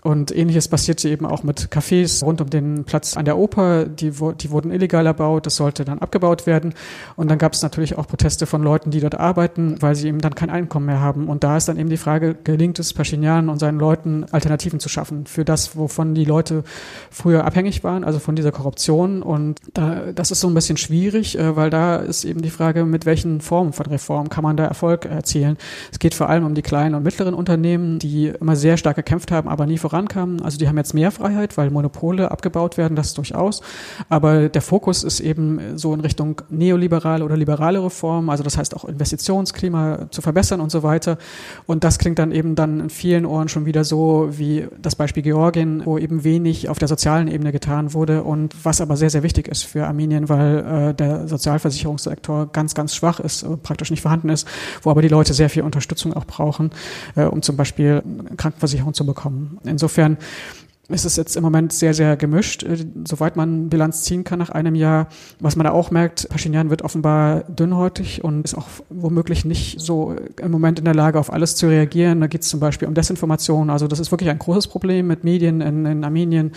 Und 0.06 0.30
ähnliches 0.30 0.68
passierte 0.68 1.08
eben 1.08 1.26
auch 1.26 1.42
mit 1.42 1.66
Cafés 1.72 2.24
rund 2.24 2.40
um 2.40 2.48
den 2.48 2.84
Platz 2.84 3.16
an 3.16 3.24
der 3.24 3.36
Oper. 3.36 3.86
Die, 3.86 4.12
die 4.12 4.50
wurden 4.52 4.70
illegal 4.70 5.04
erbaut, 5.04 5.46
das 5.46 5.56
sollte 5.56 5.84
dann 5.84 5.98
abgebaut 5.98 6.46
werden. 6.46 6.74
Und 7.16 7.28
dann 7.28 7.38
gab 7.38 7.54
es 7.54 7.62
natürlich 7.62 7.98
auch 7.98 8.06
Proteste 8.06 8.46
von 8.46 8.62
Leuten, 8.62 8.92
die 8.92 9.00
dort 9.00 9.16
arbeiten, 9.16 9.82
weil 9.82 9.96
sie 9.96 10.06
eben 10.06 10.20
dann 10.20 10.36
kein 10.36 10.48
Einkommen 10.48 10.86
mehr 10.86 11.00
haben. 11.00 11.26
Und 11.26 11.42
da 11.42 11.56
ist 11.56 11.66
dann 11.66 11.76
eben 11.76 11.90
die 11.90 11.96
Frage, 11.96 12.36
gelingt 12.44 12.78
es 12.78 12.94
Pashinyan 12.94 13.48
und 13.48 13.58
seinen 13.58 13.80
Leuten 13.80 14.26
Alternativen 14.30 14.78
zu 14.78 14.88
schaffen 14.88 15.26
für 15.26 15.44
das, 15.44 15.76
wovon 15.76 16.14
die 16.14 16.24
Leute 16.24 16.62
früher 17.10 17.44
abhängig 17.44 17.82
waren, 17.82 18.04
also 18.04 18.20
von 18.20 18.36
dieser 18.36 18.52
Korruption. 18.52 19.22
Und 19.22 19.58
da, 19.74 20.12
das 20.14 20.30
ist 20.30 20.38
so 20.38 20.46
ein 20.46 20.54
bisschen 20.54 20.76
schwierig, 20.76 21.36
äh, 21.36 21.56
weil 21.56 21.70
da 21.70 21.96
ist 21.96 22.24
eben 22.24 22.42
die 22.42 22.50
Frage, 22.50 22.84
mit 22.84 23.06
welchen 23.06 23.40
Formen 23.40 23.72
von 23.72 23.86
Reform 23.86 24.28
kann 24.28 24.44
man 24.44 24.56
da 24.56 24.66
Erfolg 24.66 25.04
erzielen. 25.04 25.56
Es 25.90 25.98
geht 25.98 26.14
vor 26.14 26.28
allem 26.28 26.46
um 26.46 26.54
die 26.54 26.62
kleinen 26.62 26.94
und 26.94 27.02
mittleren 27.02 27.34
Unternehmen, 27.34 27.98
die 27.98 28.28
immer 28.28 28.54
sehr 28.54 28.76
stark 28.76 28.94
gekämpft 28.94 29.32
haben, 29.32 29.48
aber 29.48 29.66
nie 29.66 29.78
voran 29.78 29.95
vorankamen. 29.96 30.42
Also 30.42 30.58
die 30.58 30.68
haben 30.68 30.76
jetzt 30.76 30.94
mehr 30.94 31.10
Freiheit, 31.10 31.56
weil 31.56 31.70
Monopole 31.70 32.30
abgebaut 32.30 32.76
werden, 32.76 32.96
das 32.96 33.14
durchaus. 33.14 33.62
Aber 34.08 34.48
der 34.48 34.62
Fokus 34.62 35.04
ist 35.04 35.20
eben 35.20 35.58
so 35.76 35.94
in 35.94 36.00
Richtung 36.00 36.42
neoliberale 36.50 37.24
oder 37.24 37.36
liberale 37.36 37.82
Reformen, 37.82 38.30
also 38.30 38.42
das 38.42 38.58
heißt 38.58 38.76
auch 38.76 38.84
Investitionsklima 38.84 40.10
zu 40.10 40.20
verbessern 40.20 40.60
und 40.60 40.70
so 40.70 40.82
weiter. 40.82 41.18
Und 41.66 41.82
das 41.84 41.98
klingt 41.98 42.18
dann 42.18 42.32
eben 42.32 42.54
dann 42.54 42.80
in 42.80 42.90
vielen 42.90 43.24
Ohren 43.24 43.48
schon 43.48 43.64
wieder 43.66 43.84
so 43.84 44.28
wie 44.32 44.68
das 44.80 44.96
Beispiel 44.96 45.22
Georgien, 45.22 45.82
wo 45.84 45.98
eben 45.98 46.24
wenig 46.24 46.68
auf 46.68 46.78
der 46.78 46.88
sozialen 46.88 47.28
Ebene 47.28 47.52
getan 47.52 47.94
wurde 47.94 48.22
und 48.22 48.54
was 48.64 48.80
aber 48.80 48.96
sehr, 48.96 49.10
sehr 49.10 49.22
wichtig 49.22 49.48
ist 49.48 49.62
für 49.64 49.86
Armenien, 49.86 50.28
weil 50.28 50.90
äh, 50.90 50.94
der 50.94 51.28
Sozialversicherungssektor 51.28 52.48
ganz, 52.52 52.74
ganz 52.74 52.94
schwach 52.94 53.20
ist, 53.20 53.42
äh, 53.42 53.56
praktisch 53.56 53.90
nicht 53.90 54.02
vorhanden 54.02 54.28
ist, 54.28 54.46
wo 54.82 54.90
aber 54.90 55.02
die 55.02 55.08
Leute 55.08 55.32
sehr 55.32 55.48
viel 55.48 55.62
Unterstützung 55.62 56.12
auch 56.12 56.26
brauchen, 56.26 56.70
äh, 57.14 57.24
um 57.24 57.42
zum 57.42 57.56
Beispiel 57.56 58.02
Krankenversicherung 58.36 58.94
zu 58.94 59.06
bekommen. 59.06 59.58
Insofern 59.64 59.85
ist 59.86 60.65
es 60.88 61.16
jetzt 61.16 61.36
im 61.36 61.42
Moment 61.42 61.72
sehr, 61.72 61.94
sehr 61.94 62.16
gemischt, 62.16 62.62
äh, 62.62 62.84
soweit 63.04 63.36
man 63.36 63.68
Bilanz 63.68 64.02
ziehen 64.04 64.24
kann 64.24 64.38
nach 64.38 64.50
einem 64.50 64.74
Jahr. 64.74 65.08
Was 65.40 65.56
man 65.56 65.64
da 65.64 65.72
auch 65.72 65.90
merkt, 65.90 66.28
Pashinyan 66.28 66.70
wird 66.70 66.82
offenbar 66.82 67.40
dünnhäutig 67.48 68.22
und 68.22 68.44
ist 68.44 68.56
auch 68.56 68.66
womöglich 68.88 69.44
nicht 69.44 69.80
so 69.80 70.14
im 70.40 70.50
Moment 70.50 70.78
in 70.78 70.84
der 70.84 70.94
Lage, 70.94 71.18
auf 71.18 71.32
alles 71.32 71.56
zu 71.56 71.68
reagieren. 71.68 72.20
Da 72.20 72.28
geht 72.28 72.42
es 72.42 72.48
zum 72.48 72.60
Beispiel 72.60 72.86
um 72.86 72.94
Desinformation. 72.94 73.70
Also 73.70 73.88
das 73.88 73.98
ist 73.98 74.10
wirklich 74.12 74.30
ein 74.30 74.38
großes 74.38 74.68
Problem 74.68 75.06
mit 75.08 75.24
Medien 75.24 75.60
in, 75.60 75.86
in 75.86 76.04
Armenien, 76.04 76.52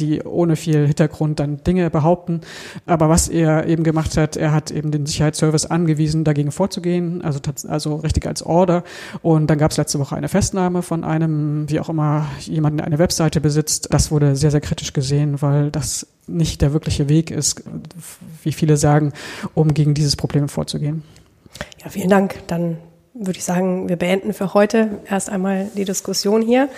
die 0.00 0.22
ohne 0.22 0.56
viel 0.56 0.86
Hintergrund 0.86 1.40
dann 1.40 1.62
Dinge 1.64 1.90
behaupten. 1.90 2.40
Aber 2.86 3.08
was 3.08 3.28
er 3.28 3.66
eben 3.66 3.84
gemacht 3.84 4.16
hat, 4.16 4.36
er 4.36 4.52
hat 4.52 4.70
eben 4.70 4.90
den 4.90 5.06
Sicherheitsservice 5.06 5.66
angewiesen, 5.66 6.24
dagegen 6.24 6.52
vorzugehen, 6.52 7.22
also, 7.22 7.40
also 7.68 7.96
richtig 7.96 8.26
als 8.26 8.42
Order. 8.42 8.84
Und 9.22 9.48
dann 9.48 9.58
gab 9.58 9.72
es 9.72 9.76
letzte 9.76 9.98
Woche 9.98 10.16
eine 10.16 10.28
Festnahme 10.28 10.82
von 10.82 11.04
einem, 11.04 11.68
wie 11.68 11.80
auch 11.80 11.88
immer, 11.88 12.26
jemanden, 12.40 12.78
der 12.78 12.86
eine 12.86 12.98
Webseite 12.98 13.40
besitzt, 13.40 13.73
ist, 13.74 13.92
das 13.92 14.10
wurde 14.10 14.36
sehr, 14.36 14.50
sehr 14.50 14.60
kritisch 14.60 14.92
gesehen, 14.92 15.42
weil 15.42 15.70
das 15.70 16.06
nicht 16.26 16.62
der 16.62 16.72
wirkliche 16.72 17.08
Weg 17.08 17.30
ist, 17.30 17.62
wie 18.42 18.52
viele 18.52 18.76
sagen, 18.76 19.12
um 19.54 19.74
gegen 19.74 19.94
dieses 19.94 20.16
Problem 20.16 20.48
vorzugehen. 20.48 21.02
Ja, 21.82 21.90
vielen 21.90 22.08
Dank. 22.08 22.36
Dann 22.46 22.78
würde 23.14 23.38
ich 23.38 23.44
sagen, 23.44 23.88
wir 23.88 23.96
beenden 23.96 24.32
für 24.32 24.54
heute 24.54 24.98
erst 25.08 25.28
einmal 25.28 25.68
die 25.76 25.84
Diskussion 25.84 26.42
hier. 26.42 26.68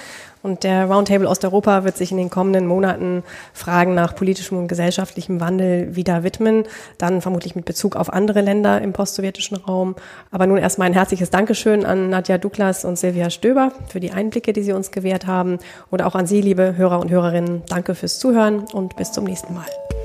Und 0.47 0.63
der 0.63 0.85
Roundtable 0.85 1.27
Osteuropa 1.27 1.83
wird 1.83 1.97
sich 1.97 2.13
in 2.13 2.19
den 2.19 2.31
kommenden 2.31 2.69
Monaten 2.69 3.25
Fragen 3.53 3.95
nach 3.95 4.15
politischem 4.15 4.57
und 4.57 4.69
gesellschaftlichem 4.69 5.41
Wandel 5.41 5.97
wieder 5.97 6.23
widmen, 6.23 6.63
dann 6.99 7.21
vermutlich 7.21 7.57
mit 7.57 7.65
Bezug 7.65 7.97
auf 7.97 8.13
andere 8.13 8.43
Länder 8.43 8.81
im 8.81 8.93
postsowjetischen 8.93 9.57
Raum. 9.57 9.97
Aber 10.31 10.47
nun 10.47 10.59
erstmal 10.59 10.87
ein 10.87 10.93
herzliches 10.93 11.31
Dankeschön 11.31 11.85
an 11.85 12.11
Nadja 12.11 12.39
Duklas 12.39 12.85
und 12.85 12.97
Silvia 12.97 13.29
Stöber 13.29 13.73
für 13.89 13.99
die 13.99 14.13
Einblicke, 14.13 14.53
die 14.53 14.63
sie 14.63 14.73
uns 14.73 14.93
gewährt 14.93 15.27
haben. 15.27 15.59
Und 15.91 16.01
auch 16.03 16.15
an 16.15 16.29
Sie, 16.29 16.41
liebe 16.41 16.77
Hörer 16.77 17.01
und 17.01 17.11
Hörerinnen, 17.11 17.65
danke 17.69 17.97
fürs 17.97 18.21
Zuhören 18.21 18.67
und 18.73 18.95
bis 18.95 19.11
zum 19.11 19.25
nächsten 19.25 19.53
Mal. 19.53 19.96